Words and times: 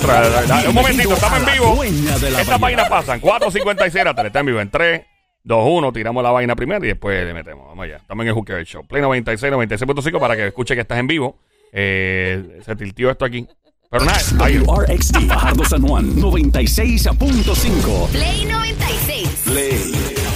Dale 0.00 0.18
otra 0.18 0.30
dale, 0.30 0.46
dale. 0.46 0.68
Un 0.68 0.74
momentito, 0.74 1.14
estamos 1.14 1.38
en 1.40 1.46
vivo. 1.46 1.84
La 2.30 2.40
Estas 2.40 2.60
vainas 2.60 2.88
pasan. 2.88 3.20
4.56 3.20 4.04
la 4.04 4.14
tele. 4.14 4.28
Está 4.28 4.40
en 4.40 4.46
vivo 4.46 4.60
en 4.60 4.70
3, 4.70 5.02
2, 5.44 5.68
1. 5.70 5.92
Tiramos 5.92 6.22
la 6.22 6.30
vaina 6.30 6.54
primero 6.54 6.84
y 6.84 6.88
después 6.88 7.24
le 7.24 7.32
metemos. 7.32 7.66
Vamos 7.66 7.84
allá. 7.84 7.96
Estamos 7.96 8.22
en 8.22 8.28
el 8.28 8.34
Hooker 8.34 8.64
Show. 8.64 8.86
Play 8.86 9.02
96, 9.02 9.52
96.5 9.52 10.20
para 10.20 10.36
que 10.36 10.48
escuche 10.48 10.74
que 10.74 10.82
estás 10.82 10.98
en 10.98 11.06
vivo. 11.06 11.38
Eh, 11.72 12.60
se 12.64 12.76
tiltió 12.76 13.10
esto 13.10 13.24
aquí. 13.24 13.46
Pero 13.90 14.04
nada, 14.04 14.18
ahí. 14.40 14.58
RXD 14.58 15.28
Fajardo 15.28 15.64
San 15.64 15.82
Juan 15.86 16.16
96.5. 16.16 18.08
Play 18.08 18.44
96. 18.44 19.28
Play. 19.44 19.92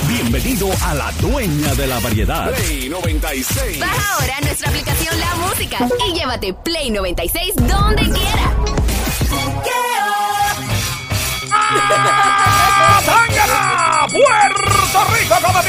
Bienvenido 0.09 0.69
a 0.85 0.95
la 0.95 1.13
dueña 1.21 1.75
de 1.75 1.87
la 1.87 1.99
variedad. 2.01 2.51
Play 2.53 2.89
96. 2.89 3.81
Baja 3.81 4.15
ahora 4.15 4.35
nuestra 4.43 4.69
aplicación 4.71 5.21
La 5.21 5.35
Música 5.37 5.79
y 6.09 6.15
llévate 6.15 6.55
Play 6.55 6.91
96 6.91 7.57
donde 7.57 8.03
quiera. 8.05 8.90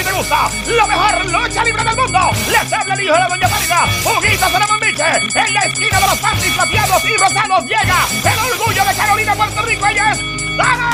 Ti 0.01 0.07
te 0.07 0.13
gusta! 0.13 0.49
¡La 0.65 0.87
mejor 0.87 1.25
lucha 1.25 1.63
libre 1.63 1.83
del 1.83 1.95
mundo! 1.95 2.31
¡Les 2.49 2.73
habla 2.73 2.95
el 2.95 3.01
hijo 3.01 3.13
de 3.13 3.19
la 3.19 3.27
Doña 3.27 3.47
Pánica! 3.47 3.87
¡Juguitos 4.03 4.51
de 4.51 4.59
la 4.59 4.67
Mambiche! 4.67 5.03
En 5.05 5.53
la 5.53 5.59
esquina 5.59 5.99
de 5.99 6.07
los 6.07 6.17
panties 6.17 6.53
plateados 6.53 7.05
y 7.05 7.17
rosados 7.17 7.65
llega 7.65 8.07
el 8.23 8.39
orgullo 8.51 8.83
de 8.83 8.95
Carolina, 8.95 9.35
Puerto 9.35 9.61
Rico. 9.61 9.85
¡Ella 9.85 10.11
es 10.11 10.17
Dana! 10.57 10.89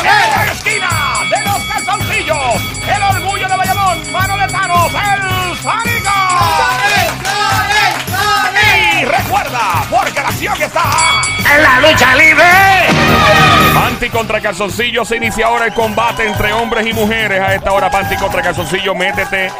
En 0.00 0.30
la 0.36 0.52
esquina 0.52 0.90
de 1.30 1.40
los 1.46 1.62
calzoncillos, 1.62 2.62
el 2.94 3.02
orgullo 3.02 3.48
de 3.48 3.56
Bayamón, 3.56 4.12
mano 4.12 4.36
de 4.36 4.52
Thanos, 4.52 4.92
el 4.92 5.56
Sánico. 5.62 6.12
Y 9.00 9.04
recuerda, 9.06 9.86
porque 9.88 10.20
la 10.20 10.28
acción 10.28 10.62
está 10.62 11.22
en 11.54 11.62
la 11.62 11.80
lucha 11.80 12.14
libre. 12.14 12.44
Panty 13.74 14.10
contra 14.10 14.40
calzoncillo, 14.40 15.04
se 15.04 15.16
inicia 15.16 15.46
ahora 15.46 15.66
el 15.66 15.72
combate 15.72 16.24
entre 16.26 16.52
hombres 16.52 16.86
y 16.86 16.92
mujeres. 16.92 17.40
A 17.40 17.54
esta 17.54 17.72
hora, 17.72 17.90
Panty 17.90 18.16
contra 18.16 18.42
calzoncillo, 18.42 18.94
métete 18.94 19.50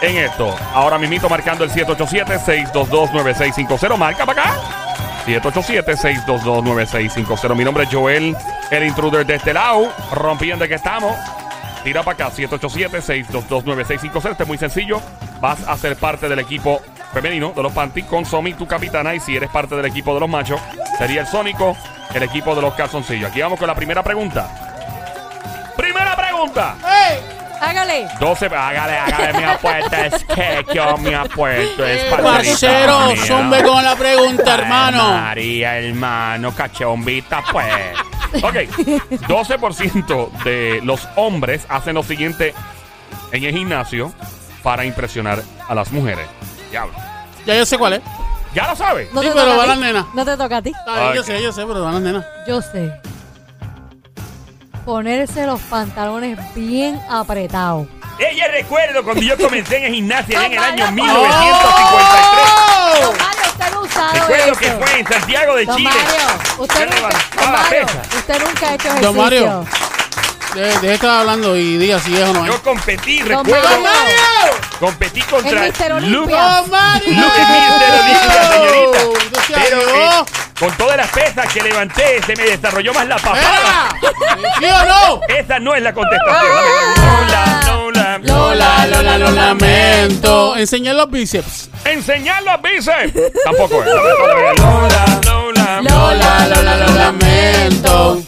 en 0.00 0.16
esto. 0.18 0.52
Ahora 0.72 0.98
mismito 0.98 1.28
marcando 1.28 1.62
el 1.64 1.70
787-622-9650. 1.70 3.96
Marca 3.96 4.26
para 4.26 4.42
acá. 4.42 4.54
787-622-9650. 5.26 7.54
Mi 7.54 7.64
nombre 7.64 7.84
es 7.84 7.90
Joel, 7.90 8.36
el 8.70 8.84
intruder 8.84 9.24
de 9.24 9.36
este 9.36 9.54
lado. 9.54 9.90
Rompiendo 10.12 10.68
que 10.68 10.74
estamos. 10.74 11.16
Tira 11.82 12.02
para 12.02 12.26
acá, 12.26 12.36
787-622-9650. 12.36 14.30
Este 14.30 14.42
es 14.42 14.48
muy 14.48 14.58
sencillo. 14.58 15.00
Vas 15.40 15.66
a 15.66 15.74
ser 15.76 15.96
parte 15.96 16.28
del 16.28 16.38
equipo 16.38 16.80
femenino 17.14 17.52
de 17.56 17.62
los 17.62 17.72
Panty 17.72 18.02
con 18.02 18.26
Somi, 18.26 18.52
tu 18.54 18.66
capitana. 18.66 19.14
Y 19.14 19.20
si 19.20 19.36
eres 19.36 19.48
parte 19.50 19.74
del 19.76 19.86
equipo 19.86 20.12
de 20.12 20.20
los 20.20 20.28
machos, 20.28 20.60
sería 20.98 21.22
el 21.22 21.26
Sónico, 21.26 21.76
el 22.12 22.22
equipo 22.22 22.54
de 22.54 22.60
los 22.60 22.74
calzoncillos. 22.74 23.30
Aquí 23.30 23.40
vamos 23.40 23.58
con 23.58 23.68
la 23.68 23.74
primera 23.74 24.02
pregunta. 24.02 24.48
Primera 25.76 26.14
pregunta. 26.16 26.76
Hágale. 27.60 28.06
12, 28.20 28.46
hágale, 28.46 28.98
hágale 28.98 29.38
mi 29.38 29.44
apuesta. 29.44 30.06
Es 30.06 30.24
que 30.24 30.66
yo 30.74 30.98
mi 30.98 31.14
apuesto 31.14 31.86
es 31.86 32.04
Parcero, 32.04 32.22
parcerita 32.22 33.06
mía. 33.06 33.24
zumbe 33.26 33.62
con 33.62 33.82
la 33.84 33.96
pregunta, 33.96 34.54
Ay, 34.54 34.60
hermano. 34.60 35.08
María, 35.14 35.78
hermano, 35.78 36.52
cachombita, 36.54 37.42
pues. 37.50 37.74
Ok, 38.42 38.54
12% 39.28 40.30
de 40.44 40.80
los 40.82 41.08
hombres 41.16 41.64
hacen 41.68 41.94
lo 41.94 42.02
siguiente 42.02 42.52
en 43.32 43.44
el 43.44 43.52
gimnasio 43.54 44.12
para 44.62 44.84
impresionar 44.84 45.42
a 45.68 45.74
las 45.74 45.90
mujeres. 45.92 46.26
Diablo. 46.74 46.92
Ya 47.46 47.54
yo 47.54 47.64
sé 47.64 47.78
cuál 47.78 47.92
es. 47.92 48.00
¿Ya 48.52 48.66
lo 48.66 48.74
sabes? 48.74 49.12
No 49.12 49.20
Sí, 49.22 49.28
te 49.28 49.34
pero 49.34 49.44
toca 49.46 49.54
a 49.54 49.58
va 49.58 49.62
ti. 49.62 49.68
la 49.80 49.86
nena. 49.86 50.06
No 50.12 50.24
te 50.24 50.36
toca 50.36 50.56
a 50.56 50.62
ti. 50.62 50.72
Yo 51.14 51.22
sé, 51.22 51.40
yo 51.40 51.52
sé, 51.52 51.64
pero 51.64 51.84
van 51.84 51.94
las 51.94 52.02
nenas. 52.02 52.24
Yo 52.48 52.60
sé. 52.60 52.92
Ponerse 54.84 55.46
los 55.46 55.60
pantalones 55.60 56.36
bien 56.56 57.00
apretados. 57.08 57.86
Ella 58.18 58.48
recuerdo 58.48 59.04
cuando 59.04 59.22
yo 59.22 59.36
comencé 59.38 59.76
en 59.78 59.84
el 59.84 59.94
gimnasio 59.94 60.40
en 60.40 60.52
el 60.52 60.58
año 60.58 60.84
Don 60.86 60.94
1953. 60.96 63.04
Don 63.04 63.16
Mario, 63.18 63.42
usted 63.48 63.70
no 63.72 63.78
ha 63.78 63.82
usado 63.82 64.12
Recuerdo 64.14 64.44
eso. 64.52 64.58
que 64.60 64.70
fue 64.72 64.98
en 65.00 65.06
Santiago 65.06 65.54
de 65.54 65.64
Don 65.66 65.76
Chile. 65.76 65.90
Mario, 65.90 66.26
usted 66.58 66.80
Yo 66.80 66.86
nunca, 66.86 66.96
levantaba 66.96 67.42
Don 67.42 67.52
Mario, 67.52 67.86
pesas. 67.86 68.14
usted 68.16 68.42
nunca 68.44 68.68
ha 68.68 68.74
hecho 68.74 68.88
ejercicio. 68.88 69.12
Don 69.12 69.16
Mario. 69.16 69.64
De- 70.54 70.60
Deje 70.62 70.86
de 70.86 70.94
estar 70.94 71.20
hablando 71.20 71.56
y 71.56 71.76
diga 71.78 71.98
si 71.98 72.14
es 72.16 72.22
o 72.28 72.32
no 72.32 72.44
es. 72.44 72.52
Yo 72.52 72.62
competí, 72.62 73.18
Don 73.20 73.44
recuerdo. 73.44 73.68
Mario. 73.80 74.54
Competí 74.78 75.20
contra 75.22 75.62
Mr. 75.62 76.02
Luke. 76.02 76.32
¡Don 76.32 76.70
Mario! 76.70 77.12
Luke 77.12 77.40
Mister 77.48 77.90
Olimpia, 78.00 78.42
señorita. 78.52 78.98
Pero 79.68 79.80
eh, 79.80 80.10
con 80.58 80.72
todas 80.76 80.96
las 80.96 81.08
pesas 81.10 81.52
que 81.52 81.60
levanté, 81.62 82.20
se 82.24 82.36
me 82.36 82.44
desarrolló 82.44 82.94
más 82.94 83.06
la 83.06 83.16
papada. 83.16 83.88
¿Sí 84.58 84.64
o 84.64 84.84
no? 84.86 85.20
Esa 85.28 85.58
no 85.58 85.74
es 85.74 85.82
la 85.82 85.92
contestación. 85.92 86.52
Ah. 86.52 87.60
Lola, 87.66 88.18
Lola, 88.18 88.18
Lola, 88.22 88.86
Lola, 88.86 89.18
lo 89.18 89.30
lamento. 89.30 90.56
Enseñar 90.56 90.94
los 90.96 91.10
bíceps. 91.10 91.68
Enseñar 91.84 92.42
los 92.42 92.62
bíceps. 92.62 93.12
Tampoco 93.44 93.82
es. 93.82 93.86
Lola, 94.58 95.20
Lola. 95.24 95.80
Lola, 95.82 96.46
Lola, 96.48 96.76
lo 96.76 96.94
lamento. 96.94 98.22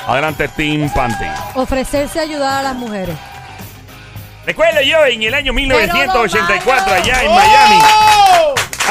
Adelante, 0.08 0.48
Team 0.48 0.90
Panty. 0.94 1.26
Ofrecerse 1.56 2.20
a 2.20 2.22
ayudar 2.22 2.62
a 2.62 2.64
las 2.64 2.76
mujeres. 2.76 3.18
Recuerdo 4.46 4.80
yo 4.82 5.06
en 5.08 5.24
el 5.24 5.34
año 5.34 5.52
1984 5.52 6.64
Pero, 6.64 6.86
don 6.86 6.94
allá 7.04 7.22
en. 7.22 7.36
Miami. 7.36 7.82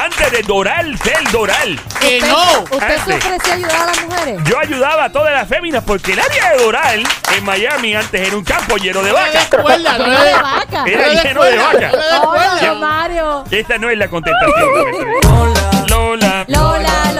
Antes 0.02 0.32
de 0.32 0.42
Doral 0.42 0.98
ser 0.98 1.30
Doral. 1.30 1.78
¡Que 2.00 2.18
¿Usted- 2.18 2.28
no! 2.28 2.60
¿Usted 2.62 2.78
se 2.78 3.12
Antes. 3.12 3.16
ofreció 3.16 3.52
a 3.52 3.56
ayudar 3.56 3.76
a 3.82 3.86
las 3.86 4.02
mujeres? 4.04 4.40
Yo 4.44 4.58
ayudaba 4.58 5.04
a 5.04 5.12
todas 5.12 5.32
las 5.34 5.48
féminas 5.48 5.84
porque 5.86 6.12
el 6.12 6.20
área 6.20 6.50
de 6.52 6.62
Doral 6.62 7.02
en 7.36 7.44
Miami 7.44 7.94
antes 7.94 8.26
era 8.28 8.36
un 8.36 8.44
campo 8.44 8.76
lleno 8.76 9.02
de 9.02 9.12
vacas. 9.12 9.48
no 9.50 9.68
Lleno 9.68 10.20
de 10.24 10.32
vaca. 10.32 10.84
Era 10.86 11.22
lleno 11.22 11.42
de 11.44 11.56
vacas. 11.58 11.94
Oye, 11.94 12.20
cuerda. 12.26 12.66
don 12.66 12.80
Mario. 12.80 13.44
Esta 13.50 13.78
no 13.78 13.90
es 13.90 13.98
la 13.98 14.08
contestación. 14.08 15.54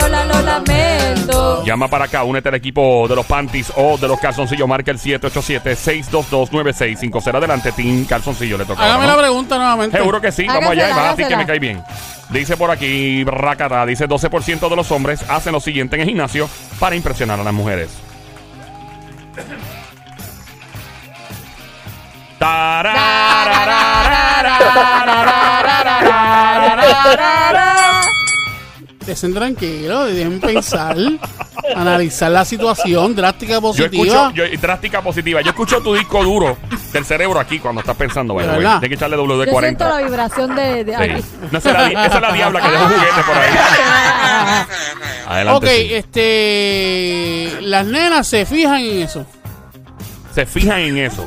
Lola, 0.00 0.24
lo 0.24 0.40
lamento. 0.42 1.64
Llama 1.64 1.88
para 1.88 2.04
acá, 2.06 2.24
únete 2.24 2.48
al 2.48 2.54
equipo 2.56 3.06
de 3.08 3.14
los 3.16 3.26
panties 3.26 3.72
o 3.76 3.96
de 3.98 4.08
los 4.08 4.18
calzoncillos. 4.18 4.66
Marca 4.68 4.90
el 4.90 4.98
787-622-9650. 4.98 7.34
Adelante, 7.34 7.72
Team 7.72 8.04
Calzoncillo. 8.04 8.58
Le 8.58 8.64
toca. 8.64 8.82
Hágame 8.82 9.04
ahora, 9.04 9.06
la 9.06 9.12
¿no? 9.12 9.18
pregunta 9.18 9.56
nuevamente. 9.56 9.96
Seguro 9.98 10.20
que 10.20 10.32
sí, 10.32 10.46
vamos 10.46 10.64
Hágasela, 10.64 10.84
allá 10.84 10.92
y 10.92 10.96
vas 10.96 11.06
a 11.06 11.10
decir 11.10 11.28
que 11.28 11.36
me 11.36 11.46
cae 11.46 11.58
bien. 11.58 11.82
Dice 12.30 12.56
por 12.56 12.70
aquí, 12.70 13.24
Racata, 13.24 13.84
dice 13.86 14.08
12% 14.08 14.68
de 14.68 14.76
los 14.76 14.90
hombres 14.92 15.24
hacen 15.28 15.52
lo 15.52 15.60
siguiente 15.60 15.96
en 15.96 16.02
el 16.02 16.08
gimnasio 16.08 16.48
para 16.78 16.94
impresionar 16.96 17.40
a 17.40 17.44
las 17.44 17.54
mujeres. 17.54 17.90
Estén 29.12 29.34
tranquilos, 29.34 30.12
dejen 30.12 30.40
pensar, 30.40 30.96
analizar 31.74 32.30
la 32.30 32.44
situación 32.44 33.14
drástica 33.14 33.54
Yo 33.54 33.60
positiva. 33.60 34.04
escucho, 34.28 34.30
yo, 34.34 34.44
drástica 34.60 35.02
positiva. 35.02 35.40
Yo 35.40 35.50
escucho 35.50 35.80
tu 35.82 35.94
disco 35.94 36.22
duro 36.22 36.56
del 36.92 37.04
cerebro 37.04 37.40
aquí 37.40 37.58
cuando 37.58 37.80
estás 37.80 37.96
pensando, 37.96 38.34
by 38.34 38.44
the 38.44 38.50
¿De 38.50 38.56
way. 38.56 38.64
verdad? 38.64 38.80
Tienes 38.80 38.98
que 38.98 39.04
echarle 39.04 39.16
Yo 39.16 39.60
siento 39.60 39.84
la 39.84 40.00
WD-40. 40.00 40.04
vibración 40.04 40.54
de, 40.56 40.84
de 40.84 40.96
aquí. 40.96 41.22
Sí. 41.22 41.28
No, 41.50 41.58
esa, 41.58 41.68
es 41.70 41.74
la, 41.76 41.84
di- 41.84 41.92
esa 41.94 42.14
es 42.16 42.20
la 42.22 42.32
diabla 42.32 42.60
que 42.60 42.70
deja 42.70 42.84
un 42.84 42.90
juguete 42.92 43.22
por 43.26 43.36
ahí. 43.36 43.50
Adelante. 45.28 45.66
ok, 45.66 45.72
sí. 45.72 45.94
este. 45.94 47.58
Las 47.62 47.86
nenas 47.86 48.26
se 48.26 48.44
fijan 48.46 48.80
en 48.80 49.02
eso. 49.02 49.26
Se 50.34 50.46
fijan 50.46 50.80
en 50.80 50.98
eso. 50.98 51.26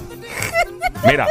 Mira, 1.06 1.28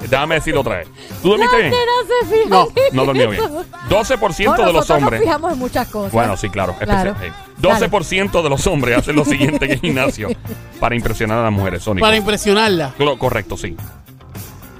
déjame 0.00 0.36
decirlo 0.36 0.60
otra 0.60 0.76
vez. 0.78 0.88
¿Tú 1.22 1.30
dormiste 1.30 1.56
bien? 1.56 1.70
nenas 1.70 2.06
se 2.06 2.26
fijan 2.26 2.50
No, 2.50 2.68
en 2.76 2.96
No 2.96 3.02
eso. 3.02 3.30
bien. 3.30 3.42
12% 3.88 4.50
Bueno, 4.50 4.66
de 4.66 4.72
los 4.72 4.74
nosotros 4.74 4.98
hombres. 5.02 5.20
nos 5.20 5.26
fijamos 5.28 5.52
en 5.52 5.58
muchas 5.58 5.88
cosas. 5.88 6.12
Bueno, 6.12 6.36
sí, 6.36 6.48
claro. 6.50 6.76
Claro. 6.78 7.10
especial- 7.10 7.16
hey. 7.20 7.32
12% 7.60 8.42
de 8.42 8.48
los 8.50 8.66
hombres 8.66 8.98
hacen 8.98 9.16
lo 9.16 9.24
siguiente 9.24 9.64
en 9.64 9.70
el 9.72 9.80
gimnasio 9.80 10.28
para 10.80 10.94
impresionar 10.94 11.38
a 11.38 11.42
las 11.44 11.52
mujeres, 11.52 11.82
Sónico. 11.82 12.04
Para 12.04 12.16
impresionarla. 12.16 12.94
Lo- 12.98 13.18
Correcto, 13.18 13.56
sí. 13.56 13.76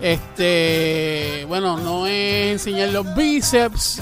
Este. 0.00 1.44
Bueno, 1.48 1.76
no 1.78 2.06
es 2.06 2.52
enseñar 2.52 2.90
los 2.90 3.14
bíceps. 3.16 4.00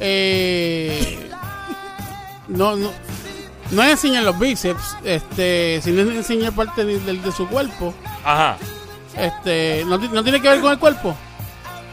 Eh, 0.00 1.30
no, 2.48 2.76
no. 2.76 2.90
No 3.70 3.82
es 3.82 3.90
enseñar 3.90 4.22
los 4.24 4.38
bíceps, 4.38 4.96
este, 5.04 5.80
sino 5.82 6.00
es 6.02 6.08
enseñar 6.16 6.52
parte 6.54 6.84
de, 6.84 6.98
de- 7.00 7.14
de 7.18 7.32
su 7.32 7.46
cuerpo. 7.48 7.92
Ajá. 8.24 8.56
Este, 9.18 9.84
¿no, 9.86 9.98
no 9.98 10.22
tiene 10.22 10.40
que 10.40 10.48
ver 10.48 10.60
con 10.60 10.72
el 10.72 10.78
cuerpo? 10.78 11.14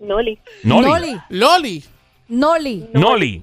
Noli. 0.03 0.39
Noli. 0.65 0.87
Noli. 0.89 1.21
Loli. 1.31 1.85
Noli. 2.29 2.89
Noli. 2.93 3.43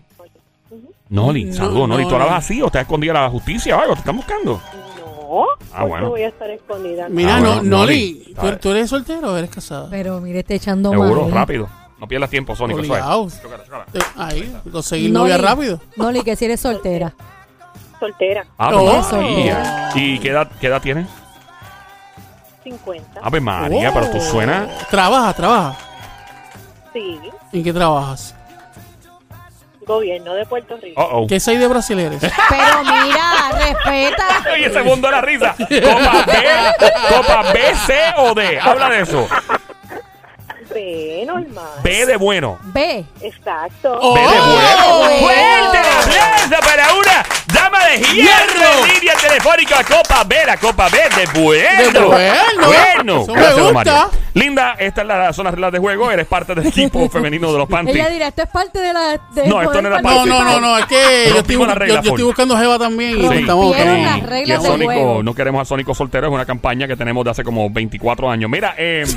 Noli, 1.09 1.53
saludos, 1.53 1.87
Noli. 1.89 2.03
¿Tú 2.03 2.11
Noli. 2.11 2.23
hablas 2.23 2.45
así 2.45 2.61
o 2.61 2.69
te 2.69 2.77
has 2.77 2.83
escondido 2.83 3.17
a 3.17 3.21
la 3.23 3.29
justicia 3.29 3.75
o 3.77 3.79
algo? 3.81 3.93
¿Te 3.93 3.99
están 3.99 4.15
buscando? 4.17 4.61
No. 5.29 5.43
Ah, 5.73 5.79
¿por 5.79 5.83
qué 5.83 5.85
bueno. 5.87 6.09
voy 6.09 6.21
a 6.23 6.27
estar 6.27 6.49
escondida? 6.49 7.07
Mira, 7.09 7.37
Ah, 7.37 7.39
no, 7.39 7.55
Noli, 7.63 7.69
Noli. 7.69 8.35
¿tú, 8.39 8.57
tú 8.61 8.69
eres 8.71 8.89
soltero 8.89 9.31
o 9.33 9.37
eres 9.37 9.49
casada? 9.49 9.87
Pero 9.89 10.19
mire, 10.21 10.39
está 10.39 10.53
echando 10.55 10.91
Seguro, 10.91 11.23
mal. 11.23 11.31
rápido. 11.31 11.69
No 11.99 12.07
pierdas 12.07 12.29
tiempo, 12.29 12.55
Sónico. 12.55 12.79
eso 12.81 12.93
es. 12.95 13.01
Obligado. 13.01 13.27
Chócala, 13.41 13.63
chócala. 13.63 13.85
Eh, 13.93 13.99
Ahí, 14.17 14.55
conseguir 14.71 15.11
novia 15.11 15.37
rápido. 15.37 15.79
Noli, 15.97 16.21
que 16.23 16.35
si 16.35 16.45
eres 16.45 16.59
soltera. 16.59 17.13
Soltera. 17.99 18.45
Ave 18.57 18.75
Oh. 18.77 19.03
María. 19.11 19.89
¿Y 19.95 20.19
qué 20.19 20.29
edad, 20.29 20.49
qué 20.61 20.67
edad 20.67 20.81
tienes? 20.81 21.07
50. 22.63 23.19
Ave 23.21 23.39
María, 23.41 23.89
Oh. 23.89 23.93
pero 23.93 24.11
tú 24.11 24.19
suenas. 24.21 24.87
Trabaja, 24.89 25.33
trabaja. 25.33 25.77
Sí. 26.93 27.19
¿En 27.53 27.63
qué 27.63 27.73
trabajas? 27.73 28.35
Gobierno 29.81 30.35
de 30.35 30.45
Puerto 30.45 30.77
Rico. 30.77 31.01
Oh, 31.01 31.21
oh. 31.21 31.27
¿Qué 31.27 31.39
seis 31.39 31.59
de 31.59 31.67
brasileños? 31.67 32.21
Pero 32.49 32.83
mira, 32.83 33.51
respeta. 33.53 34.43
Oye, 34.53 34.67
ese 34.67 34.83
mundo 34.83 35.07
de 35.07 35.11
la 35.11 35.21
risa. 35.21 35.55
Copa 35.57 36.25
B, 36.27 37.15
Copa 37.15 37.53
B, 37.53 37.75
C 37.87 37.95
o 38.17 38.33
D. 38.35 38.59
Habla 38.59 38.89
de 38.89 39.01
eso. 39.01 39.27
B, 40.73 41.23
normal. 41.25 41.79
B 41.83 42.05
de 42.05 42.17
bueno. 42.17 42.59
Ve. 42.65 43.03
Exacto. 43.21 43.97
Oh. 43.99 44.13
B 44.13 44.21
de 44.21 44.27
bueno. 44.27 44.99
bueno. 44.99 45.19
Fuerte 45.19 45.77
el 45.79 45.87
aplauso 45.87 46.59
para 46.63 46.93
una 46.93 47.38
dama 47.53 47.79
de 47.85 47.97
hierro 47.99 48.85
en 48.85 48.93
línea 48.95 49.13
telefónica. 49.15 49.83
Copa 49.83 50.23
B, 50.25 50.35
la 50.45 50.57
Copa 50.57 50.89
B 50.89 50.97
de 50.97 51.39
bueno. 51.41 51.91
De 51.91 51.99
bueno. 51.99 52.67
Bueno. 52.67 53.21
Eso 53.23 53.33
Gracias, 53.33 53.55
gusta. 53.59 53.73
Mario. 53.73 54.09
Linda, 54.35 54.75
esta 54.79 55.01
es 55.01 55.07
la 55.07 55.33
zona 55.33 55.51
reglas 55.51 55.71
de 55.71 55.79
juego. 55.79 56.11
Eres 56.11 56.27
parte 56.27 56.53
del 56.55 56.67
equipo 56.67 57.09
femenino 57.11 57.51
de 57.51 57.57
los 57.57 57.67
Panty. 57.67 57.91
Ella 57.91 58.09
dirá, 58.09 58.27
esto 58.27 58.43
es 58.43 58.49
parte 58.49 58.79
de 58.79 58.93
la. 58.93 59.19
de 59.33 59.47
No, 59.47 59.61
esto 59.61 59.81
no 59.81 59.87
era 59.87 60.01
No, 60.01 60.09
parte. 60.09 60.29
no, 60.29 60.43
no, 60.43 60.59
no, 60.61 60.77
es 60.77 60.85
que 60.85 61.25
yo 61.29 61.39
estoy, 61.39 61.55
yo, 61.55 61.85
yo 61.87 61.95
estoy 61.97 62.23
buscando 62.23 62.57
Jeva 62.57 62.77
también 62.77 63.19
y 63.19 63.27
Sí. 63.27 63.35
estamos, 63.39 63.65
Rompieron 63.65 63.95
estamos- 63.97 64.21
las 64.21 64.29
reglas 64.29 64.59
Y 64.59 64.61
del 64.61 64.71
Sónico, 64.71 64.91
juego. 64.91 65.23
no 65.23 65.33
queremos 65.33 65.61
a 65.61 65.65
Sónico 65.65 65.93
soltero, 65.95 66.27
es 66.27 66.33
una 66.33 66.45
campaña 66.45 66.87
que 66.87 66.95
tenemos 66.95 67.25
de 67.25 67.31
hace 67.31 67.43
como 67.43 67.69
24 67.69 68.29
años. 68.29 68.49
Mira, 68.49 68.75
eh, 68.77 69.03
sí. 69.05 69.15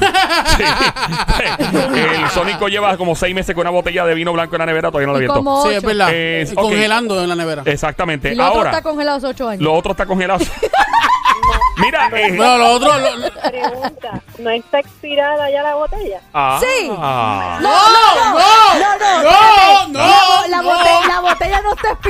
el 1.94 2.28
Sónico 2.30 2.68
lleva 2.68 2.96
como 2.96 3.14
6 3.14 3.34
meses 3.34 3.54
con 3.54 3.62
una 3.62 3.70
botella 3.70 4.04
de 4.04 4.14
vino 4.14 4.32
blanco 4.32 4.54
en 4.56 4.60
la 4.60 4.66
nevera, 4.66 4.90
todavía 4.90 5.06
no 5.06 5.12
lo 5.12 5.18
ha 5.18 5.22
Y 5.22 5.24
abierto. 5.24 5.34
como 5.44 5.62
Sí, 5.68 5.74
es 5.74 5.82
verdad. 5.82 6.08
Eh, 6.12 6.44
Y 6.48 6.52
ok. 6.52 6.54
Congelando 6.62 7.22
en 7.22 7.28
la 7.28 7.34
nevera. 7.36 7.62
Exactamente. 7.66 8.21
Y 8.22 8.34
lo 8.34 8.48
otro 8.50 8.64
está 8.66 8.82
congelado 8.82 9.16
hace 9.18 9.26
ocho 9.26 9.48
años. 9.48 9.62
lo 9.62 9.74
otro 9.74 9.92
está 9.92 10.06
congelado. 10.06 10.44
Mira, 11.78 12.08
eh, 12.14 12.36
Bueno, 12.36 12.58
lo 12.58 12.70
otro. 12.72 12.98
lo- 12.98 13.16
lo- 13.16 13.30
Pregunta. 13.32 14.20
¿No 14.38 14.50
está 14.50 14.78
expirada 14.80 15.50
ya 15.50 15.62
la 15.62 15.74
botella? 15.74 16.20
ah, 16.32 16.58
Sí. 16.60 16.90
ah. 16.98 17.58
No, 17.60 17.70
no, 17.70 18.14
no, 18.14 18.38
no, 18.38 18.98
no, 19.22 19.88
no, 19.88 19.88
no, 19.88 20.41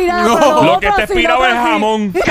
no 0.07 0.63
Lo 0.63 0.81
que 0.81 0.87
está 0.89 1.07
lo 1.07 1.47
es 1.47 1.55
jamón. 1.55 2.13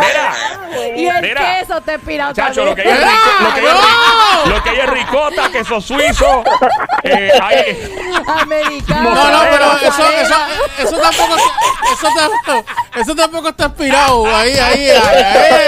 Mira, 0.00 0.96
Y 0.96 1.06
el 1.06 1.22
Mira. 1.22 1.58
queso 1.60 1.78
está 1.78 1.94
expirado 1.94 2.32
chacho, 2.34 2.64
lo 2.64 2.74
que 2.74 2.82
también. 2.82 3.04
hay 3.08 3.14
es, 3.14 3.20
rico- 3.22 3.42
lo 3.44 3.54
que 3.54 3.60
hay 3.60 3.66
es 3.66 3.72
¡No! 3.74 4.44
ri- 4.44 4.48
lo 4.54 4.62
que 4.62 4.70
hay 4.70 4.78
es 4.78 4.90
ricota, 4.90 5.50
queso 5.50 5.80
suizo. 5.80 6.44
eh, 7.02 7.32
hay- 7.42 7.94
Americano. 8.26 9.10
No, 9.14 9.30
no, 9.30 9.40
pero 9.50 9.72
eso, 9.82 10.08
eso, 10.08 10.34
eso 10.78 10.96
tampoco, 10.98 11.36
eso 11.92 12.08
tampoco, 12.16 12.64
eso 12.96 13.14
tampoco 13.14 13.48
está 13.48 13.64
aspirado. 13.66 14.26
Ahí, 14.36 14.52
ahí, 14.58 14.90
ahí. 14.90 15.24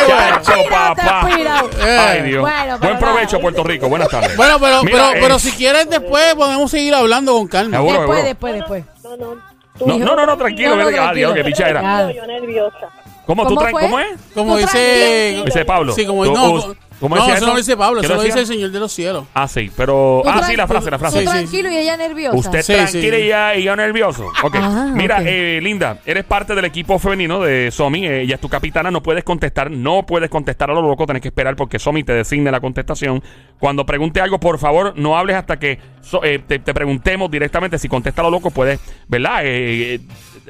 Chacho, 0.06 0.52
Mira, 0.56 0.88
está 0.90 0.94
papá. 0.94 1.20
expirado. 1.28 1.70
Eh. 1.80 1.98
Ay, 1.98 2.22
Dios. 2.22 2.40
Bueno, 2.42 2.76
pero 2.78 2.78
Buen 2.78 2.98
provecho, 2.98 3.32
nada. 3.36 3.42
Puerto 3.42 3.64
Rico. 3.64 3.88
Buenas 3.88 4.08
tardes. 4.08 4.36
Bueno, 4.36 4.58
pero, 4.60 4.82
Mira, 4.84 4.96
pero, 5.08 5.12
eh, 5.12 5.18
pero 5.22 5.38
si 5.38 5.52
quieres 5.52 5.88
después 5.88 6.34
podemos 6.34 6.70
seguir 6.70 6.94
hablando 6.94 7.32
con 7.34 7.48
calma. 7.48 7.76
Seguro, 7.78 7.98
Después, 7.98 8.18
seguro. 8.18 8.28
después, 8.28 8.54
después. 8.54 8.84
No, 9.02 9.16
no. 9.34 9.49
No, 9.86 9.98
no, 9.98 10.16
no, 10.16 10.26
no, 10.26 10.36
tranquilo. 10.36 10.70
No, 10.70 10.82
no, 10.82 10.90
mira, 10.90 11.08
ah, 11.08 11.14
Dios, 11.14 11.32
tranquilo. 11.32 11.34
qué 11.34 11.44
pichadera. 11.44 11.82
Ya. 11.82 12.12
Yo 12.12 12.26
nerviosa. 12.26 12.88
¿Cómo, 13.26 13.42
tú 13.44 13.48
¿Cómo 13.54 13.60
traes? 13.60 13.72
fue? 13.72 13.82
¿Cómo 13.82 14.00
es? 14.00 14.20
Como 14.34 14.56
dice, 14.56 15.42
Dice 15.44 15.64
Pablo. 15.64 15.92
sí, 15.92 16.04
como 16.04 16.24
no, 16.26 16.74
¿Cómo 17.00 17.16
no, 17.16 17.22
decía 17.22 17.36
eso 17.38 17.46
no 17.46 17.52
lo 17.52 17.58
dice 17.58 17.76
Pablo, 17.76 18.00
¿Qué 18.00 18.06
eso 18.06 18.14
lo 18.16 18.22
dice 18.22 18.40
el 18.40 18.46
Señor 18.46 18.70
de 18.70 18.78
los 18.78 18.92
cielos. 18.92 19.24
Ah, 19.34 19.48
sí, 19.48 19.70
pero. 19.76 20.22
Ah, 20.26 20.42
sí, 20.46 20.54
la 20.54 20.68
frase, 20.68 20.90
la 20.90 20.98
frase. 20.98 21.20
Sí. 21.20 21.24
tranquilo 21.24 21.70
y 21.70 21.76
ella 21.78 21.96
nerviosa. 21.96 22.36
Usted 22.36 22.62
Sí, 22.62 22.74
tranquila 22.74 23.16
sí. 23.16 23.22
y 23.22 23.28
ya- 23.28 23.56
y 23.56 23.62
yo 23.64 23.74
nervioso. 23.74 24.26
Ok. 24.42 24.56
Ah, 24.60 24.92
Mira, 24.94 25.16
ok. 25.16 25.22
eh, 25.26 25.60
Linda, 25.62 25.98
eres 26.04 26.24
parte 26.24 26.54
del 26.54 26.66
equipo 26.66 26.98
femenino 26.98 27.40
de 27.40 27.70
Somi. 27.70 28.06
eh, 28.06 28.20
ella 28.22 28.34
es 28.34 28.40
tu 28.40 28.48
capitana. 28.50 28.90
No 28.90 29.02
puedes 29.02 29.24
contestar. 29.24 29.70
No 29.70 30.04
puedes 30.04 30.28
contestar 30.28 30.70
a 30.70 30.74
lo 30.74 30.82
loco. 30.82 31.06
Tienes 31.06 31.22
que 31.22 31.28
esperar 31.28 31.56
porque 31.56 31.78
Somi 31.78 32.04
te 32.04 32.12
designe 32.12 32.50
la 32.50 32.60
contestación. 32.60 33.22
Cuando 33.58 33.86
pregunte 33.86 34.20
algo, 34.20 34.38
por 34.38 34.58
favor, 34.58 34.92
no 34.96 35.16
hables 35.16 35.36
hasta 35.36 35.58
que 35.58 35.78
so- 36.02 36.22
eh, 36.22 36.38
te, 36.46 36.58
te 36.58 36.74
preguntemos 36.74 37.30
directamente. 37.30 37.78
Si 37.78 37.88
contesta 37.88 38.20
a 38.20 38.24
lo 38.24 38.30
loco, 38.30 38.50
puedes, 38.50 38.78
¿verdad? 39.08 39.40
Eh, 39.44 39.94
eh, 39.94 40.00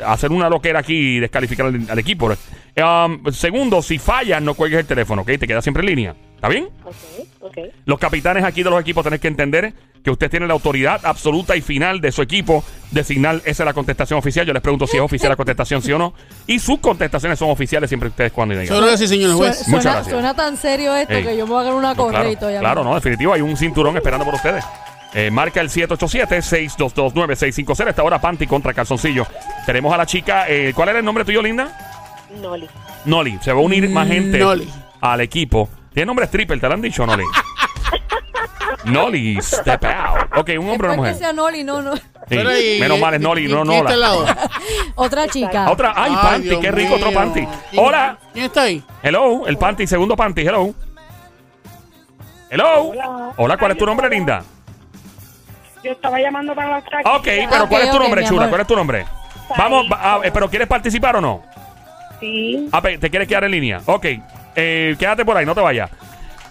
hacer 0.04 0.32
una 0.32 0.48
loquera 0.48 0.80
aquí 0.80 1.16
y 1.16 1.20
descalificar 1.20 1.66
al, 1.66 1.86
al 1.88 1.98
equipo. 1.98 2.30
Um, 2.76 3.30
segundo, 3.32 3.82
si 3.82 3.98
fallas, 3.98 4.40
no 4.42 4.54
cuelgues 4.54 4.80
el 4.80 4.86
teléfono, 4.86 5.22
¿ok? 5.22 5.28
Te 5.38 5.46
quedas 5.46 5.64
siempre 5.64 5.82
en 5.82 5.86
línea. 5.88 6.14
¿Está 6.36 6.48
bien? 6.48 6.68
Ok, 6.84 6.94
ok. 7.40 7.58
Los 7.84 7.98
capitanes 7.98 8.44
aquí 8.44 8.62
de 8.62 8.70
los 8.70 8.80
equipos 8.80 9.04
tenés 9.04 9.20
que 9.20 9.28
entender 9.28 9.74
que 10.02 10.10
usted 10.10 10.30
tiene 10.30 10.46
la 10.46 10.54
autoridad 10.54 11.04
absoluta 11.04 11.54
y 11.56 11.60
final 11.60 12.00
de 12.00 12.10
su 12.12 12.22
equipo. 12.22 12.64
Designar, 12.90 13.36
esa 13.44 13.62
es 13.62 13.66
la 13.66 13.74
contestación 13.74 14.18
oficial. 14.18 14.46
Yo 14.46 14.54
les 14.54 14.62
pregunto 14.62 14.86
si 14.86 14.96
es 14.96 15.02
oficial 15.02 15.28
la 15.28 15.36
contestación, 15.36 15.82
sí 15.82 15.92
o 15.92 15.98
no. 15.98 16.14
Y 16.46 16.58
sus 16.58 16.78
contestaciones 16.78 17.38
son 17.38 17.50
oficiales 17.50 17.90
siempre 17.90 18.08
ustedes 18.08 18.32
cuando 18.32 18.58
digan. 18.58 18.96
Sí, 18.96 19.06
señor 19.06 19.36
Suena. 19.36 19.52
Muchas 19.52 19.64
suena- 19.66 19.82
gracias. 19.82 20.12
suena 20.14 20.34
tan 20.34 20.56
serio 20.56 20.94
esto 20.96 21.12
Ey. 21.12 21.24
que 21.24 21.36
yo 21.36 21.46
me 21.46 21.52
voy 21.52 21.60
a 21.60 21.64
ganar 21.64 21.78
una 21.78 21.94
No, 21.94 22.08
claro, 22.60 22.84
no, 22.84 22.94
definitivo. 22.94 23.34
Hay 23.34 23.42
un 23.42 23.54
cinturón 23.58 23.94
esperando 23.96 24.24
por 24.24 24.34
ustedes. 24.34 24.64
Eh, 25.12 25.30
marca 25.30 25.60
el 25.60 25.68
787-622-9650. 25.70 27.88
Esta 27.90 28.02
hora 28.02 28.20
Panty 28.20 28.46
contra 28.46 28.72
Calzoncillo. 28.72 29.26
Tenemos 29.66 29.92
a 29.92 29.96
la 29.96 30.06
chica. 30.06 30.44
eh, 30.48 30.72
¿Cuál 30.74 30.90
era 30.90 30.98
el 31.00 31.04
nombre 31.04 31.24
tuyo, 31.24 31.42
Linda? 31.42 31.76
Noli. 32.40 32.68
Noli. 33.04 33.38
Se 33.42 33.52
va 33.52 33.58
a 33.58 33.62
unir 33.62 33.88
más 33.90 34.06
gente 34.08 34.38
Noli. 34.38 34.68
al 35.00 35.20
equipo. 35.20 35.68
Tiene 35.92 36.06
nombre 36.06 36.26
stripper, 36.26 36.60
¿te 36.60 36.68
lo 36.68 36.74
han 36.74 36.82
dicho, 36.82 37.04
Noli? 37.06 37.24
Noli, 38.84 39.38
step 39.42 39.84
out. 39.84 40.36
Ok, 40.38 40.50
un 40.58 40.70
hombre 40.70 40.88
o 40.88 40.92
una 40.92 40.94
Después 40.94 40.94
que 40.94 40.96
mujer. 40.96 41.14
sea 41.16 41.32
Noli, 41.32 41.64
no, 41.64 41.82
no. 41.82 41.96
Sí, 41.96 42.02
Pero, 42.28 42.56
¿y- 42.56 42.78
Menos 42.80 43.00
mal 43.00 43.14
es 43.14 43.20
Noli, 43.20 43.46
y- 43.46 43.48
no 43.52 43.62
¿quién 43.62 43.74
está 43.78 43.92
al 43.94 44.00
Nola. 44.00 44.24
lado? 44.24 44.26
Otra 44.94 45.26
chica. 45.28 45.68
Otra, 45.70 45.92
ay, 45.96 46.12
panty, 46.22 46.48
Dios 46.48 46.60
qué 46.60 46.70
rico, 46.70 46.94
otro 46.94 47.08
mío. 47.08 47.18
panty. 47.18 47.46
¿Quién- 47.70 47.84
Hola, 47.84 48.16
¿Quién 48.32 48.44
está 48.46 48.62
ahí? 48.62 48.82
hello, 49.02 49.46
el 49.48 49.58
panty, 49.58 49.86
segundo 49.88 50.14
panty, 50.16 50.42
hello. 50.42 50.72
Hello. 52.48 52.82
Hola. 52.90 53.32
Hola, 53.36 53.56
¿cuál 53.58 53.72
es 53.72 53.78
tu 53.78 53.86
nombre, 53.86 54.08
linda? 54.08 54.42
Yo 55.82 55.92
estaba 55.92 56.18
llamando 56.20 56.54
para 56.54 56.70
las 56.70 56.84
prácticas. 56.84 57.18
Ok, 57.18 57.28
pero 57.50 57.68
¿cuál 57.68 57.82
es 57.82 57.90
tu 57.90 57.98
nombre, 57.98 58.24
chula? 58.24 58.48
¿Cuál 58.48 58.60
es 58.60 58.66
tu 58.66 58.76
nombre? 58.76 59.04
Vamos, 59.56 59.86
va- 59.90 59.98
ah, 60.00 60.20
eh, 60.22 60.30
pero 60.32 60.48
¿quieres 60.48 60.68
participar 60.68 61.16
o 61.16 61.20
no? 61.20 61.42
Sí. 62.20 62.68
Ah, 62.70 62.80
pe- 62.82 62.98
¿te 62.98 63.08
quieres 63.10 63.26
quedar 63.26 63.44
en 63.44 63.50
línea? 63.52 63.80
Ok, 63.86 64.06
eh, 64.54 64.94
quédate 64.98 65.24
por 65.24 65.36
ahí, 65.36 65.46
no 65.46 65.54
te 65.54 65.60
vayas. 65.60 65.90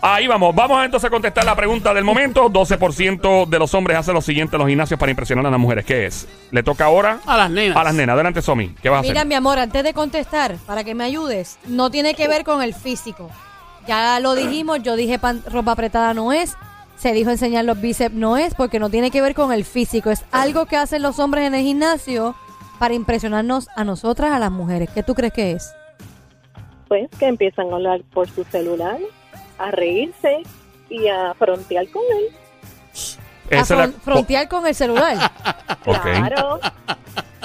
Ahí 0.02 0.28
vamos, 0.28 0.56
vamos 0.56 0.84
entonces 0.86 1.08
a 1.08 1.12
contestar 1.12 1.44
la 1.46 1.56
pregunta 1.56 1.94
del 1.94 2.06
momento. 2.06 2.50
12% 2.50 3.46
de 3.46 3.60
los 3.60 3.74
hombres 3.74 3.98
hacen 3.98 4.14
lo 4.14 4.22
siguiente 4.22 4.56
en 4.56 4.62
los 4.62 4.70
gimnasios 4.70 4.98
para 5.00 5.10
impresionar 5.12 5.46
a 5.46 5.50
las 5.52 5.60
mujeres. 5.60 5.86
¿Qué 5.86 6.06
es? 6.06 6.26
¿Le 6.52 6.64
toca 6.64 6.86
ahora? 6.86 7.20
A 7.26 7.36
las 7.38 7.50
nenas. 7.52 7.76
A 7.78 7.84
las 7.84 7.94
nenas. 7.94 8.14
Adelante, 8.14 8.42
Somi. 8.42 8.70
¿Qué 8.82 8.88
vas 8.90 9.00
a 9.00 9.02
Mira, 9.02 9.16
hacer? 9.22 9.28
mi 9.28 9.36
amor, 9.36 9.60
antes 9.60 9.84
de 9.84 9.94
contestar, 9.94 10.56
para 10.66 10.86
que 10.86 10.96
me 10.96 11.04
ayudes, 11.04 11.60
no 11.68 11.92
tiene 11.92 12.14
que 12.16 12.28
ver 12.30 12.46
con 12.46 12.62
el 12.64 12.74
físico. 12.74 13.30
Ya 13.88 14.20
lo 14.22 14.36
dijimos, 14.36 14.82
yo 14.84 14.96
dije 14.96 15.20
pan- 15.20 15.44
ropa 15.52 15.74
apretada 15.74 16.14
no 16.14 16.32
es, 16.32 16.56
se 17.00 17.14
dijo 17.14 17.30
enseñar 17.32 17.66
los 17.66 17.80
bíceps 17.80 18.14
no 18.14 18.38
es, 18.38 18.54
porque 18.54 18.80
no 18.80 18.90
tiene 18.90 19.10
que 19.10 19.22
ver 19.22 19.34
con 19.34 19.52
el 19.54 19.64
físico. 19.66 20.12
Es 20.12 20.24
algo 20.32 20.66
que 20.66 20.76
hacen 20.78 21.02
los 21.02 21.18
hombres 21.20 21.46
en 21.46 21.56
el 21.56 21.62
gimnasio 21.64 22.36
para 22.78 22.94
impresionarnos 22.94 23.68
a 23.76 23.84
nosotras, 23.84 24.32
a 24.32 24.40
las 24.40 24.52
mujeres. 24.52 24.90
¿Qué 24.94 25.02
tú 25.04 25.16
crees 25.16 25.34
que 25.34 25.52
es? 25.54 25.74
Pues 26.88 27.10
que 27.20 27.28
empiezan 27.28 27.72
a 27.72 27.76
hablar 27.76 28.02
por 28.14 28.30
su 28.30 28.44
celular, 28.46 28.98
a 29.58 29.72
reírse 29.72 30.44
y 30.90 31.08
a 31.08 31.34
frontear 31.36 31.88
con 31.90 32.02
él. 32.18 33.58
A 33.58 33.76
la- 33.76 33.88
frontear 34.04 34.48
con 34.48 34.68
el 34.68 34.76
celular. 34.76 35.32
Claro. 35.84 36.60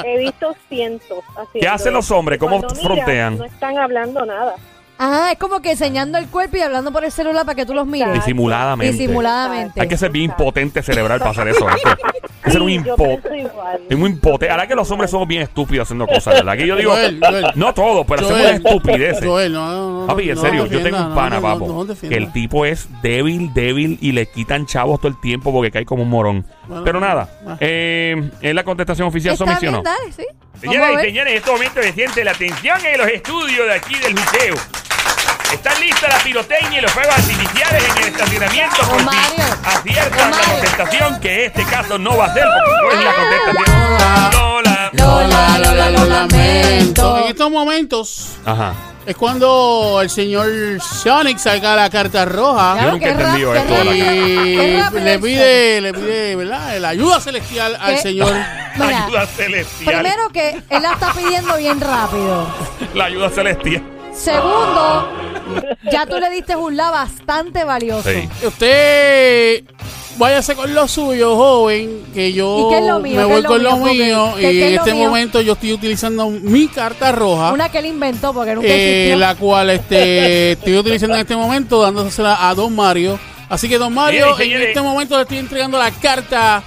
He 0.04 0.18
visto 0.18 0.54
cientos 0.68 1.20
¿Qué 1.52 1.68
hacen 1.68 1.92
los 1.92 2.10
hombres? 2.10 2.38
¿Cómo 2.38 2.58
cuando 2.58 2.74
frontean? 2.74 3.38
No 3.38 3.44
están 3.44 3.78
hablando 3.78 4.26
nada. 4.26 4.56
Ah, 4.98 5.30
es 5.32 5.38
como 5.38 5.60
que 5.60 5.72
enseñando 5.72 6.18
el 6.18 6.28
cuerpo 6.28 6.56
y 6.56 6.60
hablando 6.60 6.92
por 6.92 7.04
el 7.04 7.10
celular 7.10 7.44
para 7.44 7.56
que 7.56 7.66
tú 7.66 7.74
los 7.74 7.86
mires. 7.86 8.12
Disimuladamente. 8.14 8.92
Disimuladamente. 8.92 9.80
Hay 9.80 9.88
que 9.88 9.96
ser 9.96 10.10
bien 10.10 10.30
impotente 10.30 10.82
cerebral 10.82 11.18
para 11.18 11.32
hacer 11.32 11.48
eso. 11.48 11.68
¿eh? 11.68 11.74
Que 12.44 12.50
ser 12.50 12.60
un. 12.62 12.70
Es 13.88 13.96
muy 13.96 14.10
impotente. 14.10 14.50
Ahora 14.50 14.66
que 14.66 14.74
los 14.74 14.90
hombres 14.90 15.10
somos 15.10 15.26
bien 15.26 15.42
estúpidos 15.42 15.86
haciendo 15.86 16.06
cosas, 16.06 16.34
¿verdad? 16.34 16.56
Que 16.56 16.66
yo 16.66 16.76
digo, 16.76 16.92
Joel, 16.92 17.18
Joel. 17.20 17.46
no 17.54 17.72
todos, 17.72 18.06
pero 18.06 18.20
hacemos 18.20 18.42
Joel, 18.42 18.54
estupideces. 18.56 19.24
Joel, 19.24 19.52
no, 19.52 20.00
no, 20.02 20.06
Papi, 20.06 20.28
en 20.28 20.34
no 20.36 20.40
serio, 20.40 20.66
yo 20.66 20.82
tengo 20.82 20.98
un 20.98 21.14
pana, 21.14 21.36
no, 21.36 21.42
papo, 21.42 21.66
no, 21.66 21.74
no 21.74 21.84
defienda. 21.86 22.16
que 22.16 22.22
el 22.24 22.32
tipo 22.32 22.66
es 22.66 22.88
débil, 23.02 23.52
débil 23.54 23.98
y 24.00 24.12
le 24.12 24.26
quitan 24.26 24.66
chavos 24.66 25.00
todo 25.00 25.08
el 25.08 25.20
tiempo 25.20 25.52
porque 25.52 25.70
cae 25.70 25.84
como 25.86 26.02
un 26.02 26.10
morón. 26.10 26.44
Bueno, 26.68 26.84
Pero 26.84 27.00
nada, 27.00 27.28
ah. 27.46 27.56
eh, 27.60 28.30
es 28.40 28.54
la 28.54 28.62
contestación 28.64 29.08
oficial, 29.08 29.34
Está 29.34 29.44
Somi, 29.46 29.56
¿sí 29.58 29.66
o 29.66 29.70
bien, 29.70 29.72
no? 29.72 29.82
dale, 29.82 30.12
sí. 30.12 30.24
Señoras 30.60 30.92
y 31.02 31.06
señores, 31.06 31.30
en 31.32 31.38
este 31.38 31.50
momento 31.50 31.82
se 31.82 31.92
siente 31.92 32.24
la 32.24 32.34
tensión 32.34 32.78
en 32.84 32.98
los 32.98 33.08
estudios 33.08 33.66
de 33.66 33.74
aquí 33.74 33.94
del 33.98 34.14
museo. 34.14 34.54
Están 35.54 35.80
listas 35.80 36.12
la 36.12 36.18
pirotecnia 36.24 36.78
y 36.78 36.82
los 36.82 36.90
fuegos 36.92 37.14
artificiales 37.16 37.84
en 37.88 38.02
el 38.02 38.08
estacionamiento 38.08 38.76
por 38.88 38.98
si 38.98 39.04
Mario. 39.04 39.44
aciertan 39.64 40.30
Don 40.30 40.40
la 40.40 40.46
contestación, 40.46 41.20
que 41.20 41.44
este 41.46 41.64
caso 41.64 41.98
no 41.98 42.16
va 42.16 42.26
a 42.26 42.34
ser, 42.34 42.44
porque 42.44 42.96
no 42.96 43.00
es 43.00 43.04
la 43.04 43.14
contestación. 43.14 44.32
Lola. 44.32 44.90
Lola, 44.92 45.58
Lola, 45.58 45.90
lo 45.90 46.04
lamento. 46.06 47.18
En 47.18 47.24
estos 47.24 47.50
momentos 47.50 48.28
Ajá. 48.44 48.74
es 49.06 49.16
cuando 49.16 50.00
el 50.02 50.10
señor 50.10 50.46
Sonic 50.80 51.38
saca 51.38 51.74
la 51.76 51.90
carta 51.90 52.24
roja 52.24 52.76
Yo 52.82 52.90
nunca 52.92 53.06
he 53.06 53.10
entendido 53.10 53.54
esto 53.54 53.74
de 53.74 53.84
la 54.78 54.84
rápido 54.84 55.04
le 55.04 55.18
pide, 55.18 55.80
le 55.80 55.92
pide, 55.94 56.36
¿verdad? 56.36 56.78
La 56.78 56.88
ayuda 56.90 57.20
celestial 57.20 57.76
al 57.80 57.94
¿Qué? 57.96 58.02
señor. 58.02 58.32
Mira, 58.76 59.04
Ayuda 59.04 59.26
celestial. 59.26 59.94
primero 60.00 60.28
que 60.30 60.62
él 60.68 60.82
la 60.82 60.92
está 60.92 61.12
pidiendo 61.12 61.56
bien 61.56 61.80
rápido. 61.80 62.46
La 62.94 63.04
ayuda 63.04 63.30
celestial. 63.30 63.82
Segundo, 64.14 65.08
ya 65.90 66.06
tú 66.06 66.18
le 66.18 66.30
diste 66.30 66.56
un 66.56 66.76
la 66.76 66.90
bastante 66.90 67.64
valioso. 67.64 68.08
Sí. 68.08 68.28
Usted 68.46 69.64
váyase 70.16 70.54
con 70.54 70.72
lo 70.72 70.86
suyo, 70.86 71.36
joven, 71.36 72.04
que 72.14 72.32
yo 72.32 72.66
¿Y 72.68 72.70
qué 72.72 72.78
es 72.78 72.86
lo 72.86 73.00
mío? 73.00 73.16
me 73.20 73.26
¿Qué 73.26 73.32
voy 73.32 73.42
con 73.42 73.62
lo 73.62 73.76
mío? 73.76 73.80
Porque- 73.80 74.04
mío 74.04 74.34
¿qué- 74.36 74.52
y 74.52 74.62
es 74.62 74.68
en 74.68 74.74
este 74.78 74.94
mío? 74.94 75.08
momento 75.08 75.40
yo 75.40 75.54
estoy 75.54 75.72
utilizando 75.72 76.30
mi 76.30 76.68
carta 76.68 77.10
roja. 77.12 77.52
Una 77.52 77.68
que 77.68 77.78
él 77.78 77.86
inventó 77.86 78.32
porque 78.32 78.54
nunca 78.54 78.68
eh, 78.68 79.02
existió. 79.06 79.18
la 79.18 79.34
cual 79.34 79.70
este, 79.70 80.52
estoy 80.52 80.78
utilizando 80.78 81.16
en 81.16 81.20
este 81.22 81.36
momento, 81.36 81.82
dándosela 81.82 82.48
a 82.48 82.54
Don 82.54 82.74
Mario. 82.74 83.18
Así 83.48 83.68
que 83.68 83.76
Don 83.78 83.92
Mario, 83.92 84.38
en 84.40 84.62
este 84.62 84.80
momento 84.80 85.16
le 85.16 85.22
estoy 85.22 85.38
entregando 85.38 85.76
la 85.78 85.90
carta, 85.90 86.62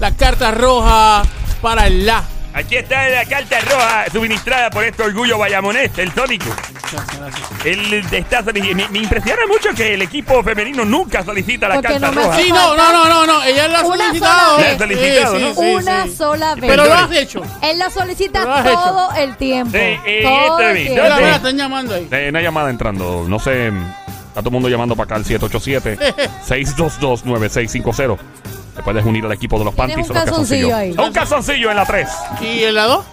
la 0.00 0.10
carta 0.16 0.50
roja 0.50 1.22
para 1.60 1.86
el 1.86 2.06
la. 2.06 2.24
Aquí 2.54 2.76
está 2.76 3.06
la 3.10 3.24
carta 3.26 3.60
roja 3.60 4.06
suministrada 4.10 4.70
por 4.70 4.82
este 4.82 5.02
orgullo 5.02 5.36
bayamonés, 5.36 5.90
el 5.98 6.10
tónico. 6.12 6.46
Gracias, 6.92 7.18
gracias. 7.18 7.48
Él 7.64 8.04
está 8.12 8.42
me, 8.42 8.74
me 8.88 8.98
impresiona 8.98 9.42
mucho 9.48 9.70
que 9.74 9.94
el 9.94 10.02
equipo 10.02 10.42
femenino 10.42 10.84
nunca 10.84 11.24
solicita 11.24 11.68
la 11.68 11.76
Porque 11.76 11.88
carta 11.88 12.10
no 12.12 12.22
roja. 12.22 12.36
Sí, 12.38 12.50
no, 12.50 12.76
no, 12.76 12.92
no, 12.92 13.08
no, 13.08 13.26
no, 13.26 13.42
ella 13.42 13.68
lo 13.68 13.76
ha 13.78 13.82
Una 13.84 13.96
solicitado. 14.06 14.56
sola 14.56 14.56
vez. 14.56 14.68
La 14.68 14.74
ha 14.74 14.78
solicitado, 14.78 15.38
¿no? 15.38 15.50
Una 15.60 16.04
sí. 16.04 16.16
sola 16.16 16.54
vez. 16.54 16.64
Pero 16.66 16.84
lo 16.86 16.94
has 16.94 17.12
hecho. 17.12 17.42
Él 17.62 17.78
la 17.78 17.90
solicita 17.90 18.42
has 18.54 18.66
hecho. 18.66 18.74
todo 18.74 19.12
el 19.16 19.36
tiempo. 19.36 19.72
Sí, 19.72 19.78
eh, 20.06 20.20
todo 20.22 20.58
este 20.60 20.70
el 20.70 20.76
tiempo. 20.88 21.02
Mira, 21.04 21.16
Sí. 21.30 21.34
están 21.36 21.56
llamando 21.56 21.94
ahí. 21.94 22.08
Eh, 22.10 22.26
una 22.30 22.40
llamada 22.40 22.70
entrando. 22.70 23.24
No 23.28 23.38
sé. 23.38 23.68
Está 23.68 24.42
todo 24.42 24.48
el 24.50 24.52
mundo 24.52 24.68
llamando 24.68 24.94
para 24.94 25.06
acá 25.06 25.14
al 25.16 25.24
787-622-9650. 25.24 28.18
Te 28.76 28.82
puedes 28.82 29.04
unir 29.06 29.24
al 29.24 29.32
equipo 29.32 29.58
de 29.58 29.64
los 29.64 29.74
panties. 29.74 30.08
un 30.10 30.14
calzoncillo 30.14 30.76
ahí. 30.76 30.94
Un 30.98 31.10
calzoncillo 31.12 31.70
en 31.70 31.76
la 31.76 31.86
3. 31.86 32.08
¿Y 32.42 32.62
el 32.64 32.74
lado? 32.74 33.04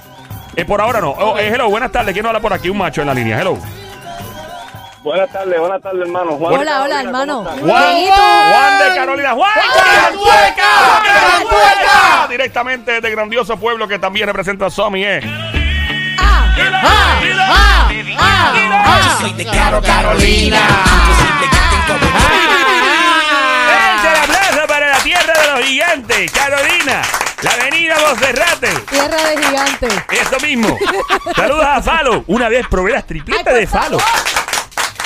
Eh, 0.55 0.65
por 0.65 0.79
ahora 0.81 1.01
no. 1.01 1.11
Oh, 1.11 1.37
eh, 1.37 1.47
hello, 1.53 1.69
buenas 1.69 1.91
tardes. 1.91 2.13
¿Quién 2.13 2.23
no 2.23 2.29
habla 2.29 2.39
por 2.39 2.53
aquí? 2.53 2.69
Un 2.69 2.77
macho 2.77 3.01
en 3.01 3.07
la 3.07 3.13
línea. 3.13 3.39
Hello. 3.39 3.57
Buenas 5.01 5.29
tardes, 5.31 5.59
buenas 5.59 5.81
tardes, 5.81 6.01
hermano. 6.01 6.37
Juan 6.37 6.53
Hola, 6.53 6.83
hola, 6.83 7.01
hermano. 7.01 7.43
Juan. 7.43 7.59
Juan 7.59 8.79
de 8.79 8.95
Carolina. 8.95 9.31
Juan 9.33 9.51
¡Cantueca! 10.01 11.01
¡Cantueca! 11.37 12.27
Directamente 12.29 13.01
de 13.01 13.11
grandioso 13.11 13.57
pueblo 13.57 13.85
que 13.87 13.99
también 13.99 14.27
representa 14.27 14.67
a 14.67 14.69
Somi. 14.69 15.03
Eh. 15.03 15.19
Ah, 16.19 16.55
¡Ah! 16.83 17.19
¡Ah! 17.49 17.89
¡Ah! 18.17 18.53
¡Ah! 18.85 19.17
Soy 19.19 19.33
de 19.33 19.45
Caro 19.45 19.81
Carolina. 19.81 20.59
¡Fuerte 23.65 24.07
el 24.09 24.17
aplauso 24.23 24.67
para 24.67 24.87
la 24.89 24.99
tierra 24.99 25.33
de 25.41 25.51
los 25.51 25.65
gigantes! 25.67 26.31
Carolina, 26.31 27.01
la 27.43 27.51
avenida 27.51 27.95
Monserrate. 28.07 28.69
tierra 28.89 29.17
de 29.29 29.37
gigante. 29.45 29.87
Eso 30.11 30.39
mismo. 30.45 30.77
Saludos 31.35 31.65
a 31.65 31.81
Falo. 31.81 32.23
Una 32.27 32.49
vez 32.49 32.65
probé 32.69 32.91
las 32.93 33.05
tripletas 33.05 33.53
de 33.53 33.67
Falo. 33.67 33.97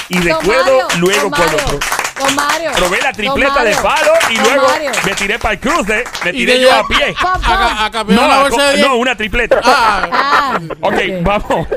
Y 0.10 0.20
recuerdo 0.20 0.84
Mario, 0.84 0.88
luego 1.00 1.22
don 1.24 1.32
cuando 1.32 1.58
Mario, 1.58 1.80
don 2.18 2.36
Mario, 2.36 2.72
probé 2.78 3.02
la 3.02 3.12
tripleta 3.12 3.62
de 3.66 3.74
Falo 3.74 4.14
y 4.30 4.36
don 4.36 4.44
luego 4.46 4.68
Mario. 4.70 4.92
me 5.04 5.14
tiré 5.16 5.38
para 5.38 5.54
el 5.56 5.60
cruce, 5.60 6.04
me 6.24 6.30
Y 6.30 6.34
tiré 6.34 6.54
de 6.54 6.62
yo 6.62 6.74
a 6.74 6.88
pie. 6.88 7.14
Pam, 7.22 7.42
pam. 7.42 7.52
A, 7.52 7.86
a 7.86 7.92
campeón 7.92 8.16
No, 8.22 8.28
la 8.28 8.36
a 8.36 8.40
bolsa 8.44 8.56
co- 8.58 8.64
de 8.64 8.76
10. 8.78 8.88
no, 8.88 8.96
una 8.96 9.18
tripleta. 9.18 9.60
Ah, 9.66 10.08
Ah, 10.14 10.60
Ok, 10.80 10.94
vamos. 11.24 11.68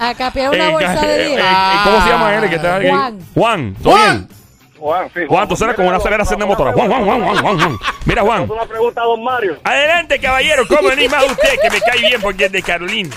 a 0.00 0.14
capear 0.14 0.50
una 0.50 0.68
Eh, 0.68 0.70
bolsa 0.72 0.94
eh, 0.94 1.06
de 1.06 1.24
eh, 1.24 1.28
10. 1.36 1.42
¿Cómo 1.84 2.02
se 2.02 2.08
llama 2.08 2.34
él? 2.34 2.48
que 2.48 2.56
está? 2.56 2.80
Juan. 2.88 3.18
Juan. 3.34 3.74
¿todo 3.82 3.92
Juan. 3.92 4.26
bien? 4.26 4.28
Juan, 4.84 5.10
sí. 5.14 5.20
Juan, 5.26 5.48
tú 5.48 5.56
suenas 5.56 5.76
como 5.76 5.88
una 5.88 5.96
aceleración 5.96 6.38
de 6.38 6.44
motora. 6.44 6.74
Juan, 6.74 6.90
Juan, 6.90 7.06
Juan, 7.06 7.22
Juan, 7.22 7.38
Juan, 7.38 7.58
Juan. 7.58 7.78
Mira, 8.04 8.20
Juan. 8.20 8.50
Una 8.50 8.66
pregunta 8.66 9.00
a 9.00 9.04
don 9.04 9.24
Mario. 9.24 9.56
Adelante, 9.64 10.20
caballero. 10.20 10.64
¿Cómo 10.68 10.88
anima 10.90 11.24
usted? 11.24 11.58
Que 11.62 11.70
me 11.70 11.80
cae 11.80 12.00
bien 12.00 12.20
porque 12.20 12.44
es 12.44 12.52
de 12.52 12.62
Carolina. 12.62 13.16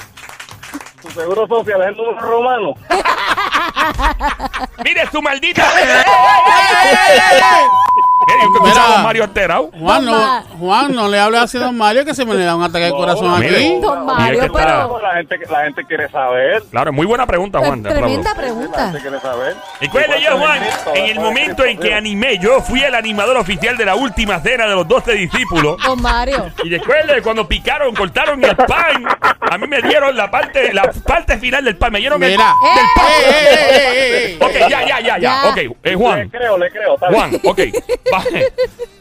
¿Tu 1.02 1.10
seguro 1.10 1.46
social 1.46 1.82
es 1.82 1.88
el 1.90 1.98
número 1.98 2.22
romano? 2.22 2.74
Mire 4.86 5.08
su 5.12 5.22
maldita. 5.22 5.70
Eh, 8.30 8.34
Mira. 8.64 8.98
Mario 9.04 9.24
alterado. 9.24 9.70
Juan, 9.80 10.06
no. 10.06 10.42
Juan, 10.60 10.94
no 10.94 11.08
le 11.08 11.20
hable 11.20 11.38
así 11.38 11.58
a 11.58 11.62
Don 11.62 11.78
Mario 11.78 12.04
que 12.04 12.14
se 12.16 12.26
me 12.26 12.34
le 12.34 12.44
da 12.44 12.56
un 12.56 12.64
ataque 12.64 12.86
de 12.86 12.92
corazón 12.92 13.40
mire. 13.40 13.56
aquí. 13.56 13.80
Don 13.80 14.04
Y 14.04 14.06
Mario, 14.06 14.40
es 14.42 14.46
que 14.48 14.54
pero 14.54 15.00
La 15.02 15.14
gente, 15.16 15.40
la 15.50 15.64
gente 15.64 15.86
quiere 15.86 16.10
saber. 16.10 16.64
Claro, 16.72 16.92
muy 16.92 17.06
buena 17.06 17.26
pregunta, 17.28 17.60
Juan. 17.60 17.84
te 17.84 17.90
aplaudo. 17.90 18.08
tremenda 18.08 18.30
La 18.32 18.36
pregunta. 18.36 18.80
gente 18.86 19.02
quiere 19.02 19.20
saber. 19.20 19.56
Recuerde 19.80 20.22
yo, 20.24 20.38
Juan, 20.40 20.60
en 20.96 21.06
el 21.06 21.20
momento 21.20 21.64
en 21.64 21.78
que 21.80 21.94
animé, 21.94 22.38
yo 22.40 22.60
fui 22.62 22.82
el 22.84 22.96
animador 22.96 23.38
oficial 23.38 23.78
de 23.78 23.86
la 23.86 23.96
última 23.96 24.40
cena 24.42 24.66
de 24.68 24.76
los 24.76 24.88
12 24.88 25.14
discípulos. 25.14 25.78
Don 25.86 26.02
Mario. 26.02 26.50
Y 26.64 26.70
recuerde, 26.70 27.22
cuando 27.22 27.48
picaron, 27.48 27.94
cortaron 27.96 28.44
el 28.44 28.56
pan, 28.56 29.06
a 29.42 29.58
mí 29.58 29.68
me 29.68 29.82
dieron 29.84 30.18
la 30.18 30.30
parte, 30.32 30.74
la 30.74 30.92
parte 31.06 31.38
final 31.38 31.64
del 31.64 31.78
pan. 31.78 31.92
Me 31.94 32.00
dieron 32.00 32.22
el, 32.24 32.32
Mira. 32.32 32.54
del 32.76 32.86
pan. 32.96 33.06
¡Eh, 33.08 33.30
eh, 33.30 33.58
eh, 33.70 33.78
eh, 33.80 34.38
eh! 34.42 34.44
Ok, 34.44 34.70
ya, 34.70 34.86
ya, 34.86 35.00
ya, 35.00 35.00
ya. 35.00 35.18
Ya. 35.18 35.50
Ok, 35.50 35.58
eh, 35.58 35.70
Le 35.84 35.96
Juan. 35.96 36.30
creo, 36.30 36.58
le 36.58 36.70
creo. 36.72 36.98
Juan, 36.98 37.40
ok. 37.44 37.60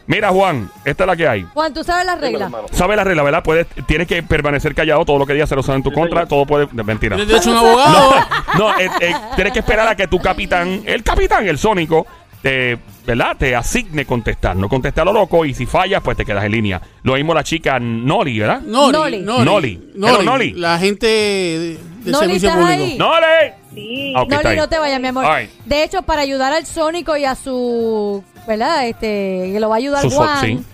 Mira, 0.05 0.29
Juan, 0.29 0.69
esta 0.85 1.03
es 1.03 1.07
la 1.07 1.15
que 1.15 1.27
hay. 1.27 1.45
Juan, 1.53 1.73
¿tú 1.73 1.83
sabes 1.83 2.05
las 2.05 2.19
reglas? 2.21 2.51
¿Sabes 2.71 2.95
la 2.95 3.03
regla, 3.03 3.23
verdad? 3.23 3.43
Puedes, 3.43 3.67
tienes 3.87 4.07
que 4.07 4.23
permanecer 4.23 4.73
callado. 4.73 5.03
Todo 5.05 5.17
lo 5.19 5.25
que 5.25 5.33
digas 5.33 5.49
se 5.49 5.55
lo 5.55 5.61
usan 5.61 5.75
en 5.75 5.83
tu 5.83 5.91
contra. 5.91 6.25
Todo 6.25 6.45
puede. 6.45 6.67
de- 6.71 6.83
Mentira. 6.83 7.15
¿Tienes 7.17 7.45
un 7.45 7.57
abogado? 7.57 8.15
No, 8.57 8.57
no 8.71 8.79
eh, 8.79 8.89
eh, 9.01 9.13
tienes 9.35 9.51
que 9.53 9.59
esperar 9.59 9.87
a 9.87 9.95
que 9.95 10.07
tu 10.07 10.19
capitán, 10.19 10.81
el 10.85 11.03
capitán, 11.03 11.45
el 11.47 11.57
sónico, 11.57 12.07
te 12.41 12.77
¿verdad? 13.05 13.35
Te 13.37 13.55
asigne 13.55 14.05
contestar. 14.05 14.55
No 14.55 14.69
contestar 14.69 15.01
a 15.01 15.11
lo 15.11 15.19
loco 15.19 15.43
y 15.45 15.53
si 15.53 15.65
fallas, 15.65 16.01
pues 16.03 16.15
te 16.15 16.23
quedas 16.25 16.43
en 16.45 16.51
línea. 16.53 16.81
Lo 17.03 17.15
mismo 17.15 17.33
la 17.33 17.43
chica 17.43 17.77
Noli, 17.79 18.39
¿verdad? 18.39 18.61
Noli. 18.61 19.19
Noli. 19.21 19.91
Noli. 19.95 20.25
Noli. 20.25 20.51
La 20.53 20.77
gente 20.79 21.05
de, 21.07 21.77
de 22.03 22.11
Noli, 22.11 22.25
servicio 22.39 22.49
¿estás 22.49 22.61
público. 22.63 22.83
ahí? 22.83 22.97
¡Noli! 22.97 23.53
Sí. 23.73 24.13
Ah, 24.15 24.21
ok, 24.21 24.31
está 24.31 24.35
Noli, 24.43 24.47
ahí. 24.49 24.57
no 24.57 24.69
te 24.69 24.79
vayas, 24.79 24.99
mi 25.01 25.07
amor. 25.07 25.25
All 25.25 25.37
right. 25.41 25.49
De 25.65 25.83
hecho, 25.83 26.01
para 26.01 26.21
ayudar 26.21 26.51
al 26.53 26.65
Sónico 26.65 27.15
y 27.15 27.25
a 27.25 27.35
su, 27.35 28.23
¿verdad? 28.47 28.87
Este, 28.87 29.51
que 29.53 29.59
lo 29.59 29.69
va 29.69 29.75
a 29.75 29.77
ayudar 29.77 30.09
Juan. 30.09 30.41
sí. 30.45 30.65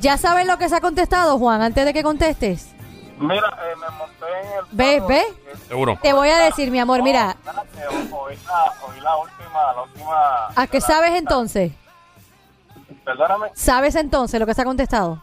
¿Ya 0.00 0.18
sabes 0.18 0.46
lo 0.46 0.58
que 0.58 0.68
se 0.68 0.74
ha 0.76 0.80
contestado, 0.80 1.38
Juan, 1.38 1.62
antes 1.62 1.84
de 1.84 1.92
que 1.94 2.02
contestes? 2.02 2.68
Mira, 3.18 3.56
eh, 3.62 3.76
me 3.76 3.96
monté 3.96 4.26
en 4.42 4.58
el. 4.58 4.64
¿Ves, 4.72 4.94
carro 4.96 5.08
ves? 5.08 5.24
y- 5.64 5.68
Seguro. 5.68 5.98
Te 6.02 6.12
voy 6.12 6.28
a 6.28 6.38
decir, 6.38 6.70
mi 6.72 6.80
amor, 6.80 7.02
mira, 7.04 7.36
Espérate, 7.38 7.86
Oí 7.88 8.36
la, 8.46 8.72
oí 8.88 9.00
la 9.00 9.16
última, 9.16 9.72
la 9.76 9.82
última. 9.82 10.46
¿a 10.56 10.66
qué 10.66 10.80
sabes 10.80 11.12
entonces? 11.14 11.70
Perdóname. 13.04 13.48
¿Sabes 13.54 13.94
entonces 13.94 14.38
lo 14.40 14.46
que 14.46 14.54
se 14.54 14.62
ha 14.62 14.64
contestado? 14.64 15.22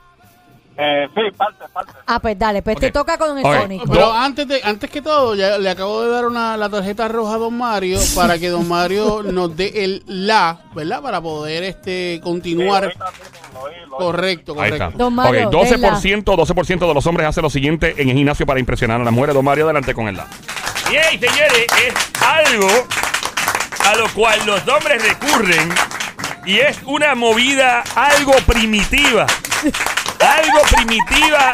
Eh, 0.81 1.09
sí, 1.13 1.21
parte, 1.36 1.65
parte. 1.74 1.91
Ah, 2.07 2.19
pues 2.21 2.39
dale, 2.39 2.62
pues 2.62 2.77
te 2.79 2.89
toca 2.89 3.17
con 3.17 3.38
el 3.38 3.45
Ok. 3.45 3.53
Sónico. 3.53 3.86
Pero 3.91 4.13
antes 4.13 4.48
de 4.48 4.62
antes 4.63 4.89
que 4.89 5.01
todo, 5.01 5.36
ya 5.36 5.57
le 5.57 5.69
acabo 5.69 6.03
de 6.03 6.09
dar 6.09 6.25
una, 6.25 6.55
la 6.55 6.69
tarjeta 6.69 7.09
roja 7.09 7.33
a 7.33 7.38
Don 7.38 7.57
Mario 7.57 8.00
para 8.15 8.39
que 8.39 8.48
Don 8.48 8.65
Mario 8.65 9.21
nos 9.24 9.57
dé 9.57 9.83
el 9.83 10.03
la, 10.07 10.59
¿verdad? 10.74 11.01
Para 11.01 11.19
poder 11.19 11.63
este 11.63 12.21
continuar. 12.24 12.93
Correcto, 13.89 14.53
Ahí 14.57 14.71
está. 14.71 14.86
correcto. 14.86 15.03
Don 15.03 15.13
Mario, 15.15 15.50
ok, 15.50 15.53
12%, 15.53 16.24
12% 16.24 16.88
de 16.88 16.93
los 16.93 17.05
hombres 17.07 17.27
hace 17.27 17.41
lo 17.41 17.50
siguiente 17.50 17.95
en 17.98 18.07
el 18.09 18.15
gimnasio 18.15 18.45
para 18.45 18.62
impresionar 18.62 19.01
a 19.01 19.03
las 19.03 19.13
mujeres. 19.13 19.36
Don 19.36 19.43
Mario, 19.43 19.65
adelante 19.65 19.93
con 19.93 20.07
el 20.07 20.15
la. 20.15 20.27
Bien, 20.89 21.03
señores, 21.19 21.65
es 21.86 21.93
algo 22.24 22.69
a 23.86 23.95
lo 23.98 24.07
cual 24.13 24.39
los 24.45 24.65
hombres 24.67 25.03
recurren 25.05 25.69
y 26.45 26.59
es 26.59 26.79
una 26.86 27.15
movida 27.15 27.83
algo 27.95 28.31
primitiva. 28.48 29.25
Algo 30.19 30.59
primitiva 30.71 31.51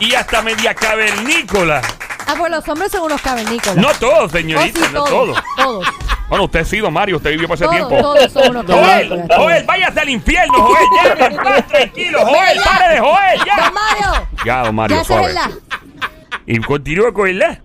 y 0.00 0.14
hasta 0.14 0.42
media 0.42 0.74
cavernícola. 0.74 1.80
Ah, 2.26 2.34
pues 2.38 2.50
los 2.50 2.66
hombres 2.68 2.90
son 2.90 3.02
unos 3.02 3.20
cavernícolas. 3.20 3.76
No 3.76 3.92
todos, 3.94 4.24
Oh, 4.24 4.28
sí, 4.28 4.38
señorita, 4.38 4.88
no 4.92 5.04
todos. 5.04 5.38
todos. 5.56 5.86
Bueno, 6.28 6.44
usted 6.44 6.64
sí, 6.64 6.78
Don 6.78 6.92
Mario, 6.92 7.18
usted 7.18 7.30
vivió 7.32 7.46
por 7.46 7.54
ese 7.56 7.64
Todos, 7.64 7.76
tiempo. 7.76 7.96
todos 8.00 8.32
son 8.32 8.56
unos 8.56 8.66
Joel. 8.66 9.24
Joel, 9.36 9.64
váyase 9.64 10.00
al 10.00 10.08
infierno, 10.08 10.54
Joel. 10.62 10.84
Ya, 11.18 11.26
en 11.26 11.36
paz, 11.36 11.68
tranquilo, 11.68 12.20
Joel, 12.26 12.56
Ya. 12.58 12.64
pare 12.64 12.94
de 12.94 13.00
Joel, 13.00 13.40
ya. 13.46 13.56
Don 13.64 13.74
Mario, 13.74 14.28
Ya, 14.44 14.62
Don 14.64 14.74
Mario, 14.74 14.96
ya 14.96 15.04
suave. 15.04 15.32
la. 15.34 15.50
Y 16.46 16.58
continúa 16.60 17.12
con 17.12 17.28
el 17.28 17.38
la. 17.38 17.60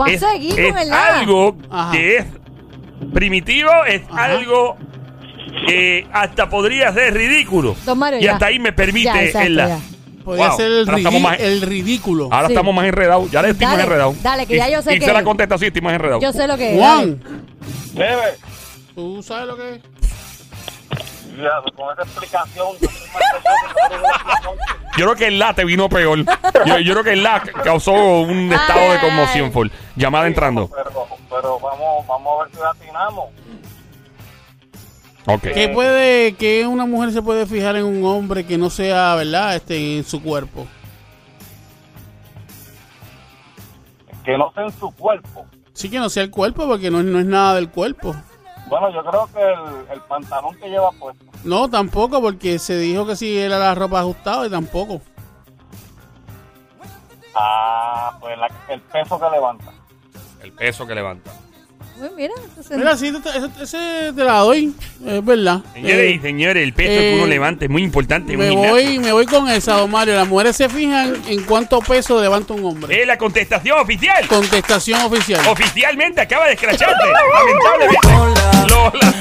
Va 0.00 0.06
a 0.06 0.18
seguir 0.18 0.54
con 0.70 0.78
el 0.78 0.88
la. 0.88 1.06
algo 1.18 1.56
Ajá. 1.70 1.90
que 1.92 2.16
es 2.18 2.24
primitivo, 3.12 3.70
es 3.84 4.02
Ajá. 4.10 4.24
algo 4.24 4.76
hasta 6.12 6.48
podría 6.48 6.92
ser 6.92 7.14
ridículo. 7.14 7.74
Don 7.84 7.98
Mario, 7.98 8.20
y 8.20 8.24
ya. 8.24 8.32
hasta 8.34 8.46
ahí 8.46 8.58
me 8.58 8.72
permite 8.72 9.04
Ya, 9.06 9.22
exacto, 9.22 9.46
el 9.46 9.56
la. 9.56 9.68
ya. 9.68 9.78
Podría 10.24 10.48
Wow. 10.48 10.56
ser 10.56 10.66
el, 10.66 10.78
Ahora 10.88 10.96
estamos 10.98 11.20
más- 11.20 11.40
el 11.40 11.60
ridículo. 11.62 12.28
Ahora 12.32 12.46
Sí. 12.46 12.52
estamos 12.54 12.74
más 12.74 12.86
enredados. 12.86 13.30
Ya 13.30 13.42
le 13.42 13.50
estamos 13.50 13.72
Dale, 13.76 13.82
enredados. 13.84 14.22
dale, 14.22 14.46
que 14.46 14.56
ya 14.56 14.68
Y- 14.68 14.72
yo 14.72 14.82
sé 14.82 14.94
y 14.94 14.98
que- 14.98 15.04
se 15.04 15.12
la 15.12 15.22
contesta 15.22 15.56
así, 15.56 15.66
estamos 15.66 15.92
enredados. 15.92 16.22
Yo 16.22 16.32
sé 16.32 16.46
lo 16.48 16.56
que 16.56 16.72
es. 16.72 16.78
Juan, 16.78 17.22
Debe. 17.92 18.38
¿tú 18.94 19.22
sabes 19.22 19.46
lo 19.48 19.56
que 19.56 19.74
es? 19.74 19.80
Ya, 21.36 21.50
con 21.76 21.92
esa 21.92 22.02
explicación. 22.02 22.66
yo 22.80 22.88
soy 22.88 23.98
más 24.00 24.40
que 24.96 25.02
creo 25.02 25.14
que 25.16 25.26
el 25.26 25.38
la 25.40 25.52
te 25.52 25.64
vino 25.64 25.88
peor. 25.88 26.24
Yo, 26.66 26.78
yo 26.78 26.92
creo 26.92 27.04
que 27.04 27.12
el 27.14 27.22
la 27.24 27.40
causó 27.64 27.92
un 27.92 28.52
estado 28.52 28.92
de 28.92 29.00
conmoción 29.00 29.52
full. 29.52 29.68
Llamada 29.96 30.26
entrando. 30.28 30.70
Pero, 30.70 31.06
pero 31.28 31.58
vamos, 31.58 32.06
vamos 32.06 32.40
a 32.40 32.44
ver 32.44 32.52
si 32.54 32.60
la 32.60 32.70
atinamos. 32.70 33.24
Ok. 35.26 35.42
¿Qué 35.42 35.68
puede, 35.70 36.34
que 36.34 36.66
una 36.66 36.84
mujer 36.86 37.12
se 37.12 37.22
puede 37.22 37.46
fijar 37.46 37.76
en 37.76 37.84
un 37.86 38.04
hombre 38.04 38.44
que 38.44 38.58
no 38.58 38.68
sea, 38.70 39.14
verdad, 39.14 39.56
este, 39.56 39.96
en 39.98 40.04
su 40.04 40.22
cuerpo? 40.22 40.66
Que 44.24 44.36
no 44.38 44.52
sea 44.54 44.64
en 44.64 44.72
su 44.78 44.90
cuerpo. 44.94 45.46
Sí 45.72 45.90
que 45.90 45.98
no 45.98 46.08
sea 46.08 46.22
el 46.22 46.30
cuerpo, 46.30 46.66
porque 46.66 46.90
no, 46.90 47.00
es- 47.00 47.04
no 47.06 47.18
es 47.18 47.26
nada 47.26 47.54
del 47.54 47.68
cuerpo. 47.70 48.14
Bueno, 48.68 48.90
yo 48.90 49.04
creo 49.04 49.28
que 49.34 49.42
el, 49.42 49.92
el 49.92 50.00
pantalón 50.02 50.54
que 50.56 50.68
lleva 50.68 50.90
puesto. 50.92 51.24
No, 51.44 51.68
tampoco, 51.68 52.20
porque 52.22 52.58
se 52.58 52.78
dijo 52.78 53.06
que 53.06 53.16
si 53.16 53.36
era 53.38 53.58
la 53.58 53.74
ropa 53.74 54.00
ajustada 54.00 54.46
y 54.46 54.50
tampoco. 54.50 55.02
Ah, 57.34 58.16
pues 58.20 58.38
la- 58.38 58.48
el 58.68 58.80
peso 58.80 59.18
que 59.20 59.30
levanta. 59.30 59.72
El 60.42 60.52
peso 60.52 60.86
que 60.86 60.94
levanta. 60.94 61.32
Uy, 61.96 62.08
mira, 62.16 62.32
entonces- 62.42 62.76
Mira, 62.76 62.96
sí, 62.96 63.12
te- 63.12 63.28
ese, 63.28 63.48
ese 63.62 64.12
te 64.14 64.24
la 64.24 64.38
doy, 64.38 64.74
es 65.06 65.24
verdad. 65.24 65.60
Señores 65.74 66.10
y 66.12 66.14
Eh, 66.16 66.20
señores, 66.20 66.62
el 66.64 66.72
peso 66.72 66.88
que 66.88 67.12
eh, 67.12 67.16
uno 67.16 67.26
levanta 67.26 67.64
es 67.66 67.70
muy 67.70 67.82
importante. 67.84 68.32
un 68.32 68.38
me 68.38 68.48
gimnasio. 68.50 68.70
voy, 68.72 68.98
me 68.98 69.12
voy 69.12 69.26
con 69.26 69.48
esa, 69.48 69.74
don 69.74 69.90
Mario. 69.92 70.14
Las 70.16 70.26
mujeres 70.26 70.56
se 70.56 70.68
fijan 70.68 71.14
en 71.28 71.42
cuánto 71.44 71.78
peso 71.80 72.20
levanta 72.20 72.52
un 72.52 72.64
hombre. 72.64 73.00
Es 73.00 73.06
la 73.06 73.16
contestación 73.16 73.78
oficial. 73.78 74.26
Contestación 74.26 75.00
oficial. 75.02 75.40
Oficialmente 75.48 76.20
acaba 76.20 76.46
de 76.46 76.54
escracharte. 76.54 77.04
Lamentablemente. 77.32 78.34
Lola. 78.68 79.14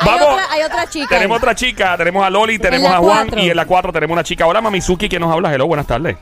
hay, 0.00 0.04
Vamos. 0.04 0.22
otra, 0.32 0.46
hay 0.50 0.62
otra 0.62 0.90
chica. 0.90 1.08
Tenemos 1.08 1.34
ahí. 1.36 1.38
otra 1.38 1.54
chica, 1.54 1.96
tenemos 1.96 2.24
a 2.24 2.30
Loli, 2.30 2.58
tenemos 2.58 2.90
la 2.90 2.96
a 2.96 3.00
Juan 3.00 3.26
cuatro. 3.28 3.44
y 3.44 3.50
en 3.50 3.56
la 3.56 3.64
4 3.66 3.92
tenemos 3.92 4.12
una 4.14 4.24
chica. 4.24 4.46
Hola, 4.46 4.60
Mamizuki, 4.60 5.08
¿quién 5.08 5.20
nos 5.22 5.32
habla? 5.32 5.52
Hello, 5.54 5.66
buenas 5.66 5.86
tardes. 5.86 6.16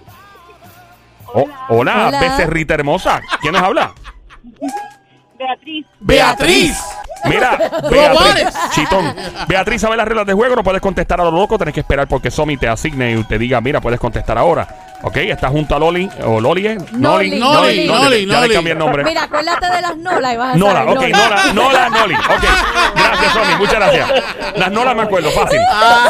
Oh, 1.34 1.48
hola, 1.68 2.08
Hola. 2.08 2.20
becerrita 2.20 2.74
hermosa. 2.74 3.22
¿Quién 3.40 3.52
nos 3.52 3.62
habla? 3.62 3.92
Beatriz, 5.38 5.86
Beatriz. 6.00 6.78
Mira. 7.24 7.56
Beatriz, 7.90 8.54
chitón. 8.72 9.14
Beatriz 9.48 9.80
sabe 9.80 9.96
las 9.96 10.06
reglas 10.06 10.26
de 10.26 10.32
juego, 10.34 10.56
no 10.56 10.62
puedes 10.64 10.80
contestar 10.80 11.20
a 11.20 11.24
lo 11.24 11.30
loco, 11.30 11.58
tenés 11.58 11.74
que 11.74 11.80
esperar 11.80 12.08
porque 12.08 12.30
Somi 12.30 12.56
te 12.56 12.68
asigne 12.68 13.12
y 13.12 13.24
te 13.24 13.38
diga, 13.38 13.60
mira, 13.60 13.80
puedes 13.80 14.00
contestar 14.00 14.38
ahora. 14.38 14.66
¿Ok? 15.02 15.16
Estás 15.16 15.50
junto 15.50 15.74
a 15.74 15.78
Loli, 15.78 16.10
o 16.26 16.38
Loli, 16.42 16.66
¿eh? 16.66 16.76
Noli, 16.92 17.38
Noli, 17.40 17.86
Noli, 17.86 18.26
Ya 18.26 18.34
le 18.34 18.40
Noli. 18.42 18.54
cambié 18.54 18.72
el 18.74 18.78
nombre. 18.78 19.02
Mira, 19.02 19.22
acuérdate 19.22 19.66
de 19.74 19.80
las 19.80 19.96
Nola 19.96 20.34
y 20.34 20.36
vas 20.36 20.54
a 20.54 20.58
Nola, 20.58 20.72
saber. 20.84 20.98
ok, 20.98 21.02
Nola, 21.08 21.52
Nola, 21.54 21.88
Noli. 21.88 22.14
Ok, 22.16 22.44
gracias, 22.96 23.32
Somi, 23.32 23.54
muchas 23.56 23.74
gracias. 23.76 24.10
Las 24.56 24.70
Nolas 24.70 24.94
me 24.96 25.02
acuerdo, 25.02 25.30
fácil. 25.30 25.58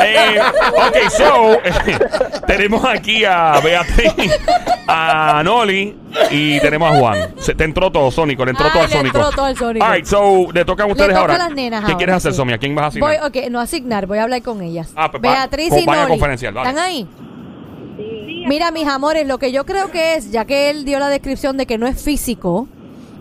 Eh, 0.04 0.40
ok, 0.74 0.96
so, 1.08 1.58
tenemos 2.48 2.84
aquí 2.84 3.24
a 3.24 3.60
Beatriz, 3.62 4.12
a 4.88 5.40
Noli 5.44 5.96
y 6.32 6.58
tenemos 6.58 6.92
a 6.92 6.98
Juan. 6.98 7.34
Se, 7.38 7.54
te 7.54 7.62
entró 7.62 7.92
todo, 7.92 8.10
Sónico, 8.10 8.44
le 8.44 8.50
entró 8.50 8.70
todo 8.72 8.82
al 8.82 8.90
Sónico. 8.90 9.18
entró 9.18 9.30
todo 9.30 9.44
al 9.44 9.56
Sónico. 9.56 9.86
All 9.86 9.92
right, 9.92 10.04
so, 10.04 10.48
le 10.52 10.64
tocan 10.64 10.88
a 10.88 10.92
ustedes 11.00 11.18
toca 11.20 11.20
ahora. 11.32 11.34
a 11.34 11.48
las 11.48 11.56
nenas 11.56 11.80
¿Qué 11.80 11.84
ahora, 11.86 11.96
quieres 11.96 12.16
hacer, 12.16 12.32
sí. 12.32 12.36
Somi? 12.36 12.52
¿A 12.52 12.58
quién 12.58 12.74
vas 12.74 12.84
a 12.84 12.88
asignar? 12.88 13.18
Voy, 13.20 13.28
ok, 13.42 13.50
no 13.50 13.60
asignar, 13.60 14.06
voy 14.06 14.18
a 14.18 14.22
hablar 14.24 14.42
con 14.42 14.62
ellas. 14.62 14.90
Ah, 14.96 15.10
pues, 15.10 15.20
Beatriz 15.22 15.72
y 15.76 15.86
Noli. 15.86 16.08
conferencial, 16.08 16.54
vale. 16.54 16.68
¿Están 16.70 16.84
ahí? 16.84 17.06
sí. 17.96 18.44
Mira, 18.48 18.70
mis 18.70 18.86
amores, 18.88 19.26
lo 19.26 19.38
que 19.38 19.52
yo 19.52 19.64
creo 19.66 19.90
que 19.90 20.14
es, 20.16 20.30
ya 20.30 20.44
que 20.44 20.70
él 20.70 20.84
dio 20.84 20.98
la 20.98 21.08
descripción 21.08 21.56
de 21.56 21.66
que 21.66 21.76
no 21.78 21.86
es 21.86 22.02
físico 22.02 22.66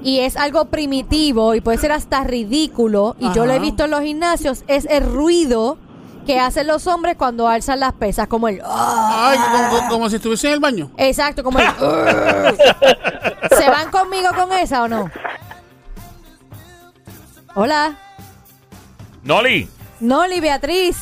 y 0.03 0.19
es 0.19 0.37
algo 0.37 0.65
primitivo 0.65 1.55
y 1.55 1.61
puede 1.61 1.77
ser 1.77 1.91
hasta 1.91 2.23
ridículo, 2.23 3.15
y 3.19 3.31
yo 3.33 3.45
lo 3.45 3.51
he 3.53 3.59
visto 3.59 3.83
en 3.83 3.91
los 3.91 4.01
gimnasios, 4.01 4.63
es 4.67 4.85
el 4.89 5.03
ruido 5.05 5.77
que 6.25 6.39
hacen 6.39 6.67
los 6.67 6.87
hombres 6.87 7.15
cuando 7.17 7.47
alzan 7.47 7.79
las 7.81 7.93
pesas, 7.93 8.27
como 8.27 8.47
el... 8.47 8.61
"Ah". 8.63 9.31
Ay, 9.31 9.37
como, 9.39 9.69
como- 9.77 9.89
como 9.89 10.09
si 10.09 10.17
estuviese 10.17 10.47
en 10.47 10.53
el 10.53 10.59
baño. 10.59 10.89
Exacto, 10.97 11.43
como 11.43 11.59
el... 11.59 11.65
"Ah". 11.79 12.53
¿Se 13.57 13.69
van 13.69 13.89
conmigo 13.91 14.29
con 14.37 14.53
esa 14.53 14.83
o 14.83 14.87
no? 14.87 15.09
Hola. 17.55 17.93
Noli. 19.23 19.69
Noli, 19.99 20.39
Beatriz. 20.39 20.97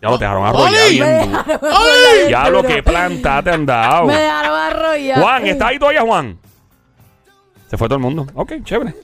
Ya 0.00 0.08
lo 0.10 0.18
dejaron 0.18 0.46
arrollar. 0.46 0.88
Bien 0.90 1.32
duro. 1.32 1.60
Ya 2.28 2.48
lo 2.48 2.62
que 2.62 2.82
planta 2.82 3.42
te 3.42 3.50
han 3.50 3.64
dado. 3.66 4.06
Me 4.06 4.16
dejaron 4.16 4.58
arrollar. 4.58 5.20
Juan, 5.20 5.46
¿está 5.46 5.68
ahí 5.68 5.78
todavía, 5.78 6.02
Juan? 6.02 6.38
Se 7.70 7.76
fue 7.76 7.88
todo 7.88 7.96
el 7.96 8.02
mundo. 8.02 8.26
Ok, 8.34 8.52
chévere. 8.64 8.94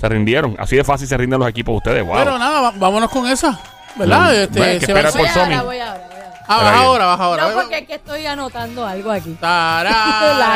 Se 0.00 0.08
rindieron. 0.08 0.56
Así 0.58 0.76
de 0.76 0.84
fácil 0.84 1.06
se 1.06 1.16
rinden 1.16 1.38
los 1.38 1.48
equipos 1.48 1.72
de 1.74 1.76
ustedes. 1.76 2.04
Wow. 2.06 2.16
Pero 2.18 2.38
nada, 2.38 2.60
va- 2.60 2.72
vámonos 2.76 3.10
con 3.10 3.26
esa. 3.26 3.58
¿Verdad? 3.96 4.30
Mm, 4.30 4.34
Este, 4.34 4.58
bueno, 4.58 4.72
hay 4.72 4.78
que 4.80 4.86
se 4.86 4.92
va- 4.92 5.00
esperar 5.00 5.12
Voy 5.24 5.28
por 5.28 5.42
ahora, 5.42 5.62
voy 5.62 5.78
ahora, 5.80 6.06
voy 6.08 6.16
ahora. 6.18 6.44
Ah, 6.48 6.56
baja 6.62 6.78
ahora, 6.82 7.04
baja 7.06 7.24
ahora. 7.24 7.48
No, 7.48 7.54
porque 7.54 7.78
es 7.78 7.86
que 7.86 7.94
estoy 7.94 8.26
anotando 8.26 8.86
algo 8.86 9.10
aquí. 9.10 9.32
Tará, 9.40 9.90
La, 9.90 10.38
la, 10.38 10.46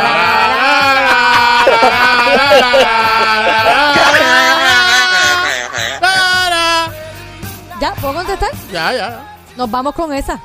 Tará. 4.03 4.71
¿Ya? 7.83 7.95
¿Puedo 7.95 8.14
contestar? 8.14 8.51
Ya, 8.73 8.92
ya. 8.92 9.37
Nos 9.57 9.68
vamos 9.68 9.92
con 9.97 10.12
esa. 10.14 10.38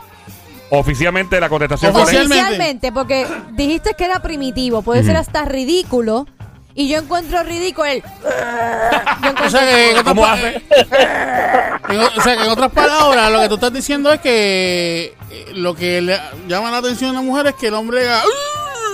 Oficialmente 0.71 1.39
la 1.39 1.47
contestación? 1.49 1.95
Oficialmente. 1.95 2.35
Oficialmente, 2.43 2.91
porque 2.91 3.27
dijiste 3.51 3.93
que 3.95 4.05
era 4.05 4.19
primitivo, 4.23 4.81
puede 4.81 5.03
ser 5.03 5.17
hasta 5.17 5.45
ridículo. 5.45 6.25
Y 6.73 6.87
yo 6.89 6.97
encuentro 6.97 7.43
ridículo 7.43 7.85
el. 7.85 8.01
Yo 9.21 9.29
encuentro- 9.29 9.45
O 9.45 9.49
sea, 9.51 9.61
que 9.61 9.89
en 9.91 9.97
otras 9.97 10.03
¿Cómo 10.15 10.21
pa- 10.23 10.33
hace? 10.33 10.47
en 11.89 11.99
o- 12.01 12.07
o 12.17 12.21
sea, 12.21 12.37
que 12.37 12.43
en 12.43 12.49
otras 12.49 12.71
palabras, 12.71 13.31
lo 13.31 13.41
que 13.41 13.47
tú 13.49 13.55
estás 13.55 13.73
diciendo 13.73 14.11
es 14.11 14.19
que 14.19 15.15
eh, 15.31 15.45
lo 15.53 15.75
que 15.75 16.01
le 16.01 16.19
llama 16.47 16.71
la 16.71 16.77
atención 16.77 17.11
a 17.11 17.13
la 17.13 17.21
mujer 17.21 17.45
es 17.47 17.53
que 17.55 17.67
el 17.67 17.73
hombre 17.75 18.07
haga, 18.09 18.23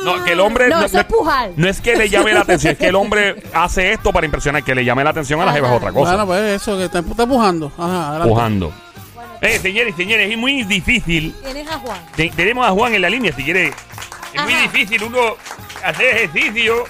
No, 0.04 0.24
que 0.24 0.32
el 0.34 0.40
hombre. 0.40 0.68
No, 0.70 0.84
eso 0.84 1.00
es 1.00 1.06
pujar. 1.06 1.52
no 1.56 1.68
es 1.70 1.80
que 1.82 1.96
le 1.96 2.10
llame 2.10 2.34
la 2.34 2.42
atención, 2.42 2.74
es 2.74 2.80
que 2.80 2.88
el 2.88 2.96
hombre 2.96 3.42
hace 3.54 3.94
esto 3.94 4.12
para 4.12 4.26
impresionar. 4.26 4.64
Que 4.64 4.76
le 4.76 4.84
llame 4.86 5.04
la 5.04 5.10
atención 5.12 5.40
a 5.42 5.46
la 5.46 5.54
jeva 5.54 5.70
es 5.70 5.78
otra 5.78 5.92
cosa. 5.92 6.12
Bueno, 6.12 6.26
pues 6.28 6.62
eso, 6.62 6.78
que 6.78 6.86
está, 6.86 7.00
está 7.00 7.26
pujando. 7.28 7.72
Ajá, 7.78 8.10
adelante. 8.10 8.30
Pujando. 8.30 8.74
Eh, 9.42 9.60
señores 9.60 9.94
y 9.98 10.02
señores, 10.04 10.32
es 10.32 10.38
muy 10.38 10.64
difícil. 10.64 11.36
Tienes 11.44 11.68
a 11.70 11.78
Juan. 11.80 12.00
Te- 12.16 12.30
tenemos 12.30 12.66
a 12.66 12.72
Juan 12.72 12.94
en 12.96 13.02
la 13.02 13.10
línea, 13.10 13.34
si 13.36 13.44
quiere. 13.44 13.74
Es 14.34 14.42
muy 14.42 14.54
Ajá. 14.54 14.62
difícil 14.64 15.04
uno 15.04 15.20
hacer 15.84 16.16
ejercicio 16.16 16.86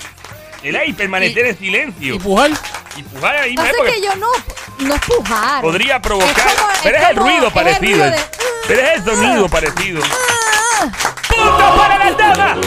¿verdad? 0.64 0.82
y 0.86 0.94
permanecer 0.94 1.46
en 1.48 1.58
silencio. 1.58 2.16
Y 2.16 2.20
pujar. 2.20 2.52
Y 2.96 3.02
pujar 3.04 3.36
ahí 3.38 3.56
porque 3.56 3.94
que 3.96 4.02
yo 4.04 4.16
no, 4.18 4.28
no 4.88 4.94
es 4.96 5.02
pujar. 5.02 5.62
podría 5.62 6.00
provocar. 6.00 6.30
Es 6.48 6.54
como- 6.56 6.68
pero 6.84 6.98
es, 6.98 7.04
es 7.04 7.10
el 7.10 7.16
como- 7.18 7.28
ruido 7.30 7.48
es 7.48 7.48
el 7.48 7.54
parecido. 7.64 7.98
ruido 7.98 8.12
de- 8.12 8.20
Pero 8.68 8.82
es 8.82 8.94
el 8.94 9.04
sonido 9.04 9.50
parecido. 9.50 10.02
¡Punto 11.30 11.76
para 11.78 11.98
las 11.98 12.18
damas! 12.18 12.58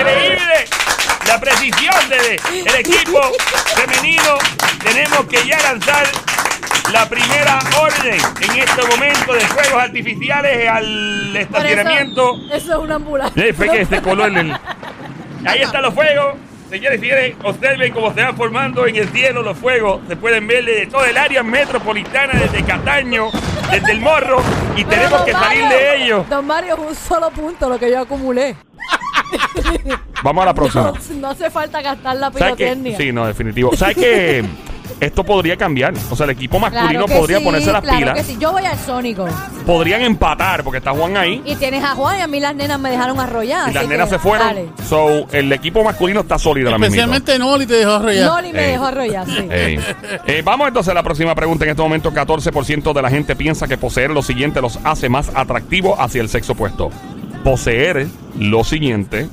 ¡Increíble! 0.00 0.64
La 1.26 1.40
precisión 1.40 1.94
del 2.08 2.74
equipo 2.76 3.20
femenino. 3.74 4.38
Tenemos 4.82 5.26
que 5.26 5.46
ya 5.46 5.58
lanzar 5.62 6.06
la 6.92 7.08
primera 7.08 7.58
orden 7.80 8.18
en 8.40 8.58
este 8.58 8.82
momento 8.86 9.32
de 9.32 9.40
fuegos 9.40 9.82
artificiales 9.82 10.68
al 10.68 11.36
eso- 11.36 11.38
estacionamiento. 11.38 12.36
Eso, 12.52 12.72
es 12.72 12.78
una 12.78 12.94
ambulancia. 12.96 13.54
Fue 13.54 13.68
que 13.68 13.80
en 13.80 14.36
el. 14.36 14.56
Ahí 15.46 15.62
están 15.62 15.82
los 15.82 15.94
fuegos. 15.94 16.36
Señores 16.70 17.00
señores, 17.00 17.36
observen 17.44 17.92
cómo 17.92 18.12
se 18.12 18.22
van 18.22 18.36
formando 18.36 18.86
en 18.86 18.96
el 18.96 19.08
cielo 19.10 19.42
los 19.42 19.56
fuegos. 19.56 20.00
Se 20.08 20.16
pueden 20.16 20.48
ver 20.48 20.64
desde 20.64 20.86
todo 20.86 21.04
el 21.04 21.16
área 21.16 21.44
metropolitana, 21.44 22.32
desde 22.40 22.64
Cataño, 22.64 23.30
desde 23.70 23.92
el 23.92 24.00
Morro, 24.00 24.42
y 24.76 24.84
Pero, 24.84 25.02
tenemos 25.02 25.22
que 25.22 25.32
salir 25.32 25.68
de 25.68 25.96
ellos. 25.96 26.28
Don 26.28 26.44
Mario, 26.44 26.76
un 26.76 26.94
solo 26.96 27.30
punto 27.30 27.68
lo 27.68 27.78
que 27.78 27.88
yo 27.88 28.00
acumulé. 28.00 28.56
Vamos 30.22 30.42
a 30.42 30.46
la 30.46 30.54
próxima. 30.54 30.92
No, 31.10 31.16
no 31.20 31.28
hace 31.28 31.50
falta 31.50 31.82
gastar 31.82 32.16
la 32.16 32.30
¿Sabes 32.32 32.54
qué? 32.56 32.64
pirotecnia. 32.66 32.96
Sí, 32.96 33.12
no, 33.12 33.26
definitivo. 33.26 33.76
¿Sabes 33.76 33.96
que 33.96 34.44
Esto 34.98 35.24
podría 35.24 35.56
cambiar. 35.58 35.92
O 36.10 36.16
sea, 36.16 36.24
el 36.24 36.30
equipo 36.30 36.58
masculino 36.58 36.88
Claro 37.04 37.06
que 37.06 37.14
podría 37.14 37.38
sí, 37.38 37.44
ponerse 37.44 37.70
las 37.70 37.82
claro 37.82 37.98
pilas. 37.98 38.14
que 38.14 38.22
sí. 38.24 38.36
Yo 38.40 38.50
voy 38.52 38.64
al 38.64 38.78
Sónico. 38.78 39.26
Podrían 39.66 40.00
empatar 40.02 40.64
porque 40.64 40.78
está 40.78 40.92
Juan 40.92 41.16
ahí. 41.18 41.42
Y 41.44 41.54
tienes 41.56 41.84
a 41.84 41.94
Juan 41.94 42.18
y 42.18 42.22
a 42.22 42.26
mí 42.26 42.40
las 42.40 42.54
nenas 42.56 42.80
me 42.80 42.90
dejaron 42.90 43.20
arrollar. 43.20 43.68
Y 43.70 43.74
las 43.74 43.82
así 43.82 43.88
nenas 43.88 44.08
que, 44.08 44.14
se 44.14 44.18
fueron. 44.20 44.46
dale. 44.46 44.68
So, 44.88 45.26
el 45.32 45.52
equipo 45.52 45.84
masculino 45.84 46.20
está 46.20 46.38
sólido 46.38 46.68
ahora 46.68 46.78
mismo. 46.78 46.94
Especialmente 46.94 47.38
Noli 47.38 47.66
te 47.66 47.74
dejó 47.74 47.92
arrollar. 47.92 48.26
No, 48.26 48.40
ni 48.42 48.52
me 48.54 48.64
Ey. 48.64 48.70
dejó 48.72 48.86
arrollar, 48.86 49.26
sí. 49.26 49.48
Ey. 49.50 49.78
Eh, 50.26 50.42
vamos 50.44 50.68
entonces 50.68 50.90
a 50.90 50.94
la 50.94 51.02
próxima 51.02 51.34
pregunta. 51.34 51.64
En 51.66 51.72
este 51.72 51.82
momento, 51.82 52.10
14% 52.12 52.92
de 52.94 53.02
la 53.02 53.10
gente 53.10 53.36
piensa 53.36 53.68
que 53.68 53.76
poseer 53.76 54.10
lo 54.10 54.22
siguiente 54.22 54.62
los 54.62 54.78
hace 54.82 55.08
más 55.10 55.30
atractivos 55.34 55.98
hacia 56.00 56.22
el 56.22 56.28
sexo 56.30 56.52
opuesto. 56.52 56.90
Poseer 57.46 58.08
lo 58.40 58.64
siguiente 58.64 59.28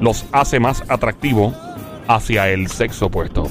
los 0.00 0.24
hace 0.32 0.58
más 0.58 0.82
atractivos 0.88 1.54
hacia 2.08 2.48
el 2.48 2.68
sexo 2.68 3.06
opuesto. 3.06 3.46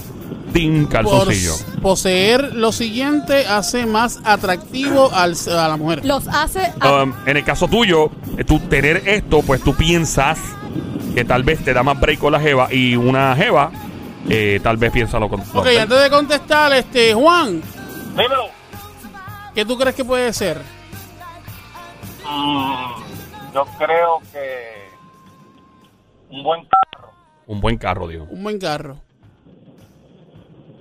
Team 0.53 0.86
Por 0.86 0.89
Calzoncillo. 0.91 1.53
s- 1.53 1.65
poseer 1.83 2.55
lo 2.55 2.71
siguiente 2.71 3.45
hace 3.45 3.86
más 3.86 4.21
atractivo 4.23 5.12
al, 5.13 5.36
a 5.55 5.67
la 5.67 5.77
mujer. 5.77 6.03
Los 6.03 6.27
hace. 6.27 6.73
Um, 6.83 7.13
en 7.27 7.38
el 7.38 7.43
caso 7.43 7.67
tuyo, 7.67 8.09
eh, 8.39 8.43
tú 8.43 8.57
tener 8.62 9.07
esto, 9.07 9.43
pues 9.43 9.62
tú 9.62 9.75
piensas 9.75 10.39
que 11.13 11.23
tal 11.23 11.43
vez 11.43 11.63
te 11.63 11.75
da 11.75 11.83
más 11.83 11.99
break 11.99 12.17
con 12.17 12.31
la 12.31 12.39
jeva 12.39 12.73
y 12.73 12.95
una 12.95 13.36
jeva 13.36 13.69
eh, 14.29 14.59
tal 14.63 14.77
vez 14.77 14.91
piensa 14.91 15.19
lo 15.19 15.27
Ok, 15.27 15.31
contrario. 15.43 15.79
antes 15.83 16.01
de 16.01 16.09
contestar, 16.09 16.73
este 16.73 17.13
Juan, 17.13 17.62
Dímelo. 18.17 18.45
¿qué 19.53 19.63
tú 19.63 19.77
crees 19.77 19.95
que 19.95 20.03
puede 20.03 20.33
ser? 20.33 20.59
Mm, 22.25 23.53
yo 23.53 23.65
creo 23.77 24.21
que 24.31 24.89
un 26.29 26.43
buen 26.43 26.65
carro. 26.65 27.12
Un 27.47 27.62
buen 27.62 27.77
carro, 27.77 28.07
dijo. 28.07 28.25
Un 28.29 28.43
buen 28.43 28.59
carro. 28.59 28.97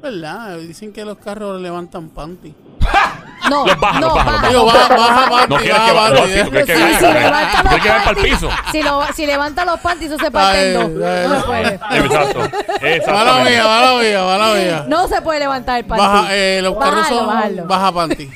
¿Verdad? 0.00 0.59
Dicen 0.59 0.92
que 0.92 1.05
los 1.05 1.18
carros 1.18 1.61
levantan 1.61 2.09
panty. 2.09 2.55
no, 3.50 3.66
Los 3.66 3.81
baja, 3.81 4.00
no, 4.00 4.07
los 4.09 4.14
baja, 4.14 4.50
los 4.52 4.66
baja. 4.66 4.88
Baja, 4.88 4.96
baja 4.96 5.31
panty, 5.31 5.48
No 5.55 5.57
quieres 5.61 5.81
que 5.83 5.92
baja 5.92 6.09
no, 6.11 6.24
que 6.24 6.74
vaya, 6.74 6.98
si 6.98 7.07
levanta 7.12 7.62
¿Tú 7.62 7.68
los 7.70 7.81
que 7.83 7.88
panties, 7.88 8.24
piso? 8.35 8.50
Si, 8.72 8.83
lo- 8.83 9.07
si 9.14 9.26
levanta 9.26 9.64
los 9.64 9.81
panties, 9.81 10.11
eso 10.12 10.24
se 10.24 10.31
parte 10.31 10.72
No 10.74 10.81
ay. 11.07 11.28
se 11.40 11.46
puede. 11.46 11.81
Exacto. 11.98 13.12
Mala 13.12 13.44
mía, 13.44 13.64
mala 13.64 13.94
mía, 14.02 14.22
mala 14.24 14.55
mía. 14.55 14.85
No 14.88 15.09
se 15.09 15.20
puede 15.22 15.40
levantar 15.40 15.78
el 15.78 15.85
panty. 15.85 16.05
Baja, 16.05 16.26
eh, 16.31 16.61
los 16.62 16.76
carros 16.78 17.07
son 17.09 17.66
baja 17.68 17.92
panty. 17.92 18.31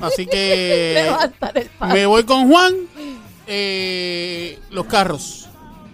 Así 0.00 0.26
que 0.26 0.92
Levantar 1.04 1.56
el 1.58 1.66
panty. 1.70 1.94
me 1.94 2.06
voy 2.06 2.24
con 2.24 2.48
Juan. 2.50 2.74
Eh, 3.46 4.58
los 4.70 4.86
carros. 4.86 5.48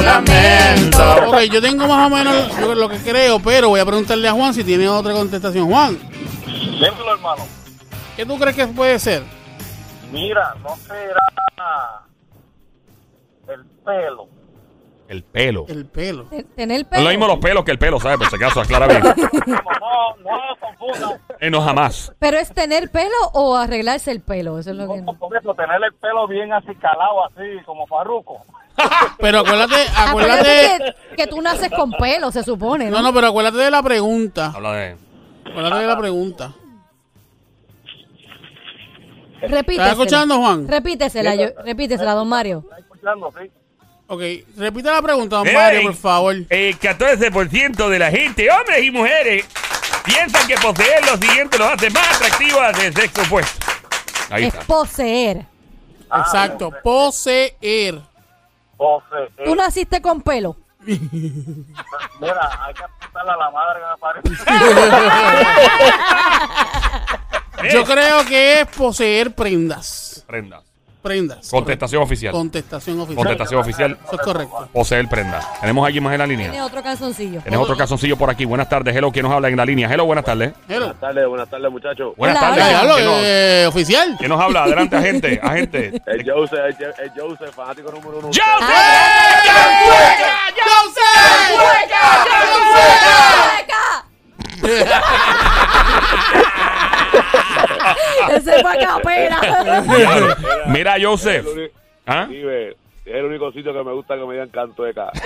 Lamento. 0.04 1.28
Ok, 1.28 1.40
yo 1.52 1.60
tengo 1.60 1.86
más 1.86 2.06
o 2.10 2.14
menos 2.14 2.58
lo, 2.60 2.74
lo 2.74 2.88
que 2.88 2.98
creo, 2.98 3.40
pero 3.40 3.68
voy 3.70 3.80
a 3.80 3.86
preguntarle 3.86 4.28
a 4.28 4.32
Juan 4.32 4.52
si 4.54 4.62
tiene 4.64 4.88
otra 4.88 5.12
contestación. 5.12 5.68
Juan, 5.68 5.98
Dímelo, 6.46 7.12
hermano. 7.14 7.44
¿qué 8.16 8.26
tú 8.26 8.38
crees 8.38 8.56
que 8.56 8.66
puede 8.68 8.98
ser? 8.98 9.22
Mira, 10.12 10.54
no 10.62 10.76
será 10.76 12.02
el 13.48 13.64
pelo. 13.84 14.28
El 15.08 15.22
pelo. 15.22 15.66
El 15.68 15.84
pelo. 15.86 16.24
Te- 16.24 16.44
Tener 16.44 16.82
No 16.84 16.88
pelo. 16.88 16.98
es 17.00 17.04
lo 17.04 17.10
mismo 17.10 17.26
los 17.26 17.38
pelos 17.38 17.64
que 17.64 17.70
el 17.72 17.78
pelo, 17.78 18.00
¿sabes? 18.00 18.16
Por 18.18 18.28
si 18.30 18.36
acaso, 18.36 18.60
aclara 18.60 18.86
bien. 18.86 19.02
No, 19.02 19.12
no, 19.12 20.16
no 20.22 20.56
confunda. 20.60 21.20
Eh, 21.40 21.50
no, 21.50 21.60
jamás. 21.60 22.10
Pero 22.18 22.38
es 22.38 22.52
tener 22.54 22.90
pelo 22.90 23.14
o 23.34 23.54
arreglarse 23.56 24.10
el 24.10 24.20
pelo. 24.22 24.58
Eso 24.58 24.70
es 24.70 24.76
lo 24.76 24.88
que. 24.90 25.02
No, 25.02 25.12
por 25.18 25.36
eso, 25.36 25.52
tener 25.54 25.76
el 25.84 25.92
pelo 25.94 26.26
bien 26.26 26.52
así 26.54 26.74
calado, 26.76 27.24
así 27.26 27.42
como 27.66 27.86
farruco. 27.86 28.40
Pero 29.18 29.38
acuérdate, 29.40 29.74
Acuérdate 29.96 30.40
acuérdate. 30.76 30.94
que, 31.10 31.16
que 31.16 31.26
tú 31.28 31.40
naces 31.40 31.70
con 31.70 31.92
pelo, 31.92 32.30
se 32.32 32.42
supone, 32.42 32.86
¿no? 32.90 32.96
No, 32.98 33.02
no, 33.02 33.14
pero 33.14 33.28
acuérdate 33.28 33.58
de 33.58 33.70
la 33.70 33.82
pregunta. 33.82 34.52
Habla 34.54 34.72
de. 34.72 34.96
Acuérdate 35.46 35.76
de 35.82 35.86
la 35.86 35.98
pregunta. 35.98 36.52
Repítesela. 39.40 39.84
¿Estás 39.84 39.90
escuchando, 39.92 40.36
Juan? 40.38 40.68
Repítesela, 40.68 41.34
yo, 41.34 41.46
repítesela, 41.64 42.12
don 42.14 42.28
Mario. 42.28 42.60
¿Estás 42.64 42.78
escuchando, 42.80 43.32
sí? 43.38 43.50
Ok, 44.06 44.20
repite 44.56 44.90
la 44.90 45.02
pregunta, 45.02 45.36
don 45.36 45.52
Mario, 45.52 45.82
por 45.82 45.94
favor. 45.94 46.34
El 46.48 46.78
14% 46.78 47.88
de 47.88 47.98
la 47.98 48.10
gente, 48.10 48.50
hombres 48.50 48.82
y 48.84 48.90
mujeres, 48.90 49.46
piensan 50.04 50.46
que 50.46 50.54
poseer 50.56 51.04
lo 51.06 51.16
siguiente 51.16 51.58
los 51.58 51.68
hace 51.68 51.90
más 51.90 52.16
atractivos 52.16 52.60
hacia 52.62 52.86
el 52.88 52.94
sexo 52.94 53.22
opuesto. 53.22 53.66
Ahí 54.30 54.44
Es 54.44 54.54
está. 54.54 54.66
poseer. 54.66 55.46
Exacto, 56.16 56.70
pose- 56.82 57.56
poseer. 57.60 58.00
Pose- 58.76 59.30
Tú 59.44 59.52
eh, 59.52 59.56
naciste 59.56 60.00
con 60.02 60.20
pelo. 60.22 60.56
Mira, 60.84 62.50
hay 62.64 62.74
que 62.74 62.84
apuntarle 62.84 63.32
a 63.32 63.36
la 63.36 63.50
madre 63.50 63.80
que 63.80 63.86
me 63.90 63.96
parece. 63.98 64.28
Yo 67.72 67.84
creo 67.84 68.24
que 68.26 68.60
es 68.60 68.66
poseer 68.68 69.34
prendas. 69.34 70.24
Prenda. 70.26 70.62
Prendas. 71.04 71.50
Contestación 71.50 72.02
oficial. 72.02 72.32
Contestación 72.32 72.98
oficial. 72.98 73.16
Contestación 73.18 73.60
oficial. 73.60 73.98
Eso 74.06 74.14
es 74.16 74.22
correcto. 74.22 74.68
Poseer 74.72 75.06
prenda. 75.06 75.46
¿Tenemos 75.60 75.84
alguien 75.84 76.02
más 76.02 76.14
en 76.14 76.18
la 76.18 76.24
Tiene 76.24 76.44
línea? 76.44 76.64
otro 76.64 76.82
calzoncillo. 76.82 77.42
Tenemos 77.42 77.64
otro 77.64 77.76
calzoncillo 77.76 78.16
por 78.16 78.30
aquí. 78.30 78.46
Buenas 78.46 78.70
tardes. 78.70 78.96
Hello, 78.96 79.12
¿quién 79.12 79.24
nos 79.24 79.34
habla 79.34 79.48
en 79.50 79.56
la 79.58 79.66
línea? 79.66 79.86
Hello, 79.92 80.06
buenas 80.06 80.24
tardes. 80.24 80.54
Hello. 80.66 80.86
Buenas 80.86 81.00
tardes, 81.00 81.28
buenas 81.28 81.50
tardes, 81.50 81.70
muchachos. 81.70 82.14
Buenas 82.16 82.38
Hola, 82.38 82.48
tardes. 82.48 82.64
Ya, 82.64 82.70
ya 82.72 82.84
lo, 82.84 82.94
¿Quién 82.94 83.06
nos, 83.06 83.20
eh, 83.22 83.66
oficial. 83.68 84.14
quién 84.16 84.28
nos 84.30 84.40
habla? 84.40 84.62
Adelante, 84.64 84.96
agente. 84.96 85.40
Agente. 85.42 86.02
El 86.06 86.30
Joseph, 86.30 86.58
el, 86.80 87.10
Joseph, 87.14 87.54
fanático 87.54 87.92
número 87.92 88.20
uno. 88.20 88.30
Ese 98.36 98.62
fue 98.62 98.72
a 98.72 98.78
capela. 98.78 100.36
Mira, 100.66 100.94
Joseph. 101.00 101.46
¿Ah? 102.06 102.26
Vive, 102.28 102.70
es 103.06 103.14
el 103.14 103.24
único 103.24 103.50
sitio 103.52 103.72
que 103.72 103.82
me 103.82 103.92
gusta 103.92 104.14
que 104.16 104.24
me 104.24 104.32
digan 104.34 104.48
cantueca. 104.50 105.10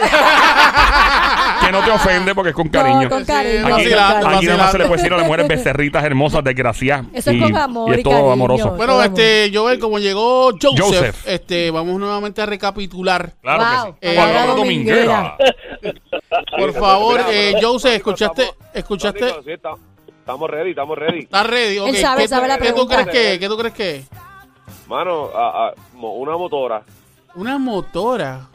Que 1.64 1.72
no 1.72 1.82
te 1.82 1.90
ofende 1.90 2.34
porque 2.34 2.50
es 2.50 2.54
con 2.54 2.68
cariño. 2.68 3.02
No, 3.02 3.08
con 3.10 3.24
cariño. 3.24 3.60
Aquí, 3.66 3.70
Vacilando, 3.72 4.28
aquí 4.28 4.46
nada 4.46 4.58
más 4.58 4.72
se 4.72 4.78
le 4.78 4.84
puede 4.86 4.96
decir 4.98 5.12
a 5.12 5.16
las 5.18 5.26
mujeres 5.26 5.48
becerritas 5.48 6.04
hermosas, 6.04 6.42
desgraciadas. 6.44 7.06
Eso 7.12 7.30
es 7.30 7.36
y, 7.36 7.40
con 7.40 7.56
amor 7.56 7.90
y 7.90 7.98
es 7.98 8.02
todo 8.04 8.12
cariño. 8.14 8.32
amoroso. 8.32 8.70
Bueno, 8.76 8.92
Todo 8.94 9.02
este, 9.02 9.50
Joel, 9.52 9.78
como 9.78 9.98
llegó 9.98 10.52
Joseph, 10.52 10.78
Joseph. 10.78 11.16
este, 11.26 11.70
vamos 11.70 11.98
nuevamente 11.98 12.40
a 12.40 12.46
recapitular. 12.46 13.32
Claro 13.42 13.64
Wow, 13.84 13.96
que 14.00 14.10
sí. 14.10 14.56
dominguera. 14.56 15.36
Por 16.58 16.72
favor, 16.72 17.20
eh, 17.30 17.54
Joseph, 17.60 17.96
escuchaste, 17.96 18.50
escuchaste. 18.72 19.26
Estamos 20.28 20.50
ready, 20.50 20.70
estamos 20.70 20.98
ready. 20.98 21.20
¿Estás 21.20 21.46
ready? 21.46 21.78
Ok, 21.78 21.88
Él 21.88 21.96
sabe, 21.96 22.20
¿qué, 22.20 22.28
sabe 22.28 22.42
tú- 22.42 22.48
la 22.48 22.58
¿qué 22.58 22.68
tú 22.68 22.74
pregunta. 22.86 23.02
crees 23.06 23.32
que? 23.32 23.40
¿Qué 23.40 23.48
tú 23.48 23.56
crees 23.56 23.74
que? 23.74 23.96
es? 23.96 24.08
Mano, 24.86 25.30
a- 25.34 25.68
a- 25.68 25.74
mo- 25.94 26.16
una 26.16 26.36
motora 26.36 26.82
Una 27.34 27.56
motora. 27.56 28.46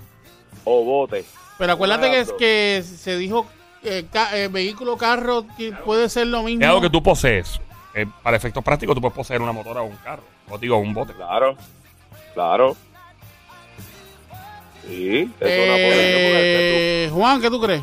o 0.66 0.84
bote. 0.86 1.26
Pero 1.58 1.74
acuérdate 1.74 2.12
que, 2.12 2.20
es 2.20 2.30
Una 2.30 2.38
que 2.38 2.84
se 2.86 3.18
dijo 3.18 3.48
eh, 3.82 4.06
ca- 4.14 4.38
eh, 4.38 4.50
vehículo, 4.50 4.98
carro, 4.98 5.48
que 5.58 5.72
puede 5.72 6.10
ser 6.10 6.28
lo 6.28 6.44
mismo. 6.44 6.62
Es 6.62 6.68
algo 6.70 6.80
que 6.82 6.92
tú 6.92 7.02
posees. 7.02 7.60
Eh, 7.96 8.06
para 8.22 8.38
efectos 8.38 8.64
prácticos, 8.64 8.94
tú 8.94 9.02
puedes 9.02 9.16
poseer 9.18 9.42
una 9.42 9.52
motora 9.52 9.82
o 9.82 9.86
un 9.86 9.96
carro. 9.98 10.22
O 10.52 10.60
digo, 10.60 10.78
un 10.78 10.94
bote. 10.94 11.14
Claro, 11.14 11.56
claro. 12.36 12.78
Sí, 14.88 15.22
eso 15.40 15.50
Eh, 15.50 17.10
Juan, 17.12 17.42
¿qué 17.42 17.50
tú 17.50 17.60
crees? 17.60 17.82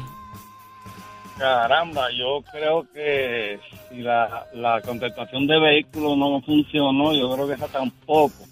Caramba, 1.41 2.11
yo 2.11 2.43
creo 2.53 2.87
que 2.93 3.59
si 3.89 4.03
la, 4.03 4.47
la 4.53 4.83
contestación 4.83 5.47
de 5.47 5.59
vehículo 5.59 6.15
no 6.15 6.43
funcionó, 6.43 7.15
yo 7.15 7.33
creo 7.33 7.49
que 7.49 7.55
esa 7.55 7.67
tampoco. 7.67 8.45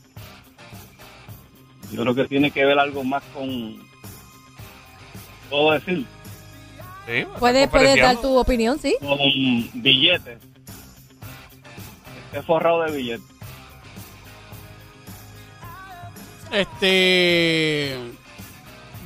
Yo 1.93 2.01
creo 2.01 2.15
que 2.15 2.25
tiene 2.25 2.51
que 2.51 2.65
ver 2.65 2.79
algo 2.79 3.05
más 3.05 3.23
con... 3.35 3.77
¿Puedo 5.51 5.73
decir? 5.73 6.07
Sí, 7.07 7.27
Puedes, 7.39 7.69
puedes 7.69 8.01
dar 8.01 8.17
tu 8.23 8.39
opinión, 8.39 8.79
¿sí? 8.79 8.97
Con 9.01 9.19
billetes. 9.83 10.39
Esté 12.25 12.43
forrado 12.43 12.85
de 12.85 12.97
billetes. 12.97 13.27
Este. 16.53 17.99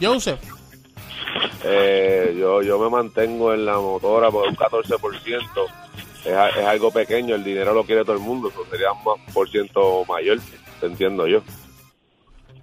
Joseph. 0.00 0.51
Eh, 1.64 2.36
yo, 2.38 2.62
yo 2.62 2.78
me 2.78 2.88
mantengo 2.90 3.52
en 3.54 3.64
la 3.64 3.76
motora 3.78 4.30
por 4.30 4.48
un 4.48 4.56
14%. 4.56 5.46
Es, 6.24 6.26
es 6.26 6.64
algo 6.66 6.90
pequeño, 6.92 7.34
el 7.34 7.42
dinero 7.44 7.72
lo 7.74 7.84
quiere 7.84 8.02
todo 8.04 8.14
el 8.14 8.22
mundo, 8.22 8.48
eso 8.48 8.64
sería 8.70 8.92
un 8.92 8.98
más 9.04 9.32
por 9.34 9.48
ciento 9.50 10.04
mayor, 10.08 10.38
te 10.80 10.86
entiendo 10.86 11.26
yo. 11.26 11.42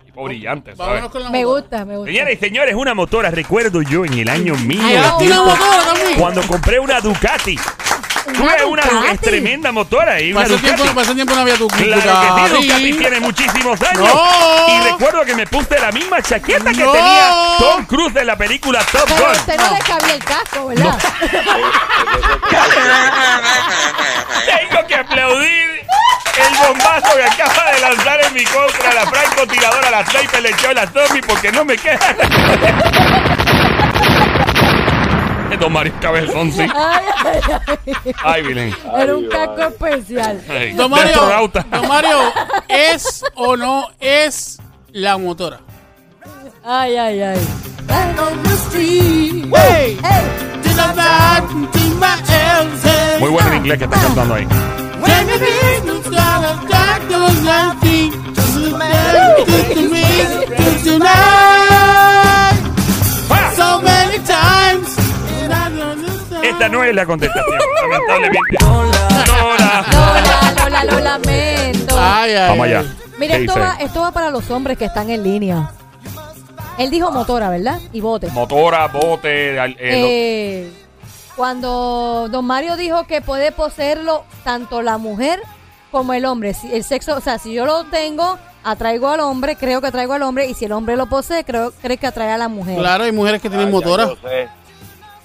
Tipo 0.06 0.24
brillante, 0.24 0.76
¿sabes? 0.76 0.88
Vámonos 0.94 1.12
con 1.12 1.24
la 1.24 1.30
Me 1.30 1.44
motora. 1.44 1.62
gusta, 1.62 1.86
me 1.86 1.98
gusta. 1.98 2.12
Señores 2.12 2.38
y 2.38 2.46
señores, 2.46 2.76
una 2.76 2.94
motora, 2.94 3.32
recuerdo 3.32 3.82
yo 3.82 4.06
en 4.06 4.14
el 4.14 4.30
año 4.30 4.54
Ah, 4.58 4.64
mío, 4.64 4.80
una 5.20 5.42
motora 5.44 5.84
también. 5.94 6.20
cuando 6.20 6.42
compré 6.48 6.80
una 6.80 7.02
Ducati. 7.02 7.58
Tuve 8.26 8.66
una 8.66 8.82
Ducati? 8.84 9.08
es 9.14 9.22
tremenda 9.22 9.72
motora 9.72 10.20
y 10.22 10.32
una 10.32 10.44
Pasó 10.44 10.56
tiempo, 10.58 10.78
Ducati. 10.84 10.96
pasó 11.00 11.16
tiempo 11.16 11.34
no 11.36 11.42
había 11.42 11.56
tu 11.56 11.68
Claro 11.68 12.02
que 12.02 12.58
sí, 12.62 12.68
Ducati 12.68 12.94
tiene 12.94 13.20
muchísimos 13.20 13.82
años. 13.82 14.00
No. 14.14 14.68
Y 14.70 14.80
recuerdo 14.92 15.26
que 15.26 15.36
me 15.36 15.48
puse 15.48 15.80
la 15.80 15.92
misma 15.92 16.22
chaqueta 16.22 16.72
que 16.72 16.84
No. 16.84 16.92
tenía 16.92 17.32
Tom 17.60 17.86
Cruise 17.86 18.16
en 18.16 18.28
la 18.28 18.36
película 18.38 18.80
Top 18.92 19.04
Pero 19.08 19.26
Gun. 19.26 19.32
usted 19.36 19.58
no 19.58 19.72
le 19.74 19.80
cabía 19.80 20.14
el 20.14 20.24
casco, 20.24 20.68
¿verdad? 20.68 20.98
Tengo 24.46 24.88
que 24.88 24.96
aplaudir 24.96 25.70
el 26.38 26.58
bombazo 26.58 27.16
que 27.16 27.24
acaba 27.42 27.72
de 27.72 27.80
lanzar 27.82 28.22
en 28.26 28.34
mi 28.34 28.44
contra 28.46 28.94
la 28.94 29.06
francotiradora, 29.08 29.92
la 29.92 30.06
sniper, 30.06 30.42
le 30.42 30.50
echó 30.52 30.74
la 30.74 30.88
Tommy 30.88 31.22
porque 31.22 31.52
no 31.52 31.66
me 31.66 31.78
queda. 31.78 32.00
Don 35.58 35.74
Mario 35.74 35.94
Cabezón, 36.02 36.52
sí. 36.52 36.62
Ay, 36.76 37.06
ay, 37.26 37.42
ay. 37.68 38.14
Ay, 38.24 38.42
Vilén. 38.44 38.76
Era 38.98 39.16
un 39.16 39.28
casco 39.28 39.62
especial. 39.62 40.42
Ay, 40.50 40.74
Don 40.74 40.90
Mario. 40.90 41.52
Don 41.72 41.88
Mario, 41.88 42.18
¿es 42.68 43.24
o 43.36 43.56
no 43.56 43.88
es 44.00 44.60
la 44.92 45.18
motora? 45.18 45.60
Ay, 46.64 46.96
ay, 46.96 47.22
ay. 47.22 47.40
Hey. 49.54 49.98
Muy 53.20 53.30
bueno 53.30 53.50
en 53.50 53.58
inglés 53.58 53.78
que 53.78 53.84
está 53.86 54.00
cantando 54.00 54.36
ahí. 54.36 54.48
Esta 66.44 66.70
no 66.70 66.84
es 66.84 66.96
la 66.96 67.06
contestación, 67.06 67.60
lamentablemente. 67.82 68.58
Lola. 68.62 69.86
Lola, 69.92 70.54
Lola, 70.64 70.84
lo 70.86 71.00
lamento. 71.00 71.96
Ay, 72.00 72.32
ay, 72.34 72.50
Vamos 72.50 72.66
allá. 72.66 72.84
Mira, 73.18 73.36
¿Qué 73.36 73.42
esto 73.44 73.54
dice? 73.56 73.66
va, 73.66 73.76
esto 73.82 74.02
va 74.02 74.12
para 74.12 74.30
los 74.32 74.50
hombres 74.50 74.78
que 74.78 74.86
están 74.86 75.10
en 75.10 75.24
línea. 75.24 75.72
Él 76.78 76.90
dijo 76.90 77.12
motora, 77.12 77.50
¿verdad? 77.50 77.80
Y 77.92 78.00
bote. 78.00 78.28
Motora, 78.30 78.88
bote, 78.88 79.60
al- 79.60 79.72
eh, 79.72 79.78
Eh, 80.68 80.72
cuando 81.36 82.28
Don 82.32 82.46
Mario 82.46 82.78
dijo 82.78 83.06
que 83.06 83.22
puede 83.22 83.52
poseerlo 83.52 84.24
tanto 84.46 84.82
la 84.82 84.98
mujer 84.98 85.42
como 85.92 86.14
el 86.14 86.24
hombre. 86.26 86.54
Si 86.54 86.74
el 86.74 86.84
sexo, 86.86 87.18
o 87.18 87.22
sea, 87.22 87.38
si 87.40 87.54
yo 87.54 87.66
lo 87.66 87.84
tengo, 87.86 88.38
atraigo 88.64 89.10
al 89.10 89.20
hombre, 89.20 89.58
creo 89.58 89.82
que 89.82 89.88
atraigo 89.88 90.14
al 90.14 90.24
hombre, 90.24 90.48
y 90.48 90.54
si 90.54 90.66
el 90.66 90.72
hombre 90.72 90.96
lo 90.96 91.08
posee, 91.08 91.44
creo, 91.44 91.74
creo 91.82 91.98
que 91.98 92.08
atrae 92.08 92.32
a 92.32 92.38
la 92.38 92.48
mujer. 92.48 92.78
Claro, 92.78 93.04
hay 93.04 93.12
mujeres 93.12 93.42
que 93.42 93.50
tienen 93.50 93.68
Ah, 93.68 93.72
ya 93.72 93.76
motora. 93.76 94.06
yo 94.08 94.16
sé. 94.30 94.48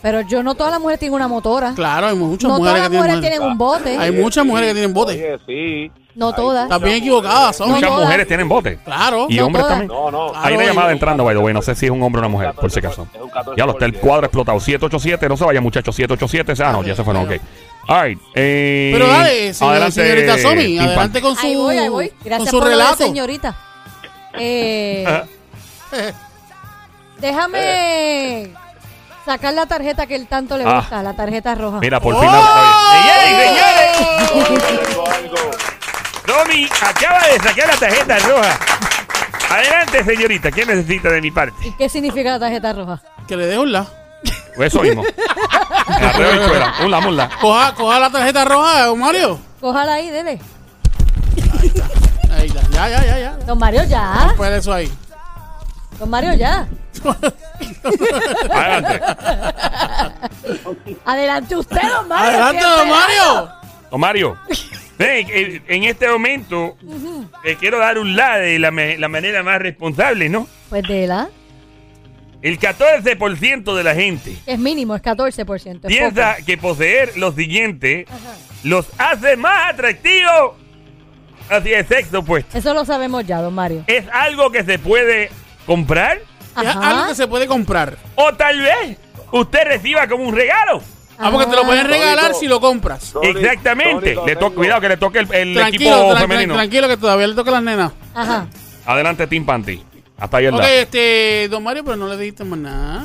Pero 0.05 0.21
yo 0.21 0.43
no 0.43 0.55
todas 0.55 0.71
las 0.71 0.81
mujeres 0.81 1.01
tienen 1.01 1.15
una 1.15 1.29
motora. 1.29 1.73
Claro, 1.75 2.09
hay 2.09 2.15
muchas 2.15 2.43
no 2.51 2.59
todas 2.59 2.61
mujeres 2.75 2.81
las 2.83 2.91
que 2.91 2.97
mujeres 2.99 3.21
tienen 3.21 3.39
tienen 3.39 3.53
un 3.53 3.57
bote. 3.59 3.97
Hay 3.97 4.13
muchas 4.13 4.45
mujeres 4.45 4.69
que 4.69 4.75
tienen 4.75 4.93
bote. 4.93 5.13
Oye, 5.15 5.39
sí. 5.47 5.93
No 6.15 6.29
Hay 6.29 6.35
todas. 6.35 6.63
Estás 6.65 6.79
bien 6.79 6.89
mujeres. 6.91 7.01
equivocada, 7.01 7.53
son. 7.55 7.71
muchas 7.71 7.89
todas. 7.89 8.05
mujeres 8.05 8.29
tienen 8.29 8.47
bote. 8.49 8.79
Claro. 8.85 9.27
Y 9.31 9.37
No 9.39 9.47
hombres 9.47 9.65
todas. 9.65 9.79
también. 9.79 9.89
No, 9.99 10.11
no. 10.11 10.29
Claro. 10.31 10.47
Hay 10.47 10.55
una 10.57 10.65
llamada 10.67 10.93
entrando, 10.93 11.25
by 11.25 11.35
the 11.35 11.41
way. 11.43 11.55
No 11.55 11.63
sé 11.63 11.75
si 11.75 11.87
es 11.87 11.91
un 11.91 12.03
hombre 12.03 12.19
o 12.21 12.23
una 12.23 12.29
mujer, 12.29 12.53
por 12.53 12.71
si 12.71 12.81
acaso. 12.81 13.09
Es 13.15 13.21
un 13.21 13.31
14%. 13.31 13.55
Ya 13.57 13.65
lo 13.65 13.73
está 13.73 13.87
el 13.87 13.95
cuadro 13.95 14.27
explotado. 14.27 14.61
787, 14.61 15.27
no 15.27 15.37
se 15.39 15.45
vaya, 15.47 15.61
muchachos. 15.63 15.97
787. 15.97 16.63
Ah, 16.63 16.71
no, 16.73 16.83
ya 16.87 16.95
se 16.95 17.03
fueron, 17.03 17.25
ok. 17.25 17.41
All 17.89 18.03
right. 18.05 18.19
Eh, 18.35 18.91
Pero 18.93 19.07
dale, 19.09 19.55
señor- 19.55 19.71
adelante, 19.73 20.03
señorita 20.03 20.39
Somi, 20.39 20.79
adelante 20.79 21.21
con 21.23 21.35
su, 21.35 21.47
Ahí 21.47 21.57
voy, 21.57 21.79
ahí 21.79 21.89
voy. 21.89 22.09
con 22.11 22.19
Gracias 22.25 22.51
su 22.51 22.57
por 22.59 22.65
lo 22.65 22.71
de 22.71 22.77
relato. 22.77 23.05
señorita. 23.07 23.57
Eh, 24.39 25.23
déjame 27.21 28.51
sacar 29.25 29.55
la 29.55 29.67
tarjeta 29.67 30.07
que 30.07 30.15
él 30.17 30.27
tanto 30.27 30.57
le 30.57 30.65
Ah. 30.65 30.81
gusta, 30.81 31.03
la 31.03 31.15
tarjeta 31.15 31.55
roja. 31.55 31.79
Mira, 31.81 32.01
por 32.01 32.15
¡Oh! 32.15 32.21
fin. 32.21 32.31
la- 32.31 32.75
Señores, 32.93 33.47
señores. 33.47 34.79
Algo, 34.89 35.05
algo. 35.11 35.51
Tommy 36.27 36.69
acaba 36.83 37.21
de 37.29 37.39
sacar 37.41 37.69
la 37.69 37.77
tarjeta 37.77 38.19
roja. 38.21 38.59
Adelante, 39.51 40.05
señorita. 40.05 40.51
¿Qué 40.51 40.65
necesita 40.67 41.11
de 41.11 41.21
mi 41.21 41.31
parte? 41.31 41.55
¿Y 41.67 41.73
qué 41.77 41.89
significa 41.89 42.31
la 42.33 42.39
tarjeta 42.41 42.73
roja? 42.73 43.01
Que 43.29 43.37
le 43.37 43.47
dejo 43.47 43.63
un 43.63 43.73
la. 43.73 43.87
Eso 44.59 44.81
mismo. 44.83 45.03
Un 46.83 46.91
la, 46.91 46.99
un 46.99 47.17
la. 47.17 47.29
Coja, 47.41 47.75
coja 47.75 47.99
la 47.99 48.09
tarjeta 48.11 48.45
roja, 48.45 48.87
don 48.87 48.99
Mario. 48.99 49.39
Cójala 49.61 49.95
ahí, 49.95 50.09
dele. 50.11 50.41
Ahí, 52.33 52.49
ya, 52.49 52.63
ya, 52.71 52.89
ya, 52.89 53.05
ya. 53.05 53.19
ya. 53.19 53.31
Don 53.47 53.59
Mario, 53.59 53.85
ya. 53.85 54.33
Pues 54.37 54.51
eso 54.53 54.73
ahí. 54.73 54.91
Don 56.05 56.11
Mario, 56.11 56.35
ya. 56.35 56.69
Adelante. 58.53 59.01
Adelante 61.07 61.57
usted, 61.57 61.81
don 61.81 62.09
Mario. 62.09 62.43
Adelante, 62.45 62.63
don 62.63 62.89
Mario. 62.91 63.49
Don 63.91 64.01
Mario. 64.01 64.39
Eh, 64.99 65.63
en 65.67 65.85
este 65.85 66.07
momento 66.09 66.77
te 67.43 67.57
quiero 67.57 67.79
dar 67.79 67.99
un 67.99 68.15
la 68.15 68.37
de 68.37 68.59
la, 68.59 68.71
me- 68.71 68.99
la 68.99 69.09
manera 69.09 69.43
más 69.43 69.61
responsable, 69.63 70.29
¿no? 70.29 70.47
Pues 70.69 70.83
de 70.87 71.07
la. 71.07 71.29
El 72.43 72.59
14% 72.61 73.75
de 73.75 73.83
la 73.83 73.95
gente 73.95 74.37
Es 74.45 74.59
mínimo, 74.59 74.95
es 74.95 75.01
14%. 75.03 75.77
es 75.77 75.81
piensa 75.87 76.33
poco. 76.35 76.45
que 76.45 76.59
poseer 76.59 77.17
lo 77.17 77.33
siguiente 77.33 78.05
Ajá. 78.11 78.19
los 78.63 78.85
hace 78.99 79.39
más 79.39 79.73
atractivos 79.73 80.53
hacia 81.49 81.79
el 81.79 81.89
sexo 81.89 82.19
opuesto. 82.19 82.59
Eso 82.59 82.75
lo 82.75 82.85
sabemos 82.85 83.27
ya, 83.27 83.41
don 83.41 83.55
Mario. 83.55 83.85
¿Es 83.87 84.05
algo 84.13 84.51
que 84.53 84.63
se 84.65 84.79
puede 84.79 85.31
comprar? 85.67 86.19
Es 86.61 86.67
Ajá. 86.69 86.91
algo 86.91 87.07
que 87.09 87.15
se 87.15 87.27
puede 87.27 87.47
comprar. 87.47 87.97
¿O 88.15 88.33
tal 88.35 88.61
vez 88.61 88.97
usted 89.33 89.65
reciba 89.65 90.07
como 90.07 90.25
un 90.25 90.35
regalo? 90.35 90.81
Ah, 91.19 91.31
porque 91.31 91.47
te 91.47 91.57
lo 91.57 91.63
pueden 91.65 91.87
regalar 91.87 92.19
Tonito. 92.27 92.41
si 92.41 92.47
lo 92.49 92.61
compras. 92.61 93.13
Tony, 93.13 93.29
Exactamente. 93.29 94.15
Tony, 94.15 94.27
Le 94.27 94.35
to- 94.35 94.41
tengo. 94.47 94.55
cuidado 94.55 94.81
que 94.81 94.89
le 94.89 94.97
toque 94.97 95.19
el, 95.21 95.33
el 95.35 95.55
Tranquilo, 95.55 95.91
equipo 95.97 96.13
tran- 96.15 96.21
femenino. 96.21 96.55
tranquilo 96.55 96.89
que 96.89 96.97
todavía 96.97 97.27
le 97.29 97.35
toca 97.35 97.51
a 97.51 97.55
las 97.55 97.63
nenas. 97.63 97.93
Ajá. 98.15 98.47
Adelante, 98.87 99.27
Team 99.27 99.47
Panty. 99.47 99.83
Hasta 100.19 100.37
ahí 100.39 100.47
el 100.47 100.55
Ok, 100.55 100.63
este, 100.65 101.49
don 101.49 101.63
Mario, 101.63 101.85
pero 101.85 101.97
no 101.97 102.09
le 102.09 102.17
dijiste 102.17 102.45
más 102.45 102.59
nada. 102.59 103.05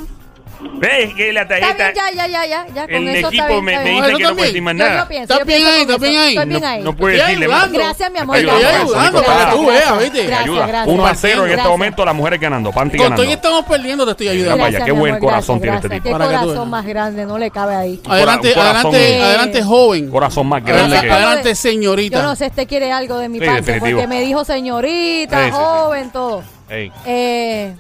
¿Ves 0.62 1.14
que 1.14 1.32
la 1.32 1.44
Está 1.44 1.60
tarjeta... 1.60 1.92
bien, 1.92 2.16
ya, 2.18 2.28
ya, 2.28 2.46
ya, 2.46 2.68
ya. 2.74 2.82
con 2.84 2.96
El 2.96 3.08
eso 3.16 3.28
equipo 3.30 3.44
está 3.44 3.48
bien, 3.48 3.64
me, 3.66 3.72
está 3.74 3.84
me 3.86 3.90
bien. 3.92 3.96
dice 4.04 4.08
Eso 4.10 4.18
que 4.18 4.24
no 4.24 4.34
puede 4.36 4.48
decir 4.48 4.62
más 4.62 4.74
Yo 4.74 4.78
nada. 4.86 5.08
pienso, 5.08 5.34
Está 5.34 5.46
bien 5.46 5.66
ahí, 5.66 5.86
con 5.86 5.96
está 5.96 5.98
bien 6.08 6.18
ahí. 6.20 6.28
Estoy 6.36 6.46
bien 6.50 6.62
No, 6.62 6.68
ahí. 6.68 6.82
no 6.84 6.96
puede 6.96 7.16
Estoy 7.16 7.28
decirle 7.36 7.48
más. 7.48 7.72
Gracias, 7.72 8.12
mi 8.12 8.20
amor. 8.20 8.38
Estoy 8.38 8.52
ayudando 8.64 8.92
Gracias. 8.92 9.24
para 9.24 9.50
que 9.52 9.56
tú 9.56 9.66
veas, 9.68 10.00
¿viste? 10.00 10.24
Gracias, 10.26 10.42
Ayuda. 10.44 10.68
gracias. 10.68 10.94
1 10.96 11.06
a 11.08 11.16
0 11.16 11.46
en 11.46 11.52
este 11.60 11.68
momento, 11.70 12.06
las 12.06 12.16
mujeres 12.16 12.40
ganando. 12.42 12.72
Panty 12.72 12.98
Con 12.98 13.04
ganando. 13.06 13.22
todo 13.24 13.30
y 13.32 13.34
estamos 13.34 13.66
perdiendo, 13.66 14.06
te 14.06 14.12
estoy 14.12 14.28
ayudando. 14.30 14.64
Vaya, 14.64 14.84
qué 14.86 14.92
buen 14.92 15.20
corazón 15.20 15.60
tiene 15.62 15.72
gracias, 15.78 15.92
este 15.94 15.96
tipo. 15.96 16.04
Qué 16.04 16.12
Para 16.12 16.26
que 16.28 16.36
tú 16.36 16.42
corazón 16.48 16.70
más 16.70 16.86
grande, 16.86 17.26
no 17.26 17.38
le 17.38 17.52
cabe 17.52 17.76
ahí. 17.76 18.02
Adelante, 18.08 18.54
adelante, 18.54 19.22
adelante, 19.24 19.64
joven. 19.64 20.10
Corazón 20.12 20.48
más 20.48 20.62
grande 20.64 20.82
Adelante, 20.84 21.08
que... 21.08 21.14
adelante, 21.14 21.50
Yo 21.50 21.56
señorita. 21.56 22.22
no 22.22 22.36
sé, 22.36 22.48
este 22.48 22.68
quiere 22.68 22.92
algo 22.92 23.18
de 23.18 23.30
mi 23.30 23.40
parte, 23.40 23.80
porque 23.80 24.08
me 24.08 24.22
dijo 24.22 24.44
señorita, 24.44 25.52
joven, 25.52 26.12
todo. 26.12 26.44
Eh, 26.70 27.74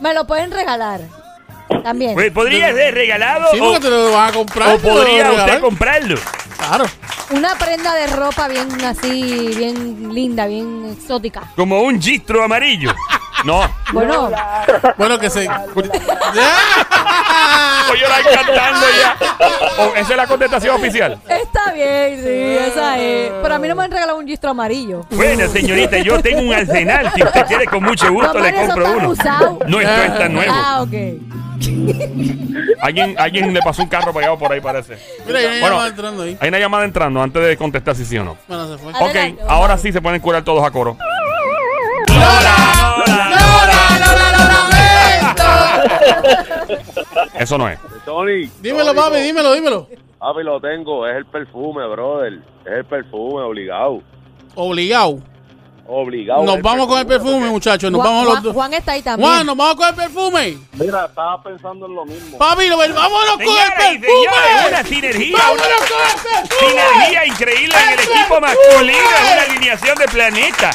me 0.00 0.12
lo 0.14 0.26
pueden 0.26 0.50
regalar. 0.50 1.00
También. 1.82 2.14
Pues, 2.14 2.30
¿Podría 2.32 2.72
ser 2.74 2.94
regalado 2.94 3.46
Sí, 3.52 3.58
o, 3.60 3.64
porque 3.64 3.80
te 3.80 3.90
lo 3.90 4.12
van 4.12 4.28
a 4.28 4.32
comprar. 4.32 4.74
o 4.74 4.78
podría 4.78 5.30
usted 5.32 5.60
comprarlo? 5.60 6.16
Claro. 6.58 6.84
Una 7.30 7.54
prenda 7.56 7.94
de 7.94 8.06
ropa 8.08 8.48
bien 8.48 8.68
así, 8.84 9.52
bien 9.56 10.12
linda, 10.12 10.46
bien 10.46 10.94
exótica. 10.98 11.42
Como 11.56 11.80
un 11.82 12.00
gistro 12.00 12.42
amarillo. 12.44 12.92
No. 13.42 13.62
Bueno, 13.94 14.30
Bueno, 14.98 15.18
que 15.18 15.30
se. 15.30 15.48
Voy 15.48 15.88
a 18.04 18.34
cantando 18.34 18.86
ya. 19.00 19.16
Oh, 19.78 19.92
esa 19.96 20.10
es 20.10 20.16
la 20.16 20.26
contestación 20.26 20.76
oficial. 20.76 21.18
está 21.26 21.72
bien, 21.72 22.20
sí, 22.22 22.68
esa 22.70 22.98
es. 22.98 23.32
Pero 23.42 23.54
a 23.54 23.58
mí 23.58 23.66
no 23.68 23.74
me 23.76 23.84
han 23.84 23.90
regalado 23.90 24.18
un 24.18 24.26
gistro 24.26 24.50
amarillo. 24.50 25.06
Bueno, 25.10 25.48
señorita, 25.48 25.98
yo 25.98 26.20
tengo 26.20 26.40
un 26.42 26.52
arsenal. 26.52 27.12
Si 27.14 27.22
usted 27.22 27.46
quiere, 27.46 27.64
con 27.66 27.82
mucho 27.82 28.12
gusto 28.12 28.38
le 28.38 28.52
compro 28.54 28.84
está 28.86 28.96
uno. 28.96 29.08
usado. 29.08 29.58
No, 29.66 29.80
esto 29.80 30.02
está 30.02 30.28
nuevo. 30.28 30.52
Ah, 30.54 30.82
ok. 30.82 30.92
Alguien, 32.80 33.14
alguien 33.18 33.52
le 33.52 33.60
pasó 33.60 33.82
un 33.82 33.88
carro 33.88 34.12
pegado 34.12 34.38
por 34.38 34.50
ahí, 34.52 34.60
parece. 34.60 34.96
Mira, 35.26 35.38
hay 35.38 35.44
una 35.46 35.60
Bueno, 35.60 35.68
llamada 35.76 35.88
entrando 35.88 36.22
ahí. 36.22 36.38
Hay 36.40 36.48
una 36.48 36.58
llamada 36.58 36.84
entrando 36.84 37.22
antes 37.22 37.42
de 37.46 37.56
contestar 37.56 37.94
si 37.94 38.04
sí 38.04 38.16
o 38.18 38.24
no. 38.24 38.36
Bueno, 38.48 38.68
se 38.68 38.78
fue. 38.82 38.92
Ok, 38.92 39.40
ahora 39.48 39.76
sí 39.76 39.92
se 39.92 40.00
pueden 40.00 40.20
curar 40.20 40.42
todos 40.44 40.64
a 40.64 40.70
coro. 40.70 40.96
Eso 47.38 47.58
no 47.58 47.68
es. 47.68 47.78
Tony. 48.04 48.50
Dímelo, 48.60 48.86
Tony, 48.94 48.98
papi, 48.98 49.16
dímelo, 49.20 49.52
dímelo. 49.52 49.86
Papi, 50.18 50.42
lo 50.42 50.60
tengo. 50.60 51.06
Es 51.06 51.16
el 51.16 51.26
perfume, 51.26 51.86
brother. 51.88 52.34
Es 52.64 52.72
el 52.72 52.84
perfume, 52.84 53.42
obligado. 53.42 54.02
Obligado. 54.54 55.18
Obligado. 55.92 56.44
Nos 56.44 56.62
vamos 56.62 56.86
con 56.86 56.98
el 57.00 57.06
perfume, 57.06 57.48
muchachos. 57.48 57.90
Nos 57.90 58.00
Juan, 58.00 58.12
vamos 58.14 58.26
los 58.34 58.42
dos. 58.44 58.54
Juan 58.54 58.72
está 58.74 58.92
ahí 58.92 59.02
también. 59.02 59.28
Juan, 59.28 59.44
nos 59.44 59.56
vamos 59.56 59.74
con 59.74 59.88
el 59.88 59.94
perfume. 59.96 60.58
Mira, 60.74 61.06
estaba 61.06 61.42
pensando 61.42 61.86
en 61.86 61.94
lo 61.96 62.04
mismo. 62.04 62.38
Papi, 62.38 62.68
lo- 62.68 62.78
vámonos 62.78 63.34
con 63.34 63.40
el 63.42 63.72
perfume. 63.98 64.68
una 64.68 64.84
sinergia. 64.84 65.36
Vámonos 65.36 65.66
con 65.66 66.00
el 66.06 66.46
perfume. 66.48 66.70
Sinergia 66.70 67.26
increíble 67.26 67.74
en 67.82 67.88
el 67.88 67.98
¡El 67.98 68.04
equipo 68.06 68.40
masculino. 68.40 68.98
Es 68.98 69.32
una 69.32 69.42
alineación 69.42 69.98
de 69.98 70.04
planeta. 70.06 70.70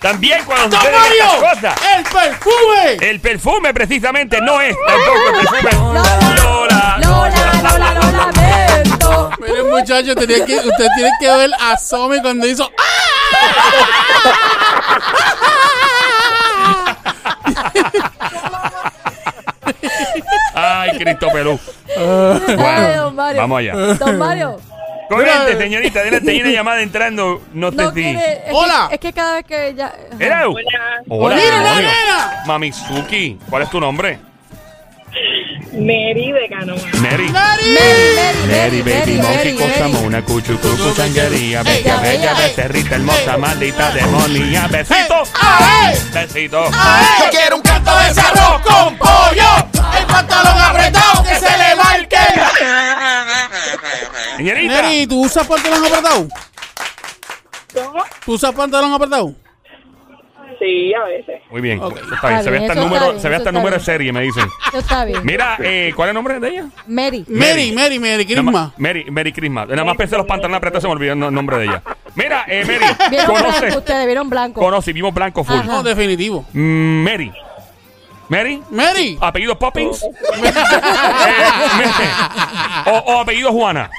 También 0.00 0.44
cuando 0.44 0.68
¡Don 0.68 0.80
suceden 0.80 1.00
estas 1.12 1.26
Mario! 1.40 1.48
cosas. 1.50 1.80
¡El 1.96 2.04
perfume! 2.04 3.10
El 3.10 3.20
perfume 3.20 3.74
precisamente 3.74 4.40
no 4.42 4.60
es 4.60 4.76
tampoco 4.86 5.28
el 5.40 5.48
perfume. 5.48 5.72
Lola, 5.72 6.18
Lola, 6.44 6.98
Lola, 7.00 7.62
Lola, 7.62 7.94
lo 7.94 8.18
lamento. 8.18 9.30
Miren, 9.40 9.70
muchachos, 9.70 10.14
tenía 10.14 10.44
que, 10.44 10.56
usted 10.56 10.86
tiene 10.94 11.10
que 11.18 11.26
ver 11.36 11.50
a 11.58 11.76
Somi 11.78 12.20
cuando 12.20 12.46
hizo. 12.46 12.70
Ay, 20.54 20.98
Cristo 20.98 21.28
Pelú. 21.32 21.58
Ay, 21.96 22.56
Bueno, 22.56 22.96
don 23.04 23.14
Mario. 23.14 23.40
vamos 23.40 23.58
allá. 23.58 23.74
Don 23.94 24.18
Mario. 24.18 24.60
Comente, 25.08 25.56
señorita, 25.56 26.00
adelante, 26.00 26.30
hay 26.30 26.40
una 26.42 26.50
llamada 26.50 26.82
entrando. 26.82 27.40
No 27.54 27.70
te 27.70 27.76
No 27.82 27.90
di. 27.92 28.02
quiere, 28.02 28.32
es 28.32 28.44
que- 28.44 28.50
Hola. 28.52 28.88
es 28.92 28.98
que 29.00 29.12
cada 29.14 29.34
vez 29.36 29.44
que 29.46 29.68
ella. 29.68 29.92
¿Era? 30.18 30.44
Hola. 30.48 31.00
Hola. 31.08 32.42
Mamizuki, 32.46 33.38
¿cuál 33.48 33.62
es 33.62 33.70
tu 33.70 33.80
nombre? 33.80 34.18
Mary 35.72 36.32
de 36.32 36.48
Canoa. 36.48 36.76
Mary. 37.00 37.28
Mary, 37.30 37.62
Mary, 37.72 38.46
Mary, 38.48 38.82
baby, 38.82 38.82
Mary, 38.82 39.16
monkey, 39.22 39.52
Mary, 39.52 39.56
cosa 39.56 39.80
Mary. 39.88 39.92
mona, 39.92 40.22
cuchu, 40.24 40.58
cucu, 40.58 40.94
sanguería, 40.96 41.62
bella, 41.62 41.96
bella, 41.98 42.34
becerrita, 42.34 42.94
hermosa, 42.96 43.36
maldita, 43.36 43.90
demonia, 43.92 44.66
besito, 44.68 45.22
besito. 46.12 46.64
Yo 46.70 47.30
quiero 47.30 47.56
un 47.56 47.62
canto 47.62 47.96
de 47.98 48.08
ese 48.10 48.20
arroz 48.20 48.62
con 48.62 48.96
pollo. 48.96 49.68
El 49.98 50.06
pantalón 50.06 50.60
apretado 50.60 51.22
que 51.22 51.34
se 51.36 51.58
le 51.58 51.76
marque. 51.76 52.16
Señorita, 54.36 54.82
Neri, 54.82 55.06
¿tú 55.06 55.20
usas 55.24 55.46
pantalón 55.46 55.84
apretado? 55.86 56.28
¿Cómo? 57.74 58.04
¿Tú 58.24 58.32
usas 58.34 58.52
pantalón 58.52 58.92
apretado? 58.94 59.34
Sí, 60.58 60.92
a 60.92 61.04
veces. 61.04 61.40
muy 61.50 61.60
bien, 61.60 61.80
está 61.80 62.42
se 62.42 62.50
ve 62.50 62.56
hasta 62.56 62.56
el 62.56 62.56
eso 62.56 62.64
está 62.72 62.74
número, 62.74 63.06
bien, 63.10 63.20
se 63.20 63.28
ve 63.28 63.34
eso 63.36 63.36
hasta 63.36 63.36
el 63.36 63.38
está 63.38 63.52
número 63.52 63.70
de 63.70 63.76
bien. 63.78 63.84
serie, 63.86 64.12
me 64.12 64.20
dicen. 64.22 64.48
Eso 64.68 64.78
está 64.78 65.04
bien. 65.04 65.20
Mira, 65.24 65.56
eh, 65.60 65.92
¿cuál 65.94 66.08
es 66.08 66.10
el 66.10 66.14
nombre 66.14 66.40
de 66.40 66.48
ella? 66.48 66.66
Mary. 66.88 67.24
Mary, 67.28 67.72
Mary, 67.72 67.98
Mary, 68.00 68.26
Nada 68.26 68.26
Crisma. 68.26 68.72
Mary, 68.76 69.04
Mary 69.10 69.32
Christmas. 69.32 69.68
Nada 69.68 69.84
más 69.84 69.96
pensé 69.96 70.16
los 70.16 70.26
pantalones 70.26 70.56
apretados, 70.58 70.82
se 70.82 70.88
me 70.88 70.94
olvidó 70.94 71.12
el 71.12 71.18
no- 71.20 71.30
nombre 71.30 71.58
de 71.58 71.64
ella. 71.66 71.82
Mira, 72.16 72.44
eh, 72.48 72.64
Mary, 72.66 72.84
Vieron 73.10 73.26
blanco, 73.34 73.44
conoce, 73.52 73.76
ustedes 73.78 74.06
vieron 74.06 74.28
blanco. 74.30 74.60
conoce, 74.60 74.92
vimos 74.92 75.14
blanco 75.14 75.44
full. 75.44 75.54
Ajá. 75.56 75.66
No, 75.66 75.82
definitivo. 75.82 76.44
Mm, 76.52 77.02
Mary. 77.04 77.32
Mary, 78.28 78.62
Mary. 78.70 79.16
apellido 79.20 79.56
Poppins. 79.58 80.04
Eh, 82.84 82.90
o 83.06 83.20
apellido 83.20 83.52
Juana. 83.52 83.90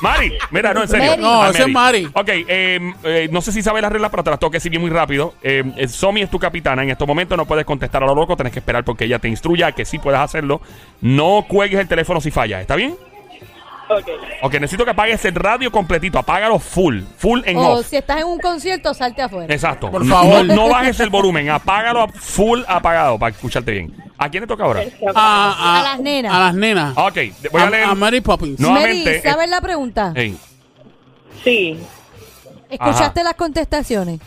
Mari, 0.00 0.32
mira, 0.50 0.72
no, 0.74 0.82
en 0.82 0.88
serio. 0.88 1.10
Mary. 1.10 1.22
No, 1.22 1.42
Ah, 1.42 1.50
ese 1.50 1.62
es 1.62 1.68
Mari. 1.68 2.08
Ok, 2.12 2.28
eh, 2.28 2.92
eh, 3.04 3.28
no 3.30 3.40
sé 3.40 3.52
si 3.52 3.62
sabes 3.62 3.82
las 3.82 3.92
reglas, 3.92 4.10
pero 4.10 4.24
te 4.24 4.30
las 4.30 4.38
tengo 4.38 4.50
que 4.50 4.56
decir 4.56 4.78
muy 4.78 4.90
rápido. 4.90 5.34
Eh, 5.42 5.62
eh, 5.76 5.88
Somi 5.88 6.22
es 6.22 6.30
tu 6.30 6.38
capitana. 6.38 6.82
En 6.82 6.90
estos 6.90 7.06
momentos 7.06 7.36
no 7.36 7.46
puedes 7.46 7.64
contestar 7.64 8.02
a 8.02 8.06
lo 8.06 8.14
loco, 8.14 8.36
tienes 8.36 8.52
que 8.52 8.58
esperar 8.60 8.84
porque 8.84 9.04
ella 9.04 9.18
te 9.18 9.28
instruya 9.28 9.72
que 9.72 9.84
sí 9.84 9.98
puedes 9.98 10.20
hacerlo. 10.20 10.60
No 11.00 11.44
cuelgues 11.48 11.80
el 11.80 11.88
teléfono 11.88 12.20
si 12.20 12.30
falla, 12.30 12.60
¿está 12.60 12.76
bien? 12.76 12.96
Ok. 13.88 14.08
Ok, 14.42 14.54
necesito 14.54 14.84
que 14.84 14.90
apagues 14.90 15.24
el 15.24 15.34
radio 15.34 15.70
completito, 15.70 16.18
apágalo 16.18 16.58
full, 16.58 17.02
full 17.18 17.40
en 17.44 17.56
O 17.56 17.74
off. 17.74 17.86
si 17.86 17.96
estás 17.96 18.18
en 18.20 18.26
un 18.26 18.38
concierto, 18.38 18.92
salte 18.94 19.22
afuera. 19.22 19.52
Exacto. 19.54 19.90
Por 19.90 20.04
favor. 20.06 20.44
No, 20.44 20.54
no 20.54 20.68
bajes 20.68 20.98
el 21.00 21.10
volumen, 21.10 21.48
apágalo 21.50 22.02
a 22.02 22.08
full 22.08 22.62
apagado 22.66 23.18
para 23.18 23.34
escucharte 23.34 23.70
bien. 23.72 23.96
¿A 24.18 24.28
quién 24.28 24.42
le 24.42 24.46
toca 24.46 24.64
ahora? 24.64 24.82
A, 25.14 25.78
A 25.78 25.82
las 25.82 26.00
nenas. 26.00 26.32
A 26.34 26.40
las 26.40 26.54
nenas. 26.54 26.94
Ok, 26.96 27.18
voy 27.52 27.62
a 27.62 27.70
leer. 27.70 27.94
Mary 27.94 28.20
Poppins. 28.20 28.58
No. 28.58 28.70
nuevamente, 28.70 29.10
Mary, 29.10 29.22
¿sabes 29.22 29.50
la 29.50 29.60
pregunta? 29.60 30.12
Ey, 30.14 30.36
Sí, 31.44 31.78
¿Escuchaste 32.68 33.22
las 33.22 33.34
contestaciones? 33.34 34.20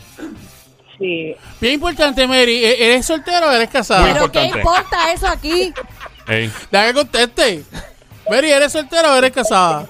sí. 0.98 1.34
Bien 1.60 1.74
importante, 1.74 2.26
Mary. 2.26 2.64
¿e- 2.64 2.86
¿Eres 2.86 3.04
soltero 3.04 3.48
o 3.48 3.50
eres 3.52 3.68
casada? 3.68 4.02
¿Pero 4.04 4.30
qué 4.32 4.44
importante. 4.44 4.58
importa 4.58 5.12
eso 5.12 5.26
aquí? 5.28 5.72
ey. 6.28 6.50
Deja 6.70 6.86
que 6.86 6.94
conteste. 6.94 7.64
Mary, 8.30 8.50
¿eres 8.52 8.72
soltera 8.72 9.12
o 9.12 9.16
eres 9.16 9.32
casada? 9.32 9.84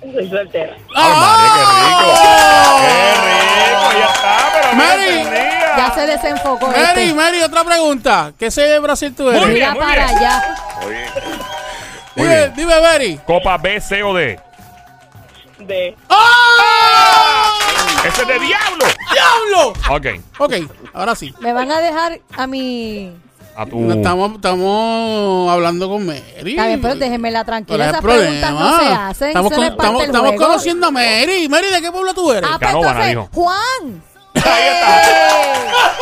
Soy 0.00 0.30
soltera. 0.30 0.76
¡Ah, 0.94 1.48
qué 1.56 1.62
rico! 1.82 2.78
¡Qué 2.80 3.10
rico! 3.26 3.98
Ya 3.98 4.06
está, 4.12 4.50
pero 4.54 4.72
Mary. 4.76 5.46
Ya 5.76 5.92
se 5.94 6.06
desenfocó 6.06 6.66
Mary, 6.68 6.80
este. 7.02 7.14
Mary, 7.14 7.42
otra 7.42 7.64
pregunta. 7.64 8.32
¿Qué 8.38 8.50
sé 8.50 8.62
de 8.62 8.78
Brasil 8.78 9.14
tú 9.16 9.28
eres? 9.28 9.42
Muy 9.42 9.54
bien. 9.54 9.72
Mira 9.72 9.84
para 9.86 10.06
bien. 10.06 10.16
allá. 10.18 10.56
Oye, 10.86 11.06
Muy 12.14 12.24
Dime, 12.28 12.36
bien. 12.38 12.54
dime, 12.56 12.80
Mary. 12.80 13.20
Copa 13.26 13.58
B, 13.58 13.80
C 13.80 14.02
o 14.02 14.14
D. 14.14 14.38
De. 15.58 15.96
¡Ah! 16.08 17.52
¡Ese 18.06 18.22
es 18.22 18.28
de 18.28 18.38
diablo! 18.38 18.84
¡Diablo! 19.12 19.72
Ok. 19.90 20.06
Ok, 20.38 20.52
ahora 20.94 21.14
sí. 21.16 21.34
Me 21.40 21.52
van 21.52 21.70
a 21.72 21.80
dejar 21.80 22.20
a 22.36 22.46
mi 22.46 23.12
a 23.56 23.66
tu... 23.66 23.80
No, 23.80 23.94
estamos, 23.94 24.32
estamos 24.36 25.50
hablando 25.50 25.88
con 25.88 26.04
Mary. 26.06 26.22
Está 26.50 26.66
bien, 26.66 26.80
pero 26.82 26.94
déjenmela 26.96 27.44
tranquila. 27.44 27.76
¿Cuál 27.76 27.80
es 27.88 27.88
Esas 27.88 28.02
preguntas 28.02 28.52
no 28.52 28.78
se 28.78 28.86
hacen. 28.86 29.28
Estamos, 29.28 29.52
con- 29.52 29.64
estamos, 29.64 30.02
estamos 30.04 30.32
conociendo 30.36 30.86
a 30.88 30.90
Mary. 30.90 31.48
Mary, 31.48 31.68
¿de 31.68 31.80
qué 31.80 31.90
pueblo 31.90 32.12
tú 32.14 32.30
eres? 32.32 32.44
Ah, 32.52 32.58
pues 32.58 32.70
Canóvana, 32.70 33.08
entonces, 33.10 33.10
dijo. 33.10 33.28
Juan. 33.32 34.02
Ahí 34.44 34.64
está. 34.68 35.02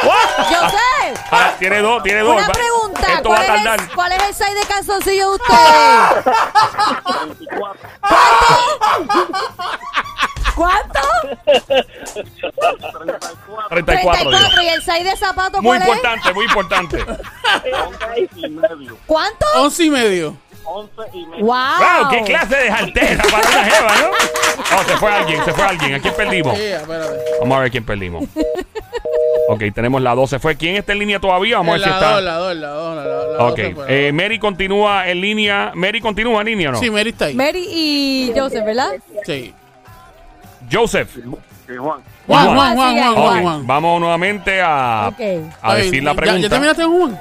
Yo 0.50 0.68
sé. 0.70 1.14
Ah, 1.30 1.52
tiene 1.58 1.78
dos, 1.80 2.02
tiene 2.02 2.20
dos. 2.20 2.34
Una 2.36 2.48
pregunta. 2.48 3.00
Esto 3.14 3.28
va 3.28 3.36
a 3.36 3.44
¿Cuál, 3.44 3.46
tardar. 3.46 3.80
es, 3.80 3.88
¿Cuál 3.94 4.12
es 4.12 4.22
el 4.28 4.34
size 4.34 4.54
de 4.54 4.62
calzoncillo 4.66 5.30
de 5.30 5.34
ustedes? 5.36 5.60
¿Cuánto? 7.58 7.88
34. 10.54 11.02
digo. 14.30 14.30
34. 14.30 14.62
¿Y 14.62 14.66
el 14.68 14.82
size 14.82 15.04
de 15.04 15.16
zapato 15.16 15.60
Muy 15.62 15.78
cuál 15.78 15.82
es? 15.82 15.88
importante, 15.88 16.32
muy 16.34 16.44
importante. 16.44 16.98
y 18.36 18.48
medio. 18.48 18.96
¿Cuánto? 19.06 19.46
Once 19.56 19.84
y 19.84 19.90
medio. 19.90 20.36
Once 20.64 20.92
y 21.12 21.26
medio. 21.26 21.44
¡Wow! 21.44 21.56
¡Wow! 21.78 22.10
¡Qué 22.10 22.22
clase 22.24 22.56
de 22.56 22.70
jaltera 22.72 23.24
para 23.24 23.48
una 23.48 23.64
jeva, 23.64 23.88
¿no? 24.00 24.78
Oh, 24.78 24.84
se 24.84 24.96
fue 24.96 25.12
alguien, 25.12 25.44
se 25.44 25.52
fue 25.52 25.64
alguien. 25.64 25.94
¿A 25.94 26.00
quién 26.00 26.14
perdimos? 26.14 26.56
Sí. 26.58 26.64
Vamos 27.40 27.58
a 27.58 27.60
ver 27.60 27.70
quién 27.70 27.84
perdimos. 27.84 28.24
Ok, 29.48 29.62
tenemos 29.74 30.00
la 30.00 30.14
12. 30.14 30.38
¿Fue 30.38 30.56
quién 30.56 30.76
está 30.76 30.92
en 30.92 31.00
línea 31.00 31.20
todavía? 31.20 31.58
Vamos 31.58 31.74
a 31.74 31.76
ver 31.78 31.82
si 31.84 31.88
La 31.90 31.94
está. 31.96 32.12
dos, 32.14 32.22
la 32.22 32.34
dos, 32.38 32.56
la 32.56 32.68
dos, 32.68 32.96
la 32.96 33.04
dos, 33.04 33.36
la 33.38 33.44
Ok. 33.44 33.48
dos 33.48 33.56
se 33.68 33.74
fue. 33.74 34.08
Eh, 34.08 34.12
Mary 34.12 34.38
continúa 34.38 35.06
en 35.08 35.20
línea. 35.20 35.72
¿Mary 35.74 36.00
continúa 36.00 36.40
en 36.40 36.46
línea 36.46 36.68
o 36.70 36.72
no? 36.72 36.78
Sí, 36.78 36.90
Mary 36.90 37.10
está 37.10 37.26
ahí. 37.26 37.34
Mary 37.34 37.66
y 37.70 38.32
Joseph, 38.34 38.64
¿verdad? 38.64 38.92
Sí. 39.26 39.54
Joseph. 40.70 41.16
Juan. 41.66 42.00
Juan, 42.26 42.54
Juan. 42.76 42.76
Juan, 42.76 43.42
Juan. 43.42 43.66
Vamos 43.66 44.00
nuevamente 44.00 44.60
a, 44.62 45.08
Ok. 45.08 45.20
a 45.62 45.74
decir 45.74 46.02
la 46.02 46.12
¿Ya- 46.12 46.16
pregunta. 46.16 46.42
¿Ya, 46.42 46.48
terminaste 46.48 46.82
con 46.82 46.92
Juan? 47.00 47.20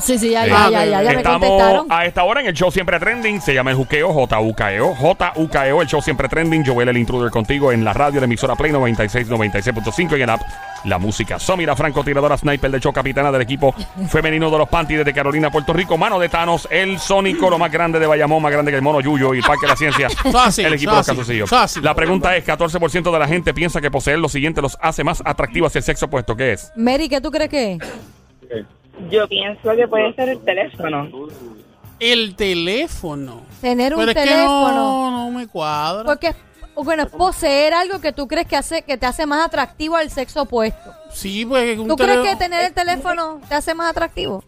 Sí, 0.00 0.18
sí, 0.18 0.30
ya, 0.30 0.44
Sí. 0.44 0.50
ya, 0.50 0.70
ya, 0.70 0.84
ya, 0.84 1.02
ya 1.02 1.10
me 1.10 1.16
Estamos 1.16 1.48
contestaron. 1.48 1.86
a 1.90 2.04
esta 2.04 2.24
hora 2.24 2.40
en 2.40 2.46
el 2.48 2.52
show 2.54 2.70
Siempre 2.70 2.98
Trending. 3.00 3.40
Se 3.40 3.54
llama 3.54 3.70
el 3.70 3.76
Juqueo, 3.76 4.12
J-U-K-E-O. 4.12 4.94
J-U-K-E-O, 4.94 5.82
el 5.82 5.88
show 5.88 6.02
Siempre 6.02 6.28
Trending. 6.28 6.64
Joel, 6.66 6.88
el 6.88 6.96
intruder 6.96 7.30
contigo 7.30 7.72
en 7.72 7.84
la 7.84 7.92
radio, 7.92 8.20
la 8.20 8.26
emisora 8.26 8.54
Play 8.56 8.72
96, 8.72 9.28
96.5 9.28 10.16
y 10.18 10.20
en 10.22 10.26
la 10.26 10.34
app 10.34 10.42
La 10.84 10.98
Música. 10.98 11.38
Somira 11.38 11.74
Franco, 11.74 12.04
tiradora 12.04 12.36
sniper 12.36 12.70
del 12.70 12.80
show, 12.80 12.92
capitana 12.92 13.32
del 13.32 13.42
equipo 13.42 13.74
femenino 14.10 14.50
de 14.50 14.58
los 14.58 14.68
Panties 14.68 14.98
desde 14.98 15.12
Carolina, 15.14 15.50
Puerto 15.50 15.72
Rico. 15.72 15.96
Mano 15.96 16.18
de 16.18 16.28
Thanos, 16.28 16.68
el 16.70 16.98
Sónico, 16.98 17.48
lo 17.50 17.58
más 17.58 17.72
grande 17.72 17.98
de 17.98 18.06
Bayamón, 18.06 18.42
más 18.42 18.52
grande 18.52 18.70
que 18.70 18.76
el 18.76 18.82
mono 18.82 19.00
Yuyo 19.00 19.34
y 19.34 19.38
el 19.38 19.44
Parque 19.44 19.66
de 19.66 19.70
la 19.70 19.76
Ciencia. 19.76 20.08
Fácil, 20.32 20.66
el 20.66 20.74
equipo 20.74 20.90
de 20.92 20.96
los 20.98 21.06
fácil, 21.06 21.16
calzoncillos. 21.16 21.50
fácil. 21.50 21.82
La 21.82 21.94
pregunta 21.94 22.36
es: 22.36 22.44
14% 22.46 23.10
de 23.12 23.18
la 23.18 23.26
gente 23.26 23.54
piensa 23.54 23.80
que 23.80 23.90
poseer 23.90 24.18
lo 24.18 24.28
siguiente 24.28 24.60
los 24.62 24.76
hace 24.80 25.02
más 25.04 25.22
atractivos 25.24 25.68
hacia 25.70 25.78
el 25.78 25.84
sexo 25.84 26.06
opuesto. 26.06 26.36
¿Qué 26.36 26.52
es? 26.52 26.70
Mary, 26.76 27.08
¿qué 27.08 27.20
tú 27.20 27.30
crees 27.30 27.48
que 27.50 27.72
es? 27.72 27.78
Yo 29.10 29.28
pienso 29.28 29.74
que 29.76 29.86
puede 29.88 30.14
ser 30.14 30.28
el 30.30 30.40
teléfono. 30.40 31.08
El 32.00 32.34
teléfono. 32.36 33.42
Tener 33.60 33.94
un 33.94 34.00
Pero 34.00 34.10
es 34.12 34.16
que 34.16 34.22
teléfono. 34.24 34.72
no, 34.74 35.10
no 35.10 35.30
me 35.30 35.46
cuadra. 35.46 36.04
Porque 36.04 36.34
bueno, 36.74 37.04
es 37.04 37.08
poseer 37.10 37.72
algo 37.72 38.00
que 38.00 38.12
tú 38.12 38.28
crees 38.28 38.46
que 38.46 38.56
hace 38.56 38.82
que 38.82 38.98
te 38.98 39.06
hace 39.06 39.24
más 39.24 39.46
atractivo 39.46 39.96
al 39.96 40.10
sexo 40.10 40.42
opuesto. 40.42 40.92
Sí, 41.10 41.46
pues 41.46 41.78
un 41.78 41.88
¿Tú 41.88 41.96
crees 41.96 42.18
que 42.20 42.36
tener 42.36 42.66
el 42.66 42.74
teléfono 42.74 43.40
te 43.48 43.54
hace 43.54 43.74
más 43.74 43.90
atractivo? 43.90 44.44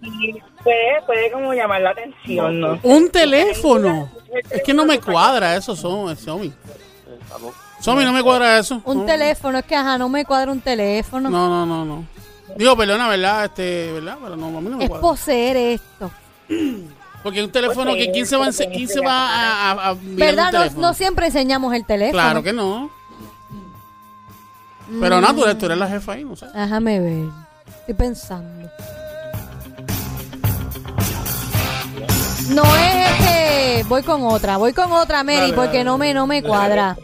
Puede, 0.62 1.02
puede 1.06 1.30
como 1.32 1.54
llamar 1.54 1.80
la 1.80 1.90
atención, 1.90 2.60
¿no? 2.60 2.78
Un 2.82 3.10
teléfono. 3.10 4.10
Es 4.50 4.62
que 4.62 4.74
no 4.74 4.84
me 4.84 5.00
cuadra 5.00 5.56
eso, 5.56 5.74
Somi. 5.74 6.14
Somi, 6.16 6.52
Somi, 7.80 8.04
no 8.04 8.12
me 8.12 8.22
cuadra 8.22 8.58
eso. 8.58 8.82
Un 8.84 8.98
No. 8.98 9.04
teléfono, 9.06 9.58
es 9.58 9.64
que 9.64 9.76
ajá, 9.76 9.96
no 9.96 10.10
me 10.10 10.26
cuadra 10.26 10.52
un 10.52 10.60
teléfono. 10.60 11.30
No, 11.30 11.48
no, 11.48 11.64
no, 11.64 11.84
no. 11.86 12.04
Digo, 12.56 12.76
perdona, 12.76 13.08
¿verdad? 13.08 13.44
Este, 13.46 13.92
¿verdad? 13.92 14.18
Pero 14.22 14.36
no, 14.36 14.46
a 14.46 14.60
mí 14.60 14.68
no 14.70 14.76
me 14.78 14.84
es 14.84 14.88
cuadra. 14.90 15.00
poseer 15.02 15.56
esto. 15.56 16.10
Porque 17.22 17.42
un 17.42 17.50
teléfono, 17.50 17.94
que 17.94 18.10
¿quién 18.12 18.26
se 18.26 18.36
va 18.36 18.46
va 18.46 19.28
a, 19.28 19.70
a, 19.72 19.88
a 19.90 19.94
mirar 19.94 20.06
un 20.10 20.16
¿Verdad? 20.16 20.52
No, 20.52 20.58
teléfono? 20.60 20.88
no 20.88 20.94
siempre 20.94 21.26
enseñamos 21.26 21.74
el 21.74 21.84
teléfono. 21.84 22.12
Claro 22.22 22.42
que 22.42 22.52
no. 22.52 22.90
Pero 25.00 25.20
nada, 25.20 25.34
tú 25.34 25.44
eres, 25.44 25.58
tú 25.58 25.66
eres 25.66 25.78
la 25.78 25.88
jefa 25.88 26.12
ahí, 26.12 26.24
no 26.24 26.34
sé. 26.36 26.46
Déjame 26.54 27.00
ver. 27.00 27.28
Estoy 27.80 27.94
pensando. 27.94 28.70
No 32.50 32.62
es 32.76 33.10
este. 33.20 33.84
Voy 33.88 34.02
con 34.02 34.22
otra. 34.22 34.56
Voy 34.56 34.72
con 34.72 34.90
otra, 34.92 35.22
Mary, 35.22 35.38
Dale, 35.38 35.52
porque 35.52 35.78
dale, 35.78 35.84
no 35.84 35.98
me, 35.98 36.14
no 36.14 36.26
me 36.26 36.42
cuadra. 36.42 36.96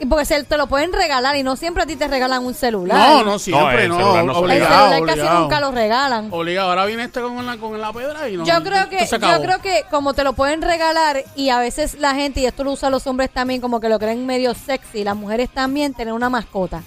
Y 0.00 0.06
porque 0.06 0.24
se, 0.24 0.44
te 0.44 0.56
lo 0.56 0.68
pueden 0.68 0.92
regalar 0.92 1.34
y 1.36 1.42
no 1.42 1.56
siempre 1.56 1.82
a 1.82 1.86
ti 1.86 1.96
te 1.96 2.06
regalan 2.06 2.44
un 2.46 2.54
celular. 2.54 2.96
No, 2.96 3.24
no, 3.24 3.38
siempre, 3.38 3.82
el 3.84 3.88
no. 3.88 3.96
celular 3.96 4.24
no 4.24 4.32
se 4.34 4.38
El 4.38 4.44
obligado, 4.44 4.88
celular 4.90 5.06
casi 5.08 5.18
obligado. 5.20 5.40
nunca 5.40 5.60
lo 5.60 5.70
regalan. 5.72 6.28
Obligado. 6.30 6.68
Ahora 6.70 6.86
viene 6.86 7.04
este 7.04 7.20
con 7.20 7.44
la, 7.44 7.56
con 7.56 7.80
la 7.80 7.92
pedra 7.92 8.28
y 8.28 8.36
no. 8.36 8.44
Yo 8.44 8.62
creo 8.62 8.88
que, 8.88 9.04
yo 9.06 9.42
creo 9.42 9.60
que 9.60 9.82
como 9.90 10.14
te 10.14 10.22
lo 10.22 10.34
pueden 10.34 10.62
regalar 10.62 11.24
y 11.34 11.48
a 11.48 11.58
veces 11.58 11.94
la 11.98 12.14
gente, 12.14 12.40
y 12.40 12.46
esto 12.46 12.62
lo 12.62 12.72
usan 12.72 12.92
los 12.92 13.06
hombres 13.08 13.30
también, 13.30 13.60
como 13.60 13.80
que 13.80 13.88
lo 13.88 13.98
creen 13.98 14.24
medio 14.24 14.54
sexy, 14.54 15.02
las 15.02 15.16
mujeres 15.16 15.48
también, 15.50 15.94
tener 15.94 16.14
una 16.14 16.30
mascota. 16.30 16.82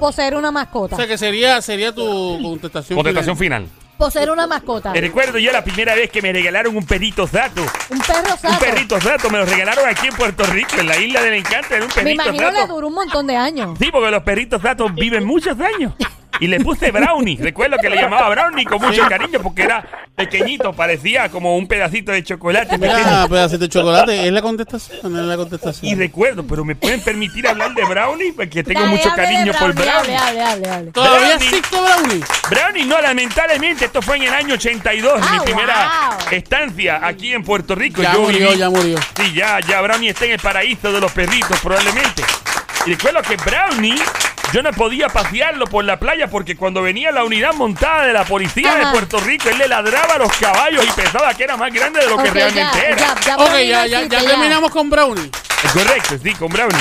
Poseer 0.00 0.34
una 0.36 0.48
O 0.48 0.52
mascota. 0.52 0.96
sea, 0.96 1.06
que 1.06 1.18
sería, 1.18 1.60
sería 1.62 1.94
tu 1.94 2.38
contestación. 2.42 2.96
Contestación 2.96 3.36
final. 3.36 3.66
final. 3.66 3.85
Poseer 3.98 4.30
una 4.30 4.46
mascota. 4.46 4.92
Me 4.92 5.00
recuerdo 5.00 5.38
yo 5.38 5.50
la 5.52 5.64
primera 5.64 5.94
vez 5.94 6.10
que 6.10 6.20
me 6.20 6.32
regalaron 6.32 6.76
un 6.76 6.84
perrito 6.84 7.26
sato. 7.26 7.62
Un 7.90 7.98
perro 8.00 8.32
Un 8.32 8.38
sato. 8.38 8.58
perrito 8.58 9.00
sato 9.00 9.30
me 9.30 9.38
lo 9.38 9.46
regalaron 9.46 9.88
aquí 9.88 10.08
en 10.08 10.14
Puerto 10.14 10.44
Rico, 10.44 10.76
en 10.78 10.86
la 10.86 10.98
isla 10.98 11.22
del 11.22 11.34
encanto. 11.34 11.74
Era 11.74 11.84
un 11.84 11.88
Me 11.88 11.94
perrito 11.94 12.22
imagino 12.24 12.50
le 12.50 12.60
sato. 12.60 12.74
duró 12.74 12.88
un 12.88 12.94
montón 12.94 13.26
de 13.26 13.36
años. 13.36 13.78
Sí, 13.80 13.88
porque 13.90 14.10
los 14.10 14.22
perritos 14.22 14.60
satos 14.60 14.94
viven 14.94 15.24
muchos 15.24 15.58
años. 15.60 15.92
Y 16.40 16.48
le 16.48 16.60
puse 16.60 16.90
Brownie. 16.90 17.38
Recuerdo 17.40 17.76
que 17.78 17.88
le 17.88 17.96
llamaba 17.96 18.28
Brownie 18.28 18.64
con 18.66 18.80
mucho 18.80 19.06
cariño 19.08 19.40
porque 19.42 19.62
era 19.62 19.84
pequeñito, 20.14 20.72
parecía 20.72 21.28
como 21.30 21.56
un 21.56 21.66
pedacito 21.66 22.12
de 22.12 22.22
chocolate. 22.24 22.78
pequeño. 22.78 22.98
Mira, 22.98 23.26
pedacito 23.28 23.60
de 23.60 23.68
chocolate. 23.68 24.26
¿Es 24.26 24.32
la 24.32 24.42
contestación? 24.42 24.98
Es 25.16 25.22
la 25.24 25.36
contestación. 25.36 25.90
Y 25.90 25.94
recuerdo, 25.94 26.46
pero 26.46 26.64
¿me 26.64 26.74
pueden 26.74 27.00
permitir 27.02 27.46
hablar 27.48 27.72
de 27.74 27.84
Brownie? 27.84 28.32
Porque 28.32 28.62
tengo 28.62 28.80
Dale, 28.80 28.92
mucho 28.96 29.10
cariño 29.14 29.52
por 29.58 29.74
Brownie. 29.74 30.16
Hable, 30.16 30.42
hable, 30.42 30.68
hable. 30.70 30.92
¿Todavía 30.92 31.18
Brownie. 31.36 31.46
existe 31.46 31.76
Brownie? 31.80 32.24
Brownie, 32.50 32.84
no, 32.84 33.00
lamentablemente, 33.00 33.84
esto 33.86 34.02
fue 34.02 34.16
en 34.16 34.22
el 34.24 34.34
año 34.34 34.54
82, 34.54 35.20
Ah, 35.22 35.32
mi 35.32 35.40
primera 35.40 35.90
wow. 36.18 36.26
estancia 36.32 37.00
aquí 37.06 37.32
en 37.32 37.42
Puerto 37.44 37.74
Rico. 37.74 38.02
Ya 38.02 38.12
Yo 38.12 38.22
murió, 38.22 38.50
viví- 38.52 38.56
ya 38.58 38.70
murió. 38.70 38.98
Sí, 39.16 39.32
ya, 39.34 39.60
ya 39.60 39.80
Brownie 39.80 40.10
está 40.10 40.24
en 40.26 40.32
el 40.32 40.38
paraíso 40.40 40.92
de 40.92 41.00
los 41.00 41.12
perritos, 41.12 41.58
probablemente. 41.60 42.22
Y 42.86 42.90
recuerdo 42.94 43.20
que 43.22 43.36
Brownie, 43.36 43.96
yo 44.52 44.62
no 44.62 44.70
podía 44.72 45.08
pasearlo 45.08 45.66
por 45.66 45.84
la 45.84 45.98
playa 45.98 46.28
porque 46.28 46.56
cuando 46.56 46.82
venía 46.82 47.10
la 47.12 47.24
unidad 47.24 47.52
montada 47.54 48.04
de 48.06 48.12
la 48.12 48.24
policía 48.24 48.70
Ajá. 48.72 48.78
de 48.86 48.92
Puerto 48.92 49.18
Rico, 49.20 49.48
él 49.48 49.58
le 49.58 49.68
ladraba 49.68 50.14
a 50.14 50.18
los 50.18 50.32
caballos 50.36 50.84
y 50.86 50.90
pensaba 50.92 51.34
que 51.34 51.44
era 51.44 51.56
más 51.56 51.72
grande 51.72 52.00
de 52.00 52.08
lo 52.08 52.16
que 52.16 52.30
realmente 52.30 52.78
ya, 52.78 52.88
era. 52.88 52.96
ya, 52.96 53.20
ya 53.20 53.36
Ok, 53.36 53.58
ya, 53.66 53.86
ya 53.86 54.08
terminamos 54.08 54.70
con 54.70 54.88
Brownie. 54.88 55.30
Correcto, 55.72 56.16
sí, 56.22 56.32
con 56.34 56.48
Brownie. 56.48 56.76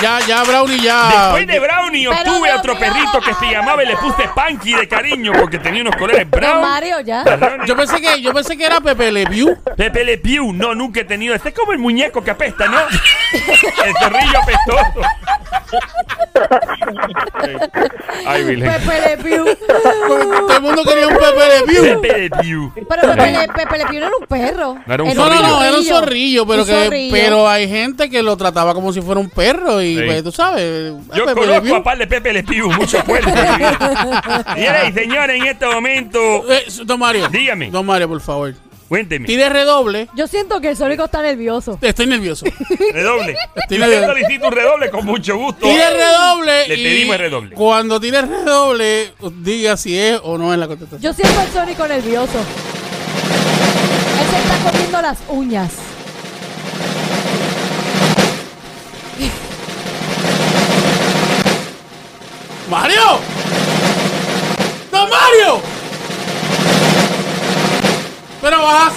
Ya, 0.00 0.18
ya 0.26 0.42
Brownie 0.44 0.80
ya. 0.80 1.08
Después 1.32 1.46
de 1.46 1.58
Brownie 1.60 2.06
Pero 2.08 2.20
obtuve 2.20 2.48
Dios 2.48 2.58
otro 2.58 2.74
mío, 2.74 2.80
perrito 2.80 3.20
que 3.20 3.34
se 3.34 3.50
llamaba 3.52 3.82
y 3.84 3.86
le 3.86 3.96
puse 3.96 4.28
Panky 4.34 4.74
de 4.74 4.88
cariño 4.88 5.32
porque 5.38 5.58
tenía 5.58 5.82
unos 5.82 5.96
colores 5.96 6.28
Don 6.30 6.40
brown. 6.40 6.60
Mario, 6.60 7.00
ya. 7.00 7.22
Brownie. 7.24 7.66
Yo 7.66 7.76
pensé 7.76 8.00
que, 8.00 8.22
yo 8.22 8.32
pensé 8.32 8.56
que 8.56 8.64
era 8.64 8.80
Pepe 8.80 9.12
Le 9.12 9.26
Pew. 9.26 9.56
Pepe 9.76 10.04
Le 10.04 10.18
Pew, 10.18 10.52
no, 10.52 10.74
nunca 10.74 11.00
he 11.00 11.04
tenido. 11.04 11.34
Este 11.34 11.50
es 11.50 11.54
como 11.54 11.72
el 11.72 11.78
muñeco 11.78 12.22
que 12.24 12.30
apesta, 12.30 12.66
¿no? 12.66 12.78
el 13.84 13.94
zorrillo 14.00 14.38
apestoso. 14.38 15.00
Ay. 18.26 18.44
Pepe 18.44 19.00
Le 19.00 19.16
Pew. 19.22 19.44
Todo 19.66 20.56
el 20.56 20.62
mundo 20.62 20.82
quería 20.84 21.08
un 21.08 21.14
Pepe 21.16 21.48
Le 21.48 21.62
Pew. 21.66 22.00
Pepe 22.00 22.18
Le 22.18 22.30
Pew. 22.30 22.72
Pero 22.88 23.02
Pepe 23.02 23.32
Le, 23.32 23.48
Pepe 23.48 23.78
Le 23.78 23.86
Pew 23.86 24.00
no 24.00 24.06
era 24.06 24.16
un 24.20 24.26
perro. 24.26 24.78
No 24.86 24.94
era 24.94 25.02
un 25.02 25.14
No, 25.14 25.28
no, 25.28 25.42
no, 25.42 25.62
era 25.62 25.76
un 25.76 25.84
zorrillo. 25.84 26.00
zorrillo, 26.00 26.46
pero 26.46 26.62
Un 26.62 26.68
que, 26.68 26.84
zorrillo. 26.84 27.12
pero 27.14 27.48
hay 27.48 27.68
gente 27.68 28.08
que 28.10 28.19
lo 28.22 28.36
trataba 28.36 28.74
como 28.74 28.92
si 28.92 29.00
fuera 29.00 29.20
un 29.20 29.30
perro 29.30 29.80
y 29.82 29.96
Sí. 29.96 30.02
pues 30.06 30.22
tú 30.24 30.32
sabes. 30.32 30.92
Yo 31.14 31.24
Pepe 31.26 31.40
conozco 31.40 31.76
a 31.76 31.82
par 31.82 31.98
de 31.98 32.06
Pepe 32.06 32.32
Le 32.32 32.42
Pew, 32.44 32.70
mucho 32.72 33.02
fuerte. 33.04 33.30
Y 34.56 34.92
señores, 34.92 35.36
en 35.40 35.46
este 35.46 35.66
momento, 35.66 36.18
Eh, 36.52 36.64
don 36.84 36.98
Mario. 36.98 37.28
Dígame. 37.28 37.70
Don 37.70 37.84
Mario, 37.86 38.08
por 38.08 38.20
favor. 38.20 38.54
cuénteme, 38.88 39.26
Tire 39.26 39.48
redoble. 39.48 40.08
Yo 40.16 40.26
siento 40.26 40.60
que 40.60 40.70
el 40.70 40.76
Sónico 40.76 41.04
está 41.04 41.22
nervioso. 41.22 41.78
Estoy 41.80 42.06
nervioso. 42.06 42.44
redoble. 42.92 43.36
Usted 43.56 43.78
redoble. 43.78 44.06
solicita 44.06 44.46
un 44.48 44.52
redoble, 44.52 44.90
con 44.90 45.04
mucho 45.06 45.36
gusto. 45.36 45.60
Tire 45.66 45.90
redoble. 45.90 46.66
Le 46.68 46.74
y 46.74 46.82
pedimos 46.84 47.14
el 47.14 47.20
redoble. 47.20 47.54
Cuando 47.54 48.00
tire 48.00 48.22
redoble, 48.22 49.12
diga 49.42 49.76
si 49.76 49.96
es 49.96 50.18
o 50.24 50.36
no 50.38 50.52
es 50.52 50.58
la 50.58 50.66
contestación. 50.66 51.00
Yo 51.02 51.12
siento 51.12 51.38
al 51.40 51.48
Sónico 51.52 51.86
nervioso. 51.86 52.38
Él 54.20 54.26
se 54.30 54.38
está 54.38 54.70
comiendo 54.70 55.02
las 55.02 55.18
uñas. 55.28 55.70
¡Mario! 62.70 63.18
¡Don 64.92 65.10
Mario! 65.10 65.60
¡Pero 68.40 68.62
vas 68.62 68.92
a 68.92 68.96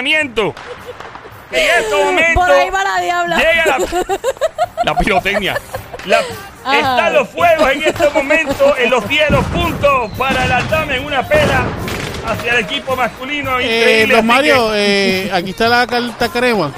estacionamiento. 0.00 0.54
En 1.52 1.82
este 1.82 2.04
momento 2.04 2.34
Por 2.40 2.48
ahí 2.52 2.70
va 2.70 2.84
la 2.84 3.00
diabla. 3.00 3.36
llega 3.36 3.64
la, 3.66 3.78
La 4.84 4.94
pirotecnia. 4.96 5.56
la- 6.06 6.20
Ajá. 6.64 6.76
están 6.78 7.14
los 7.14 7.28
fuegos 7.30 7.70
en 7.72 7.82
este 7.82 8.08
momento 8.10 8.76
en 8.76 8.88
los 8.90 9.04
cielos. 9.06 9.44
Punto 9.46 10.08
para 10.16 10.46
la 10.46 10.62
dama 10.62 10.94
en 10.94 11.04
una 11.04 11.26
pela 11.26 11.64
hacia 12.24 12.52
el 12.52 12.58
equipo 12.60 12.94
masculino. 12.94 13.58
Eh, 13.58 14.06
don 14.08 14.24
Mario, 14.24 14.70
eh, 14.76 15.28
aquí 15.34 15.50
está 15.50 15.66
la 15.66 15.88
carta 15.88 16.28
crema. 16.28 16.70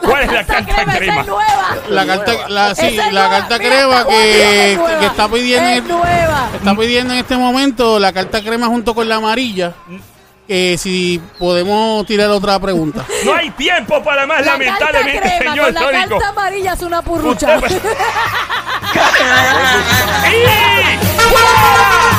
que, 0.00 0.08
¿cuál 0.08 0.22
es 0.24 0.32
la 0.32 0.44
carta 0.44 0.74
crema, 0.74 0.96
crema? 0.96 1.20
es 1.20 1.26
nueva. 1.28 1.76
La 1.90 2.06
carta, 2.06 2.48
la, 2.48 2.74
sí, 2.74 2.96
la 2.96 3.10
nueva. 3.10 3.30
carta 3.30 3.58
Mira, 3.58 3.70
crema 3.70 3.98
está 4.00 4.08
que, 4.08 4.16
jodida, 4.16 4.64
es 4.66 4.76
nueva. 4.78 4.98
que 4.98 5.06
está 5.06 5.28
pidiendo 5.28 5.70
Es 5.70 5.78
en- 5.78 5.88
nueva. 5.88 6.48
está 6.56 6.74
pidiendo 6.74 7.12
en 7.14 7.20
este 7.20 7.36
momento 7.36 7.98
la 8.00 8.12
carta 8.12 8.42
crema 8.42 8.66
junto 8.66 8.92
con 8.92 9.08
la 9.08 9.14
amarilla. 9.16 9.72
Que 10.46 10.78
si 10.78 11.20
podemos 11.38 12.06
tirar 12.06 12.30
otra 12.30 12.58
pregunta. 12.58 13.04
No 13.24 13.34
hay 13.34 13.50
tiempo 13.50 14.02
para 14.04 14.26
más, 14.26 14.46
La 14.46 14.52
lamentablemente, 14.52 15.20
carta 15.20 15.36
crema 15.38 15.52
señor 15.52 15.74
con 15.74 15.92
la 15.92 16.06
carta 16.08 16.28
amarilla 16.28 16.72
es 16.74 16.82
una 16.82 17.02
purrucha. 17.02 17.58
¡Y! 20.26 20.44
¡Fuera! 21.28 22.15